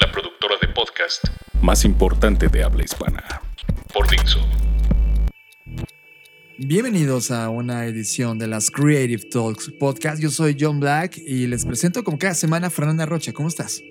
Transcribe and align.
La 0.00 0.10
productora 0.10 0.54
de 0.62 0.68
podcast 0.68 1.22
más 1.60 1.84
importante 1.84 2.48
de 2.48 2.64
habla 2.64 2.82
hispana. 2.82 3.22
por 3.92 4.08
Dixo. 4.08 4.40
Bienvenidos 6.56 7.30
a 7.30 7.50
una 7.50 7.84
edición 7.84 8.38
de 8.38 8.46
las 8.46 8.70
Creative 8.70 9.22
Talks 9.30 9.70
Podcast. 9.78 10.22
Yo 10.22 10.30
soy 10.30 10.56
John 10.58 10.80
Black 10.80 11.18
y 11.18 11.46
les 11.48 11.66
presento 11.66 12.02
como 12.02 12.16
cada 12.16 12.32
semana 12.32 12.68
a 12.68 12.70
Fernanda 12.70 13.04
Rocha. 13.04 13.34
¿Cómo 13.34 13.48
estás? 13.48 13.82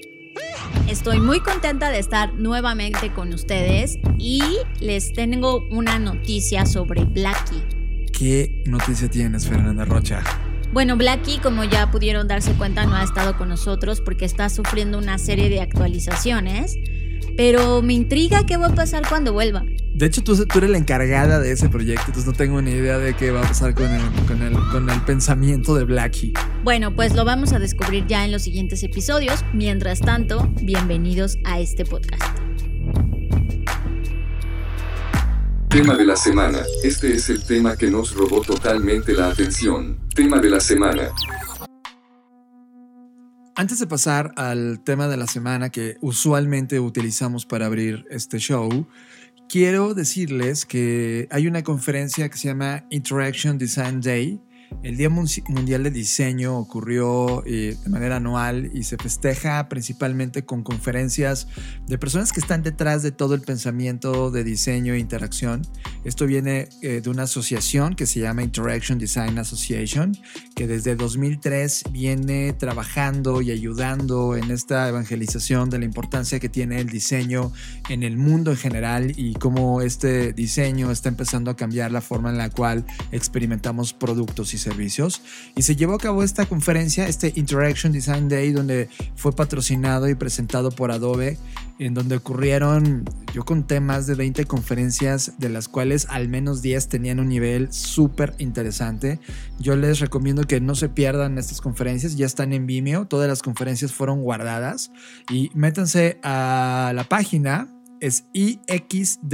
Estoy 0.87 1.19
muy 1.19 1.41
contenta 1.41 1.91
de 1.91 1.99
estar 1.99 2.33
nuevamente 2.33 3.13
con 3.13 3.31
ustedes 3.31 3.99
y 4.17 4.41
les 4.79 5.13
tengo 5.13 5.67
una 5.69 5.99
noticia 5.99 6.65
sobre 6.65 7.05
Blackie. 7.05 7.61
¿Qué 8.17 8.63
noticia 8.65 9.09
tienes, 9.09 9.47
Fernanda 9.47 9.85
Rocha? 9.85 10.23
Bueno, 10.71 10.97
Blackie, 10.97 11.39
como 11.39 11.63
ya 11.63 11.89
pudieron 11.89 12.27
darse 12.27 12.53
cuenta, 12.53 12.85
no 12.85 12.95
ha 12.95 13.03
estado 13.03 13.35
con 13.37 13.49
nosotros 13.49 14.01
porque 14.01 14.25
está 14.25 14.49
sufriendo 14.49 14.99
una 14.99 15.17
serie 15.17 15.49
de 15.49 15.61
actualizaciones, 15.61 16.77
pero 17.35 17.81
me 17.81 17.93
intriga 17.93 18.45
qué 18.45 18.55
va 18.57 18.67
a 18.67 18.75
pasar 18.75 19.01
cuando 19.09 19.33
vuelva. 19.33 19.63
De 19.95 20.05
hecho, 20.05 20.21
tú, 20.23 20.45
tú 20.45 20.59
eres 20.59 20.69
la 20.69 20.77
encargada 20.77 21.39
de 21.39 21.51
ese 21.51 21.69
proyecto, 21.69 22.03
entonces 22.07 22.27
no 22.27 22.33
tengo 22.33 22.61
ni 22.61 22.71
idea 22.71 22.99
de 22.99 23.15
qué 23.15 23.31
va 23.31 23.41
a 23.41 23.47
pasar 23.47 23.73
con 23.73 23.91
el, 23.91 24.01
con 24.27 24.41
el, 24.43 24.53
con 24.71 24.89
el 24.89 25.01
pensamiento 25.01 25.73
de 25.73 25.85
Blackie. 25.85 26.33
Bueno, 26.63 26.95
pues 26.95 27.15
lo 27.15 27.25
vamos 27.25 27.51
a 27.51 27.59
descubrir 27.59 28.05
ya 28.05 28.23
en 28.23 28.31
los 28.31 28.43
siguientes 28.43 28.83
episodios. 28.83 29.43
Mientras 29.53 29.99
tanto, 29.99 30.53
bienvenidos 30.61 31.39
a 31.45 31.59
este 31.59 31.83
podcast. 31.83 32.23
Tema 35.69 35.95
de 35.95 36.03
la 36.03 36.15
semana. 36.15 36.63
Este 36.83 37.13
es 37.13 37.29
el 37.29 37.43
tema 37.43 37.77
que 37.77 37.91
nos 37.91 38.15
robó 38.15 38.41
totalmente 38.41 39.13
la 39.13 39.29
atención. 39.29 39.99
Tema 40.15 40.39
de 40.39 40.49
la 40.49 40.59
semana. 40.59 41.09
Antes 43.55 43.77
de 43.77 43.85
pasar 43.85 44.33
al 44.35 44.81
tema 44.83 45.07
de 45.07 45.15
la 45.15 45.27
semana 45.27 45.69
que 45.69 45.97
usualmente 46.01 46.79
utilizamos 46.79 47.45
para 47.45 47.67
abrir 47.67 48.03
este 48.09 48.39
show, 48.39 48.87
quiero 49.47 49.93
decirles 49.93 50.65
que 50.65 51.27
hay 51.29 51.45
una 51.45 51.61
conferencia 51.61 52.27
que 52.29 52.37
se 52.39 52.47
llama 52.47 52.85
Interaction 52.89 53.59
Design 53.59 54.01
Day. 54.01 54.41
El 54.83 54.97
Día 54.97 55.09
Mundial 55.09 55.83
de 55.83 55.91
Diseño 55.91 56.57
ocurrió 56.57 57.43
eh, 57.45 57.75
de 57.83 57.89
manera 57.89 58.17
anual 58.17 58.71
y 58.73 58.83
se 58.83 58.97
festeja 58.97 59.67
principalmente 59.67 60.45
con 60.45 60.63
conferencias 60.63 61.47
de 61.87 61.97
personas 61.97 62.31
que 62.31 62.39
están 62.39 62.63
detrás 62.63 63.03
de 63.03 63.11
todo 63.11 63.35
el 63.35 63.41
pensamiento 63.41 64.31
de 64.31 64.43
diseño 64.43 64.93
e 64.93 64.99
interacción. 64.99 65.63
Esto 66.03 66.25
viene 66.25 66.69
eh, 66.81 67.01
de 67.01 67.09
una 67.09 67.23
asociación 67.23 67.95
que 67.95 68.05
se 68.05 68.21
llama 68.21 68.43
Interaction 68.43 68.99
Design 68.99 69.37
Association, 69.37 70.15
que 70.55 70.67
desde 70.67 70.95
2003 70.95 71.85
viene 71.91 72.53
trabajando 72.53 73.41
y 73.41 73.51
ayudando 73.51 74.35
en 74.35 74.51
esta 74.51 74.87
evangelización 74.87 75.69
de 75.69 75.79
la 75.79 75.85
importancia 75.85 76.39
que 76.39 76.49
tiene 76.49 76.79
el 76.79 76.87
diseño 76.87 77.51
en 77.89 78.03
el 78.03 78.17
mundo 78.17 78.51
en 78.51 78.57
general 78.57 79.13
y 79.17 79.33
cómo 79.33 79.81
este 79.81 80.31
diseño 80.31 80.91
está 80.91 81.09
empezando 81.09 81.51
a 81.51 81.55
cambiar 81.55 81.91
la 81.91 82.01
forma 82.01 82.29
en 82.29 82.37
la 82.37 82.49
cual 82.49 82.85
experimentamos 83.11 83.93
productos 83.93 84.53
y 84.53 84.58
servicios. 84.61 85.21
Y 85.55 85.63
se 85.63 85.75
llevó 85.75 85.95
a 85.95 85.97
cabo 85.97 86.23
esta 86.23 86.45
conferencia, 86.45 87.07
este 87.07 87.33
Interaction 87.35 87.91
Design 87.91 88.29
Day, 88.29 88.51
donde 88.51 88.89
fue 89.15 89.31
patrocinado 89.31 90.07
y 90.09 90.15
presentado 90.15 90.71
por 90.71 90.91
Adobe, 90.91 91.37
en 91.79 91.93
donde 91.93 92.17
ocurrieron, 92.17 93.05
yo 93.33 93.45
conté 93.45 93.79
más 93.79 94.05
de 94.05 94.15
20 94.15 94.43
conferencias, 94.45 95.33
de 95.37 95.47
las 95.49 95.69
cuales 95.69 96.07
al 96.09 96.27
menos 96.27 96.61
10 96.61 96.89
tenían 96.89 97.19
un 97.21 97.29
nivel 97.29 97.71
súper 97.71 98.35
interesante. 98.37 99.19
Yo 99.59 99.77
les 99.77 99.99
recomiendo 99.99 100.43
que 100.43 100.59
no 100.59 100.75
se 100.75 100.89
pierdan 100.89 101.37
estas 101.37 101.61
conferencias, 101.61 102.17
ya 102.17 102.25
están 102.25 102.51
en 102.51 102.67
Vimeo, 102.67 103.05
todas 103.05 103.29
las 103.29 103.41
conferencias 103.41 103.93
fueron 103.93 104.21
guardadas 104.21 104.91
y 105.31 105.51
métanse 105.53 106.19
a 106.21 106.91
la 106.93 107.05
página, 107.05 107.73
es 108.01 108.25
ixda.org 108.33 109.29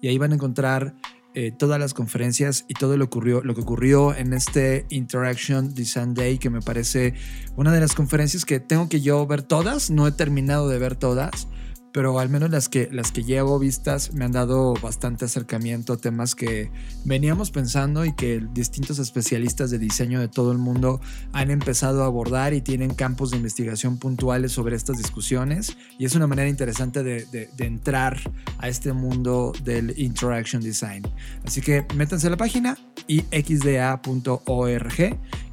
y 0.00 0.08
ahí 0.08 0.18
van 0.18 0.32
a 0.32 0.34
encontrar 0.34 0.94
eh, 1.34 1.52
todas 1.56 1.78
las 1.78 1.94
conferencias 1.94 2.64
y 2.68 2.74
todo 2.74 2.96
lo, 2.96 3.04
ocurrió, 3.04 3.42
lo 3.42 3.54
que 3.54 3.60
ocurrió 3.60 4.14
en 4.14 4.32
este 4.32 4.86
Interaction 4.88 5.74
Design 5.74 6.14
Day, 6.14 6.38
que 6.38 6.50
me 6.50 6.62
parece 6.62 7.14
una 7.56 7.72
de 7.72 7.80
las 7.80 7.94
conferencias 7.94 8.44
que 8.44 8.60
tengo 8.60 8.88
que 8.88 9.00
yo 9.00 9.26
ver 9.26 9.42
todas, 9.42 9.90
no 9.90 10.06
he 10.06 10.12
terminado 10.12 10.68
de 10.68 10.78
ver 10.78 10.96
todas, 10.96 11.48
pero 11.92 12.18
al 12.18 12.28
menos 12.28 12.50
las 12.50 12.68
que, 12.68 12.88
las 12.92 13.12
que 13.12 13.24
llevo 13.24 13.58
vistas 13.58 14.12
me 14.12 14.24
han 14.24 14.32
dado 14.32 14.74
bastante 14.74 15.24
acercamiento 15.24 15.94
a 15.94 15.96
temas 15.96 16.34
que 16.34 16.70
veníamos 17.04 17.50
pensando 17.50 18.04
y 18.04 18.14
que 18.14 18.42
distintos 18.52 18.98
especialistas 18.98 19.70
de 19.70 19.78
diseño 19.78 20.20
de 20.20 20.28
todo 20.28 20.52
el 20.52 20.58
mundo 20.58 21.00
han 21.32 21.50
empezado 21.50 22.02
a 22.02 22.06
abordar 22.06 22.52
y 22.54 22.60
tienen 22.60 22.94
campos 22.94 23.30
de 23.30 23.36
investigación 23.38 23.98
puntuales 23.98 24.52
sobre 24.52 24.76
estas 24.76 24.98
discusiones 24.98 25.76
y 25.98 26.04
es 26.04 26.14
una 26.14 26.26
manera 26.26 26.48
interesante 26.48 27.02
de, 27.02 27.24
de- 27.26 27.48
entrar 27.64 28.18
a 28.58 28.68
este 28.68 28.92
mundo 28.92 29.52
del 29.64 29.94
interaction 29.98 30.62
design. 30.62 31.02
Así 31.44 31.60
que 31.60 31.84
métanse 31.94 32.28
a 32.28 32.30
la 32.30 32.36
página 32.36 32.78
ixda.org 33.08 34.38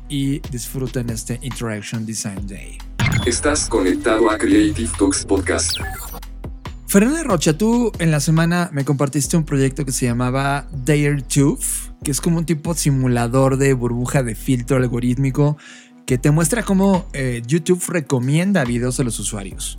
y 0.07 0.39
disfruten 0.51 1.09
este 1.09 1.39
Interaction 1.41 2.05
Design 2.05 2.47
Day. 2.47 2.77
Estás 3.25 3.67
conectado 3.67 4.29
a 4.29 4.37
Creative 4.37 4.89
Talks 4.97 5.25
Podcast. 5.25 5.77
Fernanda 6.95 7.23
Rocha, 7.23 7.57
tú 7.57 7.91
en 7.99 8.09
la 8.09 8.21
semana 8.21 8.69
me 8.71 8.85
compartiste 8.85 9.35
un 9.35 9.43
proyecto 9.43 9.83
que 9.83 9.91
se 9.91 10.05
llamaba 10.05 10.65
DareTube, 10.71 11.59
que 12.01 12.11
es 12.11 12.21
como 12.21 12.37
un 12.37 12.45
tipo 12.45 12.73
simulador 12.73 13.57
de 13.57 13.73
burbuja 13.73 14.23
de 14.23 14.33
filtro 14.33 14.77
algorítmico 14.77 15.57
que 16.05 16.17
te 16.17 16.31
muestra 16.31 16.63
cómo 16.63 17.05
eh, 17.11 17.41
YouTube 17.45 17.83
recomienda 17.89 18.63
videos 18.63 18.97
a 19.01 19.03
los 19.03 19.19
usuarios. 19.19 19.77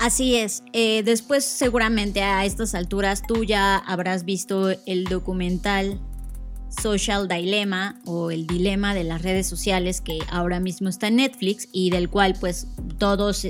Así 0.00 0.34
es. 0.34 0.64
eh, 0.72 1.04
después 1.04 1.44
seguramente 1.44 2.20
a 2.20 2.44
estas 2.44 2.74
alturas 2.74 3.22
tú 3.22 3.44
ya 3.44 3.76
habrás 3.76 4.24
visto 4.24 4.70
el 4.86 5.04
documental 5.04 6.00
Social 6.68 7.28
Dilemma 7.28 8.00
o 8.06 8.32
el 8.32 8.48
dilema 8.48 8.92
de 8.92 9.04
las 9.04 9.22
redes 9.22 9.46
sociales 9.46 10.00
que 10.00 10.18
ahora 10.32 10.58
mismo 10.58 10.88
está 10.88 11.06
en 11.06 11.16
Netflix 11.16 11.68
y 11.70 11.90
del 11.90 12.08
cual 12.08 12.34
pues 12.40 12.66
todos 12.98 13.46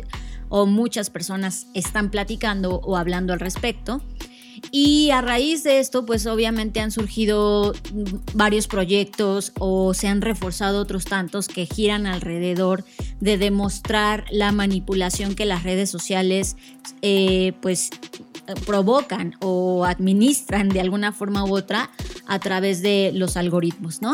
o 0.51 0.67
muchas 0.67 1.09
personas 1.09 1.67
están 1.73 2.11
platicando 2.11 2.81
o 2.85 2.99
hablando 2.99 3.33
al 3.33 3.41
respecto. 3.41 4.03
Y 4.73 5.11
a 5.11 5.23
raíz 5.23 5.65
de 5.65 5.81
esto, 5.81 6.05
pues 6.05 6.27
obviamente 6.27 6.81
han 6.81 6.91
surgido 6.91 7.73
varios 8.35 8.69
proyectos 8.69 9.53
o 9.59 9.95
se 9.95 10.07
han 10.07 10.21
reforzado 10.21 10.83
otros 10.83 11.07
tantos 11.07 11.49
que 11.49 11.65
giran 11.65 12.07
alrededor 12.07 12.85
de 13.21 13.39
demostrar 13.39 14.27
la 14.31 14.53
manipulación 14.53 15.35
que 15.35 15.47
las 15.47 15.63
redes 15.63 15.89
sociales 15.89 16.57
eh, 17.01 17.55
pues 17.63 17.91
provocan 18.67 19.35
o 19.41 19.85
administran 19.85 20.69
de 20.69 20.81
alguna 20.81 21.13
forma 21.13 21.45
u 21.45 21.55
otra 21.55 21.91
a 22.27 22.39
través 22.39 22.83
de 22.83 23.13
los 23.15 23.37
algoritmos, 23.37 24.03
¿no? 24.03 24.13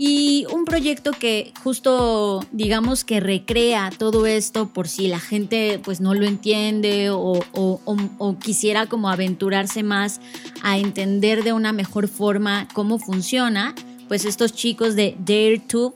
Y 0.00 0.46
un 0.52 0.64
proyecto 0.64 1.10
que 1.10 1.52
justo 1.64 2.44
digamos 2.52 3.02
que 3.04 3.18
recrea 3.18 3.90
todo 3.98 4.26
esto 4.26 4.68
por 4.68 4.86
si 4.86 5.08
la 5.08 5.18
gente 5.18 5.80
pues 5.82 6.00
no 6.00 6.14
lo 6.14 6.24
entiende 6.24 7.10
o, 7.10 7.40
o- 7.52 7.80
o- 8.18 8.38
quisiera 8.38 8.86
como 8.86 9.08
aventurarse 9.10 9.82
más 9.82 10.20
a 10.62 10.78
entender 10.78 11.42
de 11.42 11.52
una 11.52 11.72
mejor 11.72 12.06
forma 12.06 12.68
cómo 12.74 13.00
funciona, 13.00 13.74
pues 14.06 14.24
estos 14.24 14.52
chicos 14.52 14.94
de 14.94 15.16
DareTube 15.18 15.94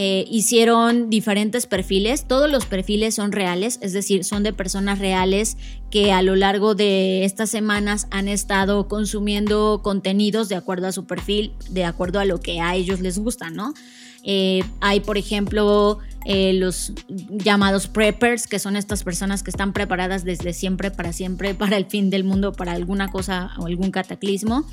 eh, 0.00 0.26
hicieron 0.30 1.10
diferentes 1.10 1.66
perfiles. 1.66 2.24
Todos 2.28 2.48
los 2.48 2.66
perfiles 2.66 3.16
son 3.16 3.32
reales, 3.32 3.80
es 3.82 3.92
decir, 3.92 4.22
son 4.22 4.44
de 4.44 4.52
personas 4.52 5.00
reales 5.00 5.56
que 5.90 6.12
a 6.12 6.22
lo 6.22 6.36
largo 6.36 6.76
de 6.76 7.24
estas 7.24 7.50
semanas 7.50 8.06
han 8.12 8.28
estado 8.28 8.86
consumiendo 8.86 9.80
contenidos 9.82 10.48
de 10.48 10.54
acuerdo 10.54 10.86
a 10.86 10.92
su 10.92 11.04
perfil, 11.04 11.52
de 11.70 11.84
acuerdo 11.84 12.20
a 12.20 12.24
lo 12.24 12.38
que 12.38 12.60
a 12.60 12.76
ellos 12.76 13.00
les 13.00 13.18
gusta, 13.18 13.50
¿no? 13.50 13.74
Eh, 14.22 14.62
hay, 14.80 15.00
por 15.00 15.18
ejemplo, 15.18 15.98
eh, 16.24 16.52
los 16.52 16.92
llamados 17.08 17.88
preppers, 17.88 18.46
que 18.46 18.60
son 18.60 18.76
estas 18.76 19.02
personas 19.02 19.42
que 19.42 19.50
están 19.50 19.72
preparadas 19.72 20.22
desde 20.22 20.52
siempre, 20.52 20.92
para 20.92 21.12
siempre, 21.12 21.54
para 21.56 21.76
el 21.76 21.86
fin 21.86 22.08
del 22.08 22.22
mundo, 22.22 22.52
para 22.52 22.70
alguna 22.70 23.08
cosa 23.10 23.50
o 23.58 23.66
algún 23.66 23.90
cataclismo. 23.90 24.64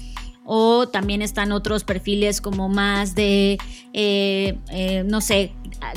O 0.45 0.87
también 0.87 1.21
están 1.21 1.51
otros 1.51 1.83
perfiles 1.83 2.39
como 2.39 2.69
más 2.69 3.15
de, 3.15 3.57
eh, 3.93 4.57
eh, 4.71 5.03
no 5.05 5.19
sé, 5.19 5.51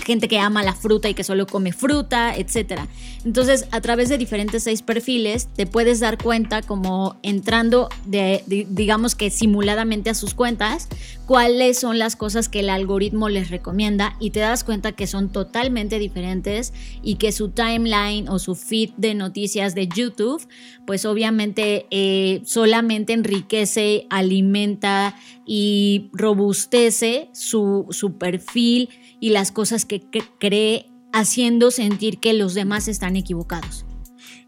gente 0.05 0.27
que 0.27 0.39
ama 0.39 0.62
la 0.62 0.75
fruta 0.75 1.09
y 1.09 1.15
que 1.15 1.23
solo 1.23 1.47
come 1.47 1.73
fruta, 1.73 2.35
etc. 2.35 2.81
Entonces, 3.25 3.67
a 3.71 3.81
través 3.81 4.09
de 4.09 4.19
diferentes 4.19 4.65
seis 4.65 4.83
perfiles, 4.83 5.49
te 5.55 5.67
puedes 5.67 6.00
dar 6.00 6.19
cuenta 6.19 6.62
como 6.62 7.17
entrando, 7.23 7.89
de, 8.06 8.43
digamos 8.47 9.15
que 9.15 9.31
simuladamente 9.31 10.11
a 10.11 10.15
sus 10.15 10.35
cuentas, 10.35 10.89
cuáles 11.28 11.78
son 11.78 11.98
las 11.98 12.16
cosas 12.16 12.48
que 12.48 12.60
el 12.60 12.70
algoritmo 12.70 13.28
les 13.28 13.50
recomienda 13.50 14.16
y 14.19 14.30
te 14.30 14.40
das 14.40 14.64
cuenta 14.64 14.92
que 14.92 15.06
son 15.06 15.28
totalmente 15.28 15.98
diferentes 15.98 16.72
y 17.02 17.16
que 17.16 17.32
su 17.32 17.50
timeline 17.50 18.30
o 18.30 18.38
su 18.38 18.54
feed 18.54 18.92
de 18.96 19.14
noticias 19.14 19.75
de 19.75 19.88
YouTube, 19.88 20.40
pues 20.86 21.04
obviamente 21.04 21.84
eh, 21.90 22.40
solamente 22.46 23.12
enriquece, 23.12 24.06
alimenta 24.08 25.16
y 25.44 26.08
robustece 26.14 27.28
su, 27.34 27.84
su 27.90 28.16
perfil 28.16 28.88
y 29.20 29.28
las 29.28 29.52
cosas 29.52 29.84
que 29.84 30.00
cree 30.38 30.86
haciendo 31.12 31.70
sentir 31.70 32.20
que 32.20 32.32
los 32.32 32.54
demás 32.54 32.88
están 32.88 33.16
equivocados. 33.16 33.84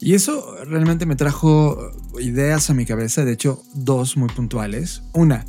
Y 0.01 0.15
eso 0.15 0.57
realmente 0.65 1.05
me 1.05 1.15
trajo 1.15 1.77
ideas 2.19 2.71
a 2.71 2.75
mi 2.75 2.87
cabeza, 2.87 3.27
de 3.27 3.35
hecho, 3.35 3.63
dos 3.75 4.17
muy 4.17 4.31
puntuales. 4.31 5.03
Una, 5.13 5.45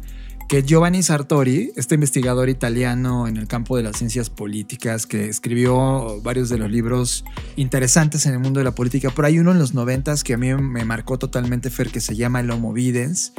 que 0.51 0.63
Giovanni 0.63 1.01
Sartori, 1.01 1.71
este 1.77 1.95
investigador 1.95 2.49
italiano 2.49 3.29
en 3.29 3.37
el 3.37 3.47
campo 3.47 3.77
de 3.77 3.83
las 3.83 3.95
ciencias 3.95 4.29
políticas, 4.29 5.07
que 5.07 5.29
escribió 5.29 6.19
varios 6.23 6.49
de 6.49 6.57
los 6.57 6.69
libros 6.69 7.23
interesantes 7.55 8.25
en 8.25 8.33
el 8.33 8.39
mundo 8.39 8.59
de 8.59 8.65
la 8.65 8.75
política, 8.75 9.11
por 9.11 9.23
ahí 9.23 9.39
uno 9.39 9.51
en 9.51 9.59
los 9.59 9.73
noventas 9.73 10.25
que 10.25 10.33
a 10.33 10.37
mí 10.37 10.53
me 10.53 10.83
marcó 10.83 11.17
totalmente, 11.17 11.69
Fer, 11.69 11.89
que 11.89 12.01
se 12.01 12.17
llama 12.17 12.41
el 12.41 12.51
Homo 12.51 12.73
Videns, 12.73 13.31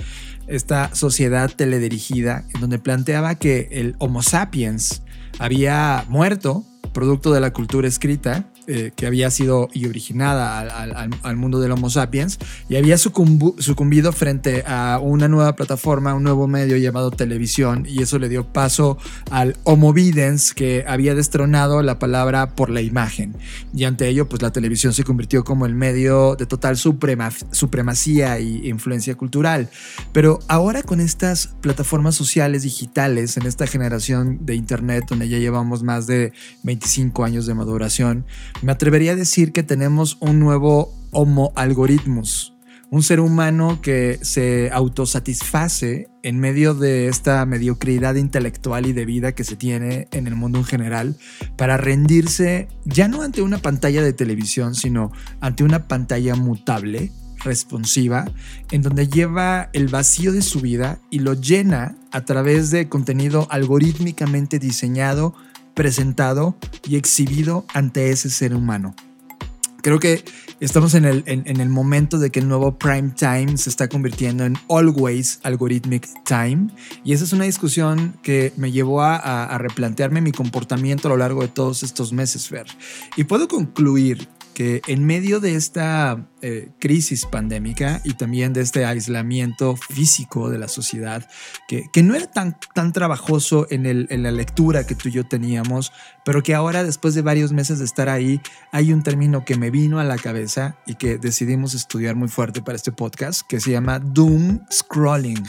esta 0.46 0.94
sociedad 0.94 1.52
teledirigida, 1.54 2.46
en 2.54 2.62
donde 2.62 2.78
planteaba 2.78 3.34
que 3.34 3.68
el 3.72 3.94
Homo 3.98 4.22
sapiens 4.22 5.02
había 5.38 6.06
muerto, 6.08 6.64
producto 6.94 7.30
de 7.30 7.40
la 7.40 7.52
cultura 7.52 7.88
escrita, 7.88 8.46
eh, 8.66 8.92
que 8.94 9.06
había 9.06 9.30
sido 9.30 9.68
y 9.72 9.86
originada 9.86 10.60
al, 10.60 11.36
mundo 11.36 11.60
del 11.60 11.72
Homo 11.72 11.90
sapiens 11.90 12.38
y 12.68 12.76
había 12.76 12.96
sucumbido 12.98 14.12
frente 14.12 14.64
a 14.66 14.98
una 15.02 15.28
nueva 15.28 15.56
plataforma, 15.56 16.14
un 16.14 16.22
nuevo 16.22 16.46
medio 16.46 16.76
llamado 16.76 17.10
televisión 17.10 17.84
y 17.88 18.02
eso 18.02 18.18
le 18.18 18.28
dio 18.28 18.52
paso 18.52 18.98
al 19.30 19.56
Homo 19.64 19.92
videns 19.92 20.54
que 20.54 20.84
había 20.86 21.14
destronado 21.14 21.82
la 21.82 21.98
palabra 21.98 22.54
por 22.54 22.70
la 22.70 22.82
imagen 22.82 23.34
y 23.74 23.84
ante 23.84 24.08
ello 24.08 24.28
pues 24.28 24.42
la 24.42 24.52
televisión 24.52 24.92
se 24.92 25.04
convirtió 25.04 25.44
como 25.44 25.66
el 25.66 25.74
medio 25.74 26.36
de 26.36 26.46
total 26.46 26.76
supremacía 26.76 28.38
y 28.38 28.68
influencia 28.68 29.14
cultural. 29.14 29.68
Pero 30.12 30.38
ahora 30.48 30.82
con 30.82 31.00
estas 31.00 31.48
plataformas 31.60 32.14
sociales 32.14 32.62
digitales 32.62 33.36
en 33.36 33.46
esta 33.46 33.66
generación 33.66 34.44
de 34.46 34.54
internet 34.54 35.04
donde 35.08 35.28
ya 35.28 35.38
llevamos 35.38 35.82
más 35.82 36.06
de 36.06 36.32
25 36.62 37.24
años 37.24 37.46
de 37.46 37.54
maduración, 37.54 38.24
me 38.62 38.72
atrevería 38.72 39.12
a 39.12 39.16
decir 39.16 39.52
que 39.52 39.62
tenemos 39.62 40.16
un 40.20 40.38
nuevo 40.38 40.94
Homo 41.10 41.52
algoritmus, 41.56 42.54
un 42.90 43.02
ser 43.02 43.20
humano 43.20 43.80
que 43.82 44.18
se 44.22 44.70
autosatisface 44.72 46.08
en 46.22 46.38
medio 46.38 46.72
de 46.72 47.08
esta 47.08 47.44
mediocridad 47.44 48.14
intelectual 48.14 48.86
y 48.86 48.92
de 48.92 49.04
vida 49.04 49.32
que 49.32 49.44
se 49.44 49.56
tiene 49.56 50.08
en 50.12 50.26
el 50.26 50.36
mundo 50.36 50.58
en 50.58 50.64
general 50.64 51.16
para 51.56 51.76
rendirse 51.76 52.68
ya 52.84 53.08
no 53.08 53.22
ante 53.22 53.42
una 53.42 53.58
pantalla 53.58 54.02
de 54.02 54.12
televisión, 54.12 54.74
sino 54.74 55.10
ante 55.40 55.64
una 55.64 55.88
pantalla 55.88 56.34
mutable, 56.34 57.12
responsiva, 57.44 58.30
en 58.70 58.82
donde 58.82 59.08
lleva 59.08 59.70
el 59.72 59.88
vacío 59.88 60.32
de 60.32 60.42
su 60.42 60.60
vida 60.60 61.00
y 61.10 61.18
lo 61.18 61.34
llena 61.34 61.96
a 62.12 62.24
través 62.24 62.70
de 62.70 62.88
contenido 62.88 63.48
algorítmicamente 63.50 64.58
diseñado 64.58 65.34
presentado 65.74 66.56
y 66.86 66.96
exhibido 66.96 67.64
ante 67.74 68.10
ese 68.10 68.30
ser 68.30 68.54
humano. 68.54 68.94
Creo 69.82 69.98
que 69.98 70.24
estamos 70.60 70.94
en 70.94 71.04
el, 71.04 71.24
en, 71.26 71.60
el, 71.60 71.68
momento 71.68 72.20
de 72.20 72.30
que 72.30 72.38
el 72.38 72.48
nuevo 72.48 72.78
prime 72.78 73.10
time 73.16 73.56
se 73.56 73.68
está 73.68 73.88
convirtiendo 73.88 74.44
en 74.44 74.56
always 74.68 75.40
algorithmic 75.42 76.08
time. 76.24 76.68
Y 77.02 77.14
esa 77.14 77.24
es 77.24 77.32
una 77.32 77.46
discusión 77.46 78.14
que 78.22 78.52
me 78.56 78.70
llevó 78.70 79.02
a, 79.02 79.16
a 79.16 79.58
replantearme 79.58 80.20
mi 80.20 80.30
comportamiento 80.30 81.08
a 81.08 81.10
lo 81.10 81.16
largo 81.16 81.42
de 81.42 81.48
todos 81.48 81.82
estos 81.82 82.12
meses, 82.12 82.48
Fer. 82.48 82.66
Y 83.16 83.24
puedo 83.24 83.48
concluir 83.48 84.28
en 84.86 85.04
medio 85.04 85.40
de 85.40 85.54
esta 85.54 86.28
eh, 86.42 86.70
crisis 86.78 87.26
pandémica 87.26 88.00
y 88.04 88.14
también 88.14 88.52
de 88.52 88.60
este 88.60 88.84
aislamiento 88.84 89.76
físico 89.76 90.50
de 90.50 90.58
la 90.58 90.68
sociedad, 90.68 91.28
que, 91.68 92.02
no 92.02 92.14
era 92.14 92.26
tan, 92.26 92.58
tan 92.74 92.92
trabajoso 92.92 93.66
en, 93.70 93.86
en, 93.86 94.22
la 94.22 94.30
lectura 94.30 94.86
que 94.86 94.94
tú 94.94 95.08
y 95.08 95.12
yo 95.12 95.24
teníamos, 95.24 95.92
pero 96.24 96.42
que 96.42 96.54
ahora 96.54 96.84
después 96.84 97.14
de 97.14 97.22
varios 97.22 97.52
meses 97.52 97.78
de 97.78 97.84
estar 97.84 98.08
ahí, 98.08 98.40
hay 98.72 98.92
un 98.92 99.02
término 99.02 99.44
que 99.44 99.56
me 99.56 99.70
vino 99.70 99.98
a 99.98 100.04
la 100.04 100.18
cabeza 100.18 100.76
y 100.86 100.94
que 100.96 101.18
decidimos 101.18 101.74
estudiar 101.74 102.14
muy 102.14 102.28
fuerte 102.28 102.62
para 102.62 102.76
este 102.76 102.92
podcast, 102.92 103.42
que 103.48 103.60
se 103.60 103.70
llama 103.70 103.98
Doom 103.98 104.60
Scrolling. 104.70 105.42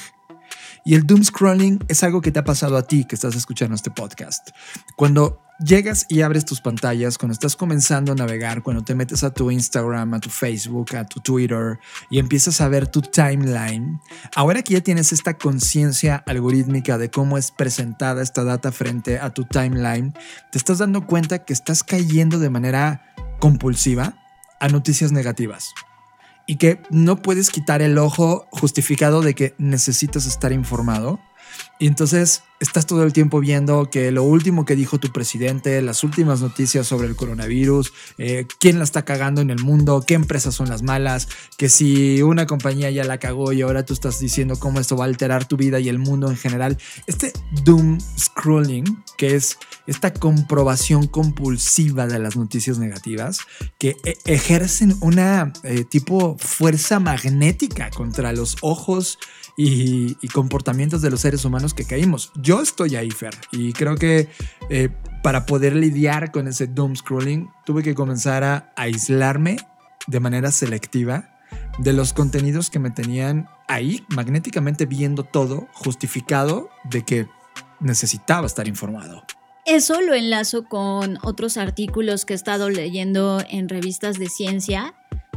Y 0.85 0.95
el 0.95 1.05
doom 1.05 1.23
scrolling 1.23 1.79
es 1.87 2.03
algo 2.03 2.21
que 2.21 2.31
te 2.31 2.39
ha 2.39 2.43
pasado 2.43 2.75
a 2.75 2.83
ti 2.83 3.05
que 3.05 3.15
estás 3.15 3.35
escuchando 3.35 3.75
este 3.75 3.89
podcast. 3.89 4.49
Cuando 4.97 5.42
llegas 5.63 6.05
y 6.09 6.21
abres 6.21 6.45
tus 6.45 6.61
pantallas, 6.61 7.17
cuando 7.17 7.33
estás 7.33 7.55
comenzando 7.55 8.11
a 8.11 8.15
navegar, 8.15 8.63
cuando 8.63 8.83
te 8.83 8.95
metes 8.95 9.23
a 9.23 9.33
tu 9.33 9.49
Instagram, 9.51 10.13
a 10.13 10.19
tu 10.19 10.29
Facebook, 10.29 10.95
a 10.95 11.05
tu 11.05 11.19
Twitter 11.19 11.79
y 12.09 12.19
empiezas 12.19 12.61
a 12.61 12.67
ver 12.67 12.87
tu 12.87 13.01
timeline, 13.01 13.99
ahora 14.35 14.61
que 14.61 14.73
ya 14.73 14.81
tienes 14.81 15.11
esta 15.11 15.37
conciencia 15.37 16.23
algorítmica 16.27 16.97
de 16.97 17.09
cómo 17.09 17.37
es 17.37 17.51
presentada 17.51 18.21
esta 18.21 18.43
data 18.43 18.71
frente 18.71 19.19
a 19.19 19.29
tu 19.31 19.45
timeline, 19.45 20.13
te 20.51 20.57
estás 20.57 20.79
dando 20.79 21.05
cuenta 21.05 21.39
que 21.39 21.53
estás 21.53 21.83
cayendo 21.83 22.39
de 22.39 22.49
manera 22.49 23.13
compulsiva 23.39 24.15
a 24.59 24.67
noticias 24.67 25.11
negativas 25.11 25.73
y 26.45 26.57
que 26.57 26.81
no 26.89 27.21
puedes 27.21 27.49
quitar 27.49 27.81
el 27.81 27.97
ojo 27.97 28.47
justificado 28.51 29.21
de 29.21 29.33
que 29.33 29.55
necesitas 29.57 30.25
estar 30.25 30.51
informado. 30.51 31.19
Y 31.79 31.87
entonces 31.87 32.43
estás 32.59 32.85
todo 32.85 33.03
el 33.03 33.11
tiempo 33.11 33.39
viendo 33.41 33.89
que 33.89 34.11
lo 34.11 34.23
último 34.23 34.63
que 34.63 34.75
dijo 34.75 34.97
tu 34.97 35.11
presidente, 35.11 35.81
las 35.81 36.03
últimas 36.03 36.39
noticias 36.39 36.87
sobre 36.87 37.07
el 37.07 37.15
coronavirus, 37.15 37.91
eh, 38.17 38.47
quién 38.59 38.77
la 38.77 38.85
está 38.85 39.03
cagando 39.03 39.41
en 39.41 39.49
el 39.49 39.59
mundo, 39.61 40.03
qué 40.07 40.13
empresas 40.13 40.55
son 40.55 40.69
las 40.69 40.81
malas, 40.81 41.27
que 41.57 41.67
si 41.67 42.21
una 42.21 42.45
compañía 42.45 42.89
ya 42.89 43.03
la 43.03 43.17
cagó 43.17 43.51
y 43.51 43.61
ahora 43.61 43.85
tú 43.85 43.93
estás 43.93 44.19
diciendo 44.19 44.57
cómo 44.57 44.79
esto 44.79 44.95
va 44.95 45.03
a 45.03 45.07
alterar 45.07 45.45
tu 45.45 45.57
vida 45.57 45.79
y 45.79 45.89
el 45.89 45.99
mundo 45.99 46.29
en 46.29 46.37
general. 46.37 46.77
Este 47.05 47.33
doom 47.65 47.99
scrolling, 48.17 49.03
que 49.17 49.35
es 49.35 49.57
esta 49.85 50.13
comprobación 50.13 51.07
compulsiva 51.07 52.07
de 52.07 52.19
las 52.19 52.37
noticias 52.37 52.77
negativas, 52.77 53.39
que 53.77 53.97
e-, 54.05 54.17
ejercen 54.25 54.95
una 55.01 55.51
eh, 55.63 55.83
tipo 55.83 56.37
fuerza 56.39 56.99
magnética 56.99 57.89
contra 57.89 58.31
los 58.31 58.55
ojos 58.61 59.19
y, 59.55 60.15
comportamientos 60.29 61.01
de 61.01 61.09
los 61.09 61.21
seres 61.21 61.45
humanos 61.45 61.73
que 61.73 61.85
caímos. 61.85 62.31
Yo 62.35 62.61
estoy 62.61 62.95
ahí, 62.95 63.11
Fer, 63.11 63.35
y 63.51 63.73
creo 63.73 63.95
que 63.95 64.29
eh, 64.69 64.89
para 65.21 65.45
poder 65.45 65.75
lidiar 65.75 66.31
con 66.31 66.47
ese 66.47 66.67
doom 66.67 66.95
scrolling, 66.95 67.49
tuve 67.65 67.83
que 67.83 67.95
comenzar 67.95 68.43
a 68.43 68.73
aislarme 68.75 69.57
de 70.07 70.19
manera 70.19 70.51
selectiva 70.51 71.29
de 71.77 71.93
los 71.93 72.13
contenidos 72.13 72.69
que 72.69 72.79
me 72.79 72.91
tenían 72.91 73.47
ahí 73.67 74.03
magnéticamente 74.09 74.85
viendo 74.85 75.23
todo, 75.23 75.67
justificado 75.73 76.69
de 76.89 77.03
que 77.03 77.27
necesitaba 77.79 78.47
estar 78.47 78.67
informado. 78.67 79.23
Eso 79.65 80.01
lo 80.01 80.13
enlazo 80.13 80.65
con 80.65 81.17
otros 81.21 81.57
artículos 81.57 82.25
que 82.25 82.33
he 82.33 82.35
estado 82.35 82.69
leyendo 82.69 83.41
en 83.49 83.69
revistas 83.69 84.19
de 84.19 84.27
ciencia 84.27 84.93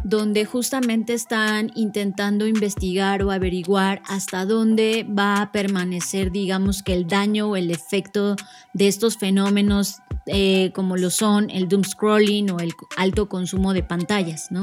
donde 0.06 0.44
justamente 0.44 1.14
están 1.14 1.72
intentando 1.74 2.46
investigar 2.46 3.24
o 3.24 3.32
averiguar 3.32 4.02
hasta 4.06 4.46
dónde 4.46 5.04
va 5.04 5.42
a 5.42 5.50
permanecer, 5.50 6.30
digamos, 6.30 6.84
que 6.84 6.94
el 6.94 7.08
daño 7.08 7.48
o 7.48 7.56
el 7.56 7.72
efecto 7.72 8.36
de 8.72 8.86
estos 8.86 9.16
fenómenos 9.18 9.96
eh, 10.26 10.70
como 10.76 10.96
lo 10.96 11.10
son 11.10 11.50
el 11.50 11.66
doom 11.66 11.82
scrolling 11.82 12.50
o 12.50 12.60
el 12.60 12.72
alto 12.96 13.28
consumo 13.28 13.72
de 13.72 13.82
pantallas, 13.82 14.52
¿no? 14.52 14.62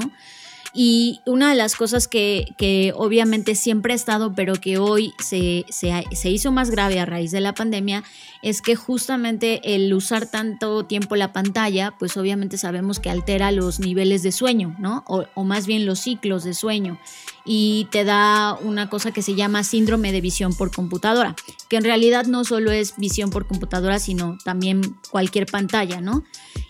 Y 0.76 1.22
una 1.28 1.52
de 1.52 1.56
las 1.56 1.76
cosas 1.76 2.08
que, 2.08 2.94
obviamente 2.96 3.54
siempre 3.54 3.94
ha 3.94 3.96
estado, 3.96 4.34
pero 4.34 4.56
que 4.56 4.80
hoy 4.80 5.14
se, 5.20 5.66
se, 5.70 6.30
hizo 6.32 6.52
más 6.52 6.72
grave 6.72 7.00
a 7.00 7.06
raíz 7.06 7.30
de 7.30 7.42
la 7.42 7.54
pandemia, 7.54 8.04
es 8.42 8.64
que 8.64 8.76
justamente 8.76 9.76
el 9.76 9.94
usar 9.94 10.26
tanto 10.26 10.84
tiempo 10.86 11.16
la 11.16 11.32
pantalla, 11.32 11.94
pues 12.00 12.18
obviamente 12.18 12.58
sabemos 12.58 13.00
que 13.00 13.12
altera 13.12 13.52
los 13.52 13.80
niveles 13.80 14.24
de 14.24 14.32
sueño, 14.32 14.76
¿no? 14.80 15.04
O, 15.08 15.26
o 15.36 15.44
más 15.44 15.68
bien 15.68 15.86
los 15.86 16.00
ciclos 16.00 16.44
de 16.44 16.56
sueño. 16.56 17.00
Y 17.46 17.88
te 17.92 18.04
da 18.04 18.58
una 18.62 18.90
cosa 18.90 19.12
que 19.12 19.22
se 19.22 19.36
llama 19.36 19.64
síndrome 19.64 20.12
de 20.12 20.22
visión 20.22 20.54
por 20.54 20.72
computadora, 20.72 21.36
que 21.68 21.78
en 21.78 21.84
realidad 21.84 22.26
no 22.26 22.46
solo 22.46 22.72
es 22.72 22.96
visión 22.98 23.30
por 23.30 23.48
computadora, 23.48 24.00
sino 24.00 24.38
también 24.44 24.96
cualquier 25.12 25.46
pantalla, 25.46 26.00
¿no? 26.00 26.24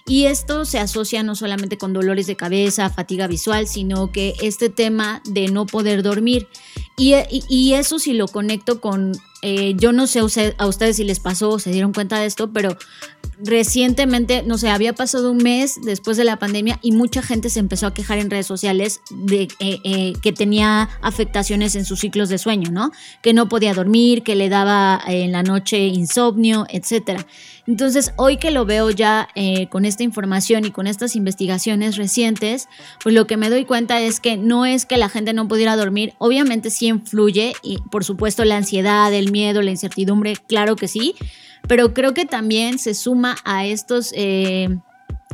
Y 0.05 0.25
esto 0.25 0.65
se 0.65 0.79
asocia 0.79 1.23
no 1.23 1.35
solamente 1.35 1.77
con 1.77 1.93
dolores 1.93 2.27
de 2.27 2.35
cabeza, 2.35 2.89
fatiga 2.89 3.27
visual, 3.27 3.67
sino 3.67 4.11
que 4.11 4.33
este 4.41 4.69
tema 4.69 5.21
de 5.25 5.47
no 5.47 5.65
poder 5.65 6.03
dormir. 6.03 6.47
Y, 6.97 7.73
eso 7.73 7.99
si 7.99 8.13
lo 8.13 8.27
conecto 8.27 8.81
con, 8.81 9.13
eh, 9.41 9.73
yo 9.77 9.93
no 9.93 10.05
sé 10.07 10.19
a 10.57 10.67
ustedes 10.67 10.97
si 10.97 11.03
les 11.03 11.19
pasó 11.19 11.51
o 11.51 11.59
se 11.59 11.71
dieron 11.71 11.93
cuenta 11.93 12.19
de 12.19 12.25
esto, 12.25 12.51
pero 12.51 12.77
recientemente, 13.39 14.43
no 14.43 14.57
sé, 14.57 14.69
había 14.69 14.93
pasado 14.93 15.31
un 15.31 15.37
mes 15.37 15.79
después 15.83 16.17
de 16.17 16.23
la 16.23 16.37
pandemia 16.37 16.79
y 16.81 16.91
mucha 16.91 17.21
gente 17.21 17.49
se 17.49 17.59
empezó 17.59 17.87
a 17.87 17.93
quejar 17.93 18.19
en 18.19 18.29
redes 18.29 18.47
sociales 18.47 19.01
de 19.11 19.47
eh, 19.59 19.79
eh, 19.83 20.13
que 20.21 20.31
tenía 20.31 20.89
afectaciones 21.01 21.75
en 21.75 21.85
sus 21.85 21.99
ciclos 21.99 22.29
de 22.29 22.37
sueño, 22.37 22.71
¿no? 22.71 22.91
Que 23.21 23.33
no 23.33 23.49
podía 23.49 23.73
dormir, 23.73 24.23
que 24.23 24.35
le 24.35 24.49
daba 24.49 25.01
en 25.07 25.31
la 25.31 25.43
noche 25.43 25.87
insomnio, 25.87 26.65
etcétera. 26.69 27.25
Entonces, 27.65 28.11
hoy 28.17 28.37
que 28.37 28.51
lo 28.51 28.65
veo 28.65 28.89
ya 28.89 29.29
eh, 29.35 29.67
con 29.69 29.85
esta 29.85 30.03
información 30.03 30.65
y 30.65 30.71
con 30.71 30.85
estas 30.85 31.15
investigaciones 31.15 31.95
recientes, 31.95 32.67
pues 33.01 33.15
lo 33.15 33.25
que 33.25 33.37
me 33.37 33.49
doy 33.49 33.63
cuenta 33.63 34.01
es 34.01 34.19
que 34.19 34.35
no 34.35 34.65
es 34.65 34.85
que 34.85 34.97
la 34.97 35.07
gente 35.07 35.33
no 35.33 35.47
pudiera 35.47 35.77
dormir, 35.77 36.13
obviamente 36.17 36.69
sí 36.69 36.87
influye, 36.87 37.53
y 37.61 37.77
por 37.89 38.03
supuesto 38.03 38.43
la 38.43 38.57
ansiedad, 38.57 39.13
el 39.13 39.31
miedo, 39.31 39.61
la 39.61 39.71
incertidumbre, 39.71 40.35
claro 40.47 40.75
que 40.75 40.89
sí, 40.89 41.15
pero 41.67 41.93
creo 41.93 42.13
que 42.13 42.25
también 42.25 42.79
se 42.79 42.93
suma 42.93 43.35
a 43.43 43.65
estos... 43.65 44.13
Eh, 44.15 44.69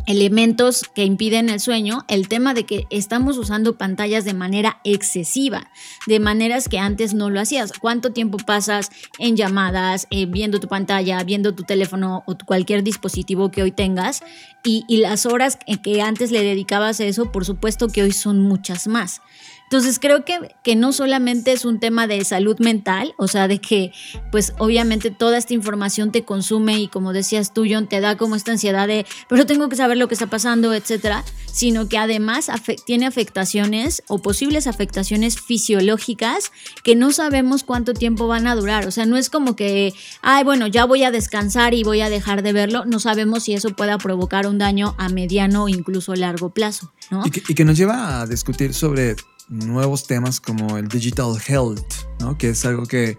elementos 0.05 0.83
que 0.95 1.05
impiden 1.05 1.49
el 1.49 1.59
sueño, 1.59 2.03
el 2.07 2.27
tema 2.27 2.55
de 2.55 2.65
que 2.65 2.87
estamos 2.89 3.37
usando 3.37 3.77
pantallas 3.77 4.25
de 4.25 4.33
manera 4.33 4.79
excesiva, 4.83 5.69
de 6.07 6.19
maneras 6.19 6.67
que 6.67 6.79
antes 6.79 7.13
no 7.13 7.29
lo 7.29 7.39
hacías. 7.39 7.73
¿Cuánto 7.77 8.11
tiempo 8.11 8.37
pasas 8.37 8.89
en 9.19 9.35
llamadas, 9.35 10.07
eh, 10.09 10.25
viendo 10.25 10.59
tu 10.59 10.67
pantalla, 10.67 11.23
viendo 11.23 11.53
tu 11.53 11.63
teléfono 11.63 12.23
o 12.25 12.35
cualquier 12.43 12.83
dispositivo 12.83 13.51
que 13.51 13.61
hoy 13.61 13.71
tengas? 13.71 14.23
Y, 14.63 14.83
y 14.87 14.97
las 14.97 15.27
horas 15.27 15.59
que 15.83 16.01
antes 16.01 16.31
le 16.31 16.43
dedicabas 16.43 16.99
a 16.99 17.05
eso, 17.05 17.31
por 17.31 17.45
supuesto 17.45 17.87
que 17.87 18.01
hoy 18.01 18.11
son 18.11 18.39
muchas 18.39 18.87
más. 18.87 19.21
Entonces 19.69 19.99
creo 19.99 20.25
que, 20.25 20.55
que 20.63 20.75
no 20.75 20.91
solamente 20.91 21.51
es 21.51 21.63
un 21.63 21.79
tema 21.79 22.07
de 22.07 22.25
salud 22.25 22.57
mental, 22.57 23.13
o 23.19 23.27
sea, 23.27 23.47
de 23.47 23.61
que 23.61 23.91
pues 24.31 24.53
obviamente 24.57 25.11
toda 25.11 25.37
esta 25.37 25.53
información 25.53 26.11
te 26.11 26.25
consume 26.25 26.79
y 26.79 26.87
como 26.87 27.13
decías 27.13 27.53
tú, 27.53 27.67
John, 27.69 27.87
te 27.87 27.99
da 27.99 28.17
como 28.17 28.35
esta 28.35 28.51
ansiedad 28.51 28.87
de, 28.87 29.05
pero 29.27 29.45
tengo 29.45 29.69
que 29.69 29.75
saber 29.75 29.99
lo 29.99 30.07
que 30.07 30.15
está 30.15 30.25
pasando, 30.25 30.73
etcétera, 30.73 31.23
sino 31.53 31.87
que 31.87 31.99
además 31.99 32.49
tiene 32.87 33.05
afectaciones 33.05 34.01
o 34.07 34.23
posibles 34.23 34.65
afectaciones 34.65 35.39
fisiológicas 35.39 36.51
que 36.83 36.95
no 36.95 37.11
sabemos 37.11 37.63
cuánto 37.63 37.93
tiempo 37.93 38.25
van 38.25 38.47
a 38.47 38.55
durar. 38.55 38.87
O 38.87 38.91
sea, 38.91 39.05
no 39.05 39.17
es 39.17 39.29
como 39.29 39.55
que, 39.55 39.93
ay, 40.23 40.43
bueno, 40.43 40.65
ya 40.65 40.85
voy 40.85 41.03
a 41.03 41.11
descansar 41.11 41.75
y 41.75 41.83
voy 41.83 42.01
a 42.01 42.09
dejar 42.09 42.41
de 42.41 42.53
verlo. 42.53 42.85
No 42.85 42.99
sabemos 42.99 43.43
si 43.43 43.53
eso 43.53 43.75
pueda 43.75 43.99
provocar 43.99 44.47
un 44.47 44.57
daño 44.57 44.95
a 44.97 45.09
mediano 45.09 45.65
o 45.65 45.69
incluso 45.69 46.15
largo 46.15 46.49
plazo. 46.55 46.91
¿no? 47.11 47.21
Y, 47.23 47.29
que, 47.29 47.43
y 47.47 47.53
que 47.53 47.65
nos 47.65 47.77
lleva 47.77 48.21
a 48.21 48.25
discutir 48.25 48.73
sobre 48.73 49.15
nuevos 49.49 50.05
temas 50.05 50.39
como 50.39 50.77
el 50.77 50.87
digital 50.87 51.35
health, 51.47 51.93
¿no? 52.19 52.37
que 52.37 52.49
es 52.49 52.65
algo 52.65 52.85
que 52.85 53.17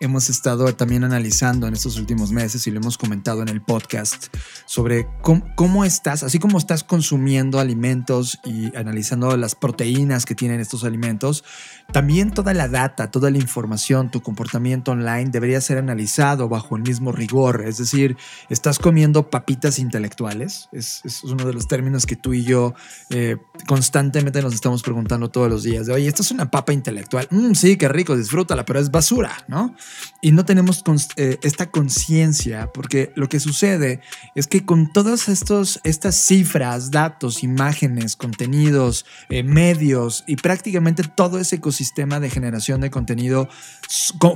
hemos 0.00 0.30
estado 0.30 0.74
también 0.74 1.04
analizando 1.04 1.66
en 1.66 1.74
estos 1.74 1.98
últimos 1.98 2.32
meses 2.32 2.66
y 2.66 2.70
lo 2.70 2.80
hemos 2.80 2.96
comentado 2.96 3.42
en 3.42 3.48
el 3.48 3.60
podcast 3.60 4.34
sobre 4.64 5.06
cómo, 5.22 5.84
estás, 5.84 6.22
así 6.22 6.38
como 6.38 6.56
estás 6.56 6.82
consumiendo 6.84 7.60
alimentos 7.60 8.38
y 8.44 8.74
analizando 8.74 9.36
las 9.36 9.54
proteínas 9.54 10.24
que 10.24 10.34
tienen 10.34 10.58
estos 10.58 10.84
alimentos, 10.84 11.44
también 11.92 12.30
toda 12.30 12.54
la 12.54 12.68
data, 12.68 13.10
toda 13.10 13.30
la 13.30 13.38
información, 13.38 14.10
tu 14.10 14.22
comportamiento 14.22 14.92
online 14.92 15.30
debería 15.30 15.60
ser 15.60 15.78
analizado 15.78 16.48
bajo 16.48 16.76
el 16.76 16.82
mismo 16.82 17.12
rigor. 17.12 17.64
Es 17.66 17.78
decir, 17.78 18.16
estás 18.48 18.78
comiendo 18.78 19.30
papitas 19.30 19.78
intelectuales. 19.78 20.68
Es, 20.72 21.02
uno 21.24 21.44
de 21.44 21.52
los 21.52 21.68
términos 21.68 22.06
que 22.06 22.16
tú 22.16 22.32
y 22.32 22.44
yo 22.44 22.74
eh, 23.10 23.36
constantemente 23.66 24.42
nos 24.42 24.54
estamos 24.54 24.82
preguntando 24.82 25.30
todos 25.30 25.48
los 25.48 25.62
días. 25.62 25.86
De, 25.86 25.92
Oye, 25.92 26.08
¿esto 26.08 26.22
es 26.22 26.30
una 26.30 26.50
papa 26.50 26.72
intelectual? 26.72 27.26
Mm, 27.30 27.54
sí, 27.54 27.76
qué 27.76 27.88
rico, 27.88 28.16
disfrútala, 28.16 28.64
pero 28.64 28.80
es 28.80 28.90
basura, 28.90 29.32
¿no? 29.48 29.74
y 30.22 30.32
no 30.32 30.44
tenemos 30.44 30.82
eh, 31.16 31.38
esta 31.42 31.70
conciencia, 31.70 32.70
porque 32.72 33.12
lo 33.16 33.28
que 33.28 33.40
sucede 33.40 34.00
es 34.34 34.46
que 34.46 34.64
con 34.64 34.92
todas 34.92 35.28
estos, 35.28 35.80
estas 35.84 36.14
cifras, 36.14 36.90
datos, 36.90 37.42
imágenes, 37.42 38.16
contenidos, 38.16 39.06
eh, 39.30 39.42
medios 39.42 40.24
y 40.26 40.36
prácticamente 40.36 41.02
todo 41.04 41.38
ese 41.38 41.56
ecosistema 41.56 41.79
de 42.20 42.30
generación 42.30 42.80
de 42.80 42.90
contenido 42.90 43.48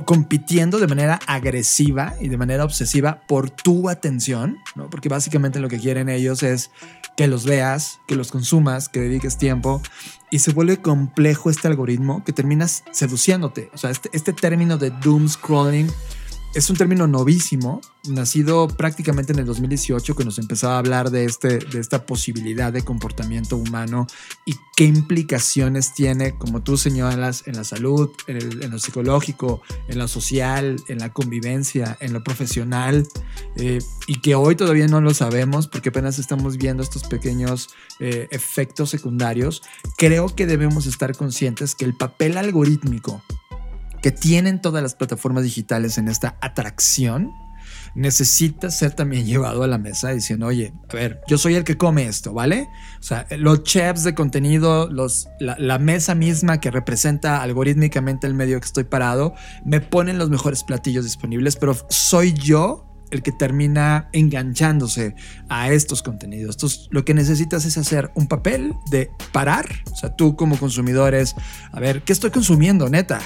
compitiendo 0.05 0.79
de 0.79 0.87
manera 0.87 1.19
agresiva 1.27 2.15
y 2.19 2.27
de 2.27 2.37
manera 2.37 2.63
obsesiva 2.63 3.21
por 3.27 3.49
tu 3.49 3.89
atención, 3.89 4.57
¿no? 4.75 4.89
porque 4.89 5.09
básicamente 5.09 5.59
lo 5.59 5.69
que 5.69 5.79
quieren 5.79 6.09
ellos 6.09 6.43
es 6.43 6.71
que 7.15 7.27
los 7.27 7.45
veas, 7.45 7.99
que 8.07 8.15
los 8.15 8.31
consumas, 8.31 8.89
que 8.89 8.99
dediques 8.99 9.37
tiempo 9.37 9.81
y 10.31 10.39
se 10.39 10.51
vuelve 10.51 10.77
complejo 10.77 11.49
este 11.49 11.67
algoritmo 11.67 12.23
que 12.23 12.33
terminas 12.33 12.83
seduciéndote. 12.91 13.69
O 13.73 13.77
sea, 13.77 13.91
este, 13.91 14.09
este 14.11 14.33
término 14.33 14.77
de 14.77 14.89
doom 14.89 15.29
scrolling 15.29 15.89
es 16.55 16.69
un 16.69 16.77
término 16.77 17.05
novísimo, 17.05 17.81
nacido 18.07 18.69
prácticamente 18.69 19.33
en 19.33 19.39
el 19.39 19.45
2018, 19.45 20.15
que 20.15 20.23
nos 20.23 20.39
empezaba 20.39 20.75
a 20.75 20.79
hablar 20.79 21.11
de, 21.11 21.25
este, 21.25 21.59
de 21.59 21.81
esta 21.81 22.05
posibilidad 22.05 22.71
de 22.71 22.81
comportamiento 22.81 23.57
humano 23.57 24.07
y 24.45 24.55
qué 24.77 24.85
implicaciones 24.85 25.93
tiene, 25.93 26.37
como 26.37 26.63
tú 26.63 26.77
señalas, 26.77 27.43
en 27.45 27.57
la 27.57 27.65
salud, 27.65 28.09
en, 28.27 28.71
lo 28.71 28.79
psicológico, 28.79 29.61
en 29.89 29.99
lo 29.99 30.07
social, 30.07 30.77
en 30.87 30.99
la 30.99 31.11
convivencia, 31.11 31.97
en 31.99 32.13
lo 32.13 32.23
profesional, 32.23 33.05
eh, 33.57 33.79
y 34.07 34.21
que 34.21 34.35
hoy 34.35 34.55
todavía 34.55 34.87
no 34.87 35.01
lo 35.01 35.13
sabemos 35.13 35.67
porque 35.67 35.89
apenas 35.89 36.19
estamos 36.19 36.55
viendo 36.55 36.83
estos 36.83 37.03
pequeños 37.03 37.69
eh, 37.99 38.29
efectos 38.31 38.91
secundarios. 38.91 39.61
Creo 39.97 40.33
que 40.33 40.45
debemos 40.45 40.85
estar 40.85 41.17
conscientes 41.17 41.75
que 41.75 41.83
el 41.83 41.95
papel 41.95 42.37
algorítmico 42.37 43.21
que 44.05 44.11
tienen 44.11 44.61
todas 44.61 44.83
las 44.83 44.93
plataformas 44.93 45.45
digitales 45.45 45.97
en 45.97 46.09
esta 46.09 46.37
atracción, 46.39 47.31
necesita 47.95 48.69
ser 48.69 48.91
también 48.91 49.25
llevado 49.25 49.63
a 49.63 49.67
la 49.67 49.79
mesa 49.79 50.11
diciendo, 50.11 50.45
oye, 50.45 50.73
a 50.89 50.93
ver, 50.93 51.21
yo 51.27 51.39
soy 51.39 51.55
el 51.55 51.63
que 51.63 51.75
come 51.75 52.05
esto, 52.05 52.31
¿vale? 52.31 52.69
O 52.99 53.01
sea, 53.01 53.25
los 53.35 53.63
chefs 53.63 54.03
de 54.03 54.13
contenido, 54.13 54.91
la, 55.39 55.79
mesa 55.79 56.13
misma 56.13 56.59
que 56.59 56.69
representa 56.69 57.41
algorítmicamente 57.41 58.27
el 58.27 58.35
medio 58.35 58.59
que 58.59 58.67
estoy 58.67 58.83
parado, 58.83 59.33
me 59.65 59.81
ponen 59.81 60.19
los 60.19 60.29
mejores 60.29 60.63
platillos 60.63 61.03
disponibles, 61.03 61.55
pero 61.55 61.75
soy 61.89 62.33
yo 62.33 62.85
el 63.09 63.23
que 63.23 63.31
termina 63.31 64.09
enganchándose 64.13 65.15
a 65.49 65.71
estos 65.71 66.03
contenidos. 66.03 66.57
Entonces, 66.57 66.89
lo 66.91 67.03
que 67.05 67.15
necesitas 67.15 67.65
es 67.65 67.75
hacer 67.79 68.11
un 68.13 68.27
papel 68.27 68.75
de 68.91 69.09
parar, 69.31 69.65
o 69.91 69.95
sea, 69.95 70.15
tú 70.15 70.35
como 70.35 70.59
consumidor 70.59 71.15
es, 71.15 71.33
a 71.71 71.79
ver, 71.79 72.03
¿qué 72.03 72.13
estoy 72.13 72.29
consumiendo, 72.29 72.87
neta? 72.87 73.19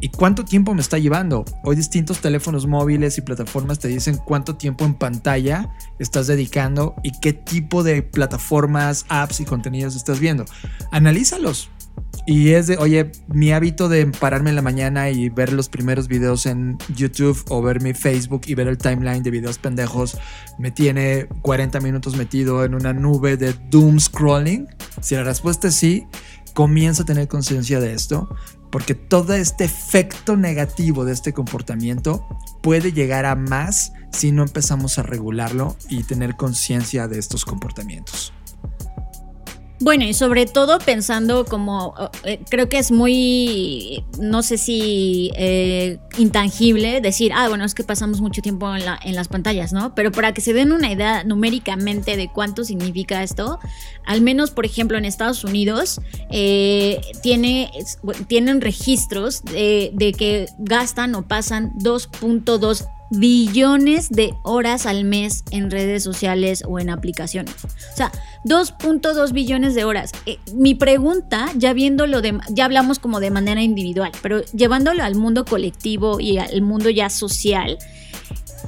¿Y 0.00 0.08
cuánto 0.08 0.44
tiempo 0.44 0.74
me 0.74 0.80
está 0.80 0.98
llevando? 0.98 1.44
Hoy 1.62 1.76
distintos 1.76 2.20
teléfonos 2.20 2.66
móviles 2.66 3.18
y 3.18 3.20
plataformas 3.20 3.78
te 3.78 3.88
dicen 3.88 4.16
cuánto 4.16 4.56
tiempo 4.56 4.84
en 4.84 4.94
pantalla 4.94 5.70
estás 5.98 6.26
dedicando 6.26 6.94
y 7.02 7.12
qué 7.20 7.32
tipo 7.32 7.82
de 7.82 8.02
plataformas, 8.02 9.06
apps 9.08 9.40
y 9.40 9.44
contenidos 9.44 9.94
estás 9.94 10.18
viendo. 10.18 10.44
Analízalos. 10.90 11.70
Y 12.26 12.50
es 12.50 12.68
de, 12.68 12.76
oye, 12.76 13.10
mi 13.28 13.52
hábito 13.52 13.88
de 13.88 14.06
pararme 14.06 14.50
en 14.50 14.56
la 14.56 14.62
mañana 14.62 15.10
y 15.10 15.28
ver 15.28 15.52
los 15.52 15.68
primeros 15.68 16.06
videos 16.06 16.46
en 16.46 16.78
YouTube 16.94 17.44
o 17.48 17.60
ver 17.62 17.80
mi 17.80 17.94
Facebook 17.94 18.42
y 18.46 18.54
ver 18.54 18.68
el 18.68 18.78
timeline 18.78 19.22
de 19.22 19.30
videos 19.30 19.58
pendejos 19.58 20.16
me 20.58 20.70
tiene 20.70 21.26
40 21.42 21.80
minutos 21.80 22.16
metido 22.16 22.64
en 22.64 22.74
una 22.74 22.92
nube 22.92 23.36
de 23.36 23.54
doom 23.70 23.98
scrolling. 23.98 24.68
Si 25.00 25.16
la 25.16 25.24
respuesta 25.24 25.68
es 25.68 25.74
sí, 25.74 26.06
comienza 26.54 27.02
a 27.02 27.06
tener 27.06 27.26
conciencia 27.26 27.80
de 27.80 27.92
esto 27.92 28.28
porque 28.72 28.94
todo 28.94 29.34
este 29.34 29.64
efecto 29.64 30.36
negativo 30.36 31.04
de 31.04 31.12
este 31.12 31.34
comportamiento 31.34 32.26
puede 32.62 32.92
llegar 32.92 33.26
a 33.26 33.36
más 33.36 33.92
si 34.12 34.32
no 34.32 34.42
empezamos 34.42 34.98
a 34.98 35.02
regularlo 35.02 35.76
y 35.90 36.04
tener 36.04 36.36
conciencia 36.36 37.06
de 37.06 37.18
estos 37.18 37.44
comportamientos. 37.44 38.32
Bueno, 39.82 40.04
y 40.04 40.14
sobre 40.14 40.46
todo 40.46 40.78
pensando 40.78 41.44
como, 41.44 41.96
eh, 42.22 42.38
creo 42.48 42.68
que 42.68 42.78
es 42.78 42.92
muy, 42.92 44.04
no 44.16 44.44
sé 44.44 44.56
si 44.56 45.32
eh, 45.34 45.98
intangible 46.18 47.00
decir, 47.00 47.32
ah, 47.34 47.48
bueno, 47.48 47.64
es 47.64 47.74
que 47.74 47.82
pasamos 47.82 48.20
mucho 48.20 48.42
tiempo 48.42 48.72
en, 48.72 49.14
las 49.16 49.26
pantallas, 49.26 49.72
¿no? 49.72 49.92
Pero 49.96 50.12
para 50.12 50.32
que 50.34 50.40
se 50.40 50.52
den 50.52 50.70
una 50.70 50.92
idea 50.92 51.24
numéricamente 51.24 52.16
de 52.16 52.30
cuánto 52.32 52.62
significa 52.62 53.24
esto, 53.24 53.58
al 54.06 54.20
menos, 54.20 54.52
por 54.52 54.66
ejemplo, 54.66 54.96
en 54.98 55.04
Estados 55.04 55.42
Unidos, 55.42 56.00
eh, 56.30 57.00
tiene, 57.20 57.72
tienen 58.28 58.60
registros 58.60 59.42
de, 59.42 59.90
de 59.94 60.12
que 60.12 60.46
gastan 60.58 61.16
o 61.16 61.26
pasan 61.26 61.72
2.2 61.80 62.86
billones 63.18 64.08
de 64.10 64.34
horas 64.42 64.86
al 64.86 65.04
mes 65.04 65.44
en 65.50 65.70
redes 65.70 66.02
sociales 66.02 66.64
o 66.66 66.78
en 66.78 66.90
aplicaciones. 66.90 67.54
O 67.64 67.96
sea, 67.96 68.10
2.2 68.44 69.32
billones 69.32 69.74
de 69.74 69.84
horas. 69.84 70.12
Eh, 70.26 70.38
mi 70.54 70.74
pregunta, 70.74 71.50
ya 71.56 71.72
viéndolo 71.72 72.22
de, 72.22 72.38
ya 72.50 72.64
hablamos 72.64 72.98
como 72.98 73.20
de 73.20 73.30
manera 73.30 73.62
individual, 73.62 74.12
pero 74.22 74.42
llevándolo 74.52 75.02
al 75.02 75.14
mundo 75.14 75.44
colectivo 75.44 76.20
y 76.20 76.38
al 76.38 76.62
mundo 76.62 76.90
ya 76.90 77.10
social, 77.10 77.78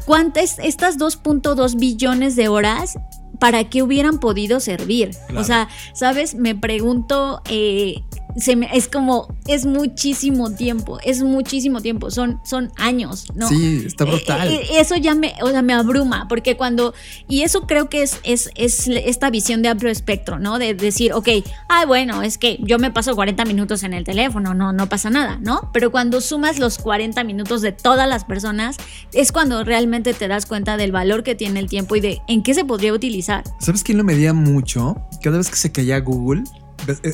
¿cuántas, 0.05 0.59
estas 0.59 0.99
2.2 0.99 1.79
billones 1.79 2.37
de 2.37 2.49
horas 2.49 2.99
para 3.39 3.65
qué 3.65 3.83
hubieran 3.83 4.21
podido 4.21 4.61
servir. 4.61 5.11
Claro. 5.27 5.41
O 5.41 5.45
sea, 5.45 5.69
¿sabes? 5.93 6.35
Me 6.35 6.55
pregunto, 6.55 7.43
eh, 7.51 8.03
se 8.37 8.57
me, 8.57 8.69
es 8.77 8.89
como, 8.89 9.29
es 9.47 9.65
muchísimo 9.65 10.51
tiempo, 10.51 10.99
es 11.05 11.23
muchísimo 11.23 11.81
tiempo, 11.81 12.11
son, 12.11 12.41
son 12.45 12.73
años, 12.77 13.27
¿no? 13.35 13.49
Sí, 13.49 13.85
está 13.87 14.05
brutal. 14.05 14.49
Eh, 14.49 14.55
eh, 14.55 14.81
eso 14.81 14.97
ya 14.97 15.15
me, 15.15 15.35
o 15.43 15.51
sea, 15.51 15.63
me 15.63 15.73
abruma, 15.73 16.27
porque 16.29 16.57
cuando, 16.57 16.95
y 17.29 17.43
eso 17.43 17.63
creo 17.67 17.89
que 17.89 18.03
es, 18.03 18.21
es, 18.25 18.51
es 18.57 18.89
esta 18.89 19.31
visión 19.31 19.63
de 19.63 19.69
amplio 19.69 19.91
espectro, 19.91 20.39
¿no? 20.39 20.59
De 20.59 20.75
decir, 20.75 21.13
ok, 21.13 21.29
ah, 21.69 21.85
bueno, 21.87 22.23
es 22.23 22.39
que 22.39 22.59
yo 22.61 22.79
me 22.79 22.91
paso 22.91 23.15
40 23.15 23.45
minutos 23.45 23.83
en 23.83 23.95
el 23.95 24.05
teléfono, 24.05 24.55
no, 24.55 24.73
no 24.73 24.89
pasa 24.89 25.11
nada, 25.11 25.39
¿no? 25.41 25.71
Pero 25.73 25.91
cuando 25.91 26.21
sumas 26.21 26.59
los 26.59 26.79
40 26.79 27.23
minutos 27.25 27.63
de 27.63 27.73
todas 27.73 28.09
las 28.09 28.25
personas, 28.25 28.77
es 29.13 29.33
cuando 29.33 29.65
realmente 29.65 30.15
te 30.15 30.29
das 30.29 30.47
cuenta 30.47 30.77
del 30.77 30.93
valor 30.93 31.23
que 31.23 31.35
tiene 31.35 31.61
el 31.61 31.69
tiempo 31.69 31.97
y 31.97 32.01
de 32.01 32.21
en 32.27 32.43
qué 32.43 32.55
se 32.55 32.65
podría 32.65 32.93
utilizar. 32.93 33.45
¿Sabes 33.61 33.85
quién 33.85 33.99
lo 33.99 34.05
medía 34.05 34.33
mucho? 34.33 34.97
Cada 35.23 35.39
vez 35.39 35.51
que 35.51 35.57
se 35.57 35.71
caía 35.71 36.01
Google, 36.01 36.45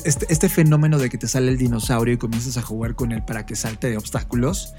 este, 0.03 0.25
este 0.29 0.49
fenómeno 0.49 0.97
de 0.99 1.09
que 1.09 1.17
te 1.17 1.27
sale 1.27 1.49
el 1.49 1.57
dinosaurio 1.57 2.13
y 2.13 2.17
comienzas 2.17 2.57
a 2.57 2.61
jugar 2.61 2.95
con 2.95 3.11
él 3.11 3.23
para 3.23 3.45
que 3.45 3.55
salte 3.55 3.89
de 3.89 3.97
obstáculos. 3.97 4.73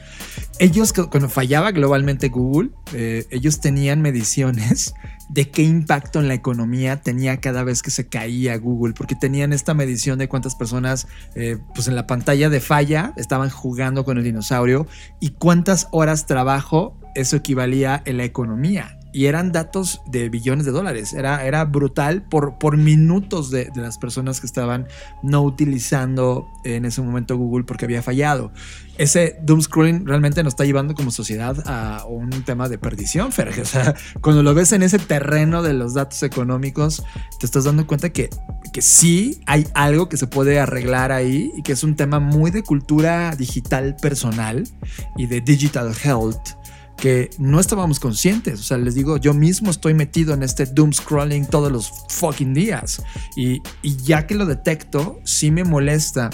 Ellos, 0.59 0.93
cu- 0.93 1.09
cuando 1.11 1.29
fallaba 1.29 1.71
globalmente 1.73 2.29
Google, 2.29 2.71
eh, 2.93 3.27
ellos 3.31 3.61
tenían 3.61 4.01
mediciones 4.03 4.95
de 5.31 5.51
qué 5.51 5.63
impacto 5.63 6.21
en 6.21 6.29
la 6.29 6.35
economía 6.35 7.01
tenía 7.01 7.41
cada 7.41 7.65
vez 7.65 7.83
que 7.83 7.91
se 7.91 8.07
caía 8.09 8.57
Google, 8.59 8.93
porque 8.95 9.15
tenían 9.15 9.53
esta 9.53 9.73
medición 9.75 10.19
de 10.19 10.29
cuántas 10.29 10.55
personas, 10.55 11.07
eh, 11.35 11.57
pues 11.75 11.89
en 11.89 11.95
la 11.95 12.07
pantalla 12.07 12.51
de 12.51 12.61
falla, 12.61 13.15
estaban 13.17 13.49
jugando 13.51 14.05
con 14.05 14.19
el 14.19 14.25
dinosaurio 14.25 14.87
y 15.21 15.31
cuántas 15.31 15.89
horas 15.91 16.27
trabajo 16.27 16.99
eso 17.15 17.37
equivalía 17.37 18.03
en 18.05 18.17
la 18.19 18.25
economía. 18.25 18.99
Y 19.13 19.27
eran 19.27 19.53
datos 19.53 20.01
de 20.07 20.29
billones 20.29 20.65
de 20.65 20.73
dólares. 20.73 21.13
Era, 21.13 21.45
era 21.45 21.65
brutal 21.65 22.23
por, 22.23 22.59
por 22.59 22.77
minutos 22.77 23.51
de, 23.51 23.67
de 23.67 23.81
las 23.81 23.99
personas 23.99 24.41
que 24.41 24.47
estaban 24.47 24.87
no 25.23 25.43
utilizando 25.43 26.49
en 26.65 26.85
ese 26.85 27.03
momento 27.03 27.37
Google 27.37 27.65
porque 27.65 27.85
había 27.85 28.03
fallado. 28.03 28.53
Ese 28.99 29.39
doom 29.43 29.63
scrolling 29.63 30.07
realmente 30.07 30.43
nos 30.43 30.53
está 30.53 30.65
llevando 30.65 30.95
como 30.95 31.11
sociedad 31.11 31.57
a 31.67 32.05
un 32.07 32.31
tema 32.45 32.69
de 32.69 32.79
perdición, 32.79 33.33
Ferge. 33.33 33.63
O 33.63 33.65
sea, 33.65 33.95
cuando 34.21 34.43
lo 34.43 34.55
ves 34.55 34.73
en 34.73 34.83
ese 34.83 34.99
terreno 34.99 35.63
de 35.63 35.73
los 35.73 35.95
datos 35.95 36.23
económicos, 36.23 37.03
te 37.39 37.47
estás 37.47 37.65
dando 37.65 37.87
cuenta 37.87 38.11
que, 38.11 38.29
que 38.73 38.83
sí 38.83 39.41
hay 39.47 39.67
algo 39.75 40.09
que 40.09 40.17
se 40.17 40.27
puede 40.27 40.61
arreglar 40.61 41.11
ahí 41.11 41.51
y 41.57 41.63
que 41.63 41.73
es 41.73 41.83
un 41.85 41.97
tema 41.97 42.21
muy 42.21 42.51
de 42.51 42.63
cultura 42.63 43.35
digital 43.37 43.97
personal 44.01 44.69
y 45.17 45.27
de 45.27 45.41
digital 45.41 45.93
health 46.05 46.62
que 47.03 47.31
no 47.37 47.59
estábamos 47.59 47.99
conscientes. 47.99 48.61
O 48.61 48.63
sea, 48.63 48.79
les 48.79 48.95
digo, 48.95 49.17
yo 49.17 49.35
mismo 49.35 49.73
estoy 49.73 49.93
metido 49.93 50.35
en 50.35 50.45
este 50.45 50.67
doom 50.67 50.93
scrolling 50.93 51.47
todos 51.47 51.73
los 51.73 51.91
fucking 52.11 52.55
días. 52.55 53.03
Y, 53.35 53.61
y 53.83 53.97
ya 53.97 54.25
que 54.25 54.37
lo 54.37 54.47
detecto, 54.47 55.19
sí 55.25 55.51
me 55.51 55.65
molesta 55.65 56.31